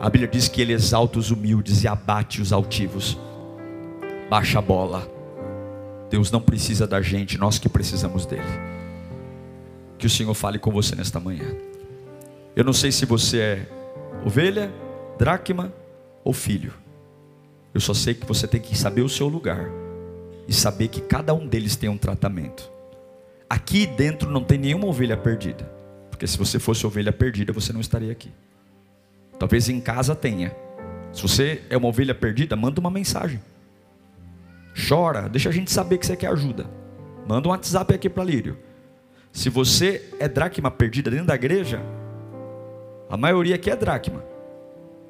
A 0.00 0.08
Bíblia 0.08 0.30
diz 0.30 0.48
que 0.48 0.62
Ele 0.62 0.72
exalta 0.72 1.18
os 1.18 1.30
humildes 1.30 1.84
e 1.84 1.88
abate 1.88 2.40
os 2.40 2.50
altivos. 2.50 3.18
Baixa 4.30 4.58
a 4.58 4.62
bola. 4.62 5.06
Deus 6.08 6.30
não 6.30 6.40
precisa 6.40 6.86
da 6.86 7.02
gente, 7.02 7.36
nós 7.36 7.58
que 7.58 7.68
precisamos 7.68 8.24
dele. 8.24 8.42
Que 9.98 10.06
o 10.06 10.10
Senhor 10.10 10.32
fale 10.32 10.58
com 10.58 10.70
você 10.70 10.96
nesta 10.96 11.20
manhã. 11.20 11.73
Eu 12.56 12.62
não 12.62 12.72
sei 12.72 12.92
se 12.92 13.04
você 13.04 13.38
é 13.38 13.68
ovelha, 14.24 14.72
dracma 15.18 15.72
ou 16.22 16.32
filho. 16.32 16.72
Eu 17.74 17.80
só 17.80 17.92
sei 17.92 18.14
que 18.14 18.26
você 18.26 18.46
tem 18.46 18.60
que 18.60 18.78
saber 18.78 19.02
o 19.02 19.08
seu 19.08 19.26
lugar 19.26 19.68
e 20.46 20.52
saber 20.52 20.88
que 20.88 21.00
cada 21.00 21.34
um 21.34 21.46
deles 21.46 21.74
tem 21.74 21.88
um 21.88 21.98
tratamento. 21.98 22.70
Aqui 23.50 23.86
dentro 23.86 24.30
não 24.30 24.44
tem 24.44 24.58
nenhuma 24.58 24.86
ovelha 24.86 25.16
perdida, 25.16 25.64
porque 26.10 26.26
se 26.26 26.38
você 26.38 26.58
fosse 26.58 26.86
ovelha 26.86 27.12
perdida, 27.12 27.52
você 27.52 27.72
não 27.72 27.80
estaria 27.80 28.12
aqui. 28.12 28.32
Talvez 29.38 29.68
em 29.68 29.80
casa 29.80 30.14
tenha. 30.14 30.54
Se 31.12 31.22
você 31.22 31.62
é 31.68 31.76
uma 31.76 31.88
ovelha 31.88 32.14
perdida, 32.14 32.54
manda 32.54 32.80
uma 32.80 32.90
mensagem. 32.90 33.40
Chora, 34.88 35.28
deixa 35.28 35.48
a 35.48 35.52
gente 35.52 35.72
saber 35.72 35.98
que 35.98 36.06
você 36.06 36.16
quer 36.16 36.28
ajuda. 36.28 36.66
Manda 37.26 37.48
um 37.48 37.50
WhatsApp 37.50 37.94
aqui 37.94 38.08
para 38.08 38.24
Lírio. 38.24 38.58
Se 39.32 39.48
você 39.48 40.08
é 40.20 40.28
dracma 40.28 40.70
perdida 40.70 41.10
dentro 41.10 41.26
da 41.26 41.34
igreja, 41.34 41.80
a 43.14 43.16
maioria 43.16 43.54
aqui 43.54 43.70
é 43.70 43.76
dracma. 43.76 44.24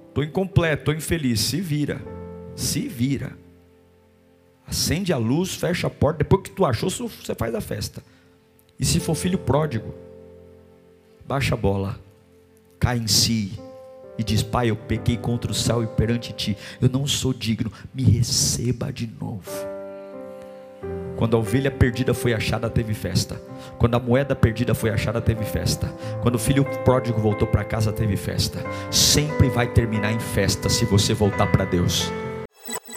Estou 0.09 0.23
incompleto, 0.23 0.83
estou 0.83 0.95
infeliz. 0.95 1.41
Se 1.41 1.59
vira. 1.59 2.03
Se 2.55 2.87
vira. 2.87 3.33
Acende 4.67 5.11
a 5.11 5.17
luz, 5.17 5.55
fecha 5.55 5.87
a 5.87 5.91
porta. 5.91 6.19
Depois 6.19 6.43
que 6.43 6.51
tu 6.51 6.67
achou, 6.67 6.91
você 6.91 7.35
faz 7.35 7.55
a 7.55 7.63
festa. 7.63 8.03
E 8.79 8.85
se 8.85 9.01
for 9.01 9.15
filho 9.15 9.39
pródigo, 9.39 9.95
baixa 11.27 11.55
a 11.55 11.57
bola, 11.57 11.99
cai 12.79 12.99
em 12.99 13.07
si 13.07 13.59
e 14.19 14.23
diz: 14.23 14.43
Pai, 14.43 14.69
eu 14.69 14.77
pequei 14.77 15.17
contra 15.17 15.51
o 15.51 15.55
céu 15.55 15.83
e 15.83 15.87
perante 15.87 16.35
ti, 16.35 16.59
eu 16.83 16.91
não 16.91 17.07
sou 17.07 17.33
digno, 17.33 17.73
me 17.95 18.03
receba 18.03 18.93
de 18.93 19.07
novo. 19.07 19.74
Quando 21.17 21.37
a 21.37 21.41
ovelha 21.41 21.71
perdida 21.71 22.13
foi 22.13 22.35
achada, 22.35 22.69
teve 22.69 22.95
festa. 22.95 23.41
Quando 23.79 23.95
a 23.95 24.01
moeda 24.01 24.35
perdida 24.35 24.75
foi 24.75 24.91
achada, 24.91 25.21
teve 25.21 25.45
festa. 25.45 25.87
Quando 26.23 26.35
o 26.35 26.39
filho 26.39 26.65
pródigo 26.85 27.21
voltou 27.21 27.47
para 27.47 27.65
casa, 27.65 27.93
teve 27.93 28.17
festa. 28.17 28.59
Sempre 28.91 29.49
vai 29.49 29.69
terminar 29.69 30.13
em 30.13 30.21
festa 30.21 30.69
se 30.69 30.85
você 30.85 31.15
voltar 31.15 31.47
para 31.47 31.65
Deus. 31.65 32.11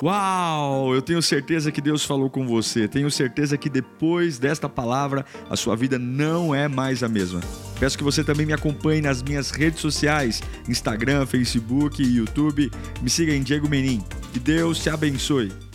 Uau! 0.01 0.93
Eu 0.93 1.01
tenho 1.01 1.21
certeza 1.21 1.71
que 1.71 1.81
Deus 1.81 2.05
falou 2.05 2.29
com 2.29 2.45
você. 2.45 2.87
Tenho 2.87 3.09
certeza 3.09 3.57
que 3.57 3.69
depois 3.69 4.37
desta 4.37 4.69
palavra 4.69 5.25
a 5.49 5.55
sua 5.55 5.75
vida 5.75 5.97
não 5.97 6.53
é 6.53 6.67
mais 6.67 7.01
a 7.01 7.09
mesma. 7.09 7.41
Peço 7.79 7.97
que 7.97 8.03
você 8.03 8.23
também 8.23 8.45
me 8.45 8.53
acompanhe 8.53 9.01
nas 9.01 9.23
minhas 9.23 9.49
redes 9.49 9.79
sociais: 9.79 10.41
Instagram, 10.67 11.25
Facebook 11.25 12.03
YouTube. 12.03 12.71
Me 13.01 13.09
siga 13.09 13.33
em 13.33 13.41
Diego 13.41 13.67
Menin. 13.67 14.03
Que 14.31 14.39
Deus 14.39 14.79
te 14.79 14.89
abençoe. 14.89 15.66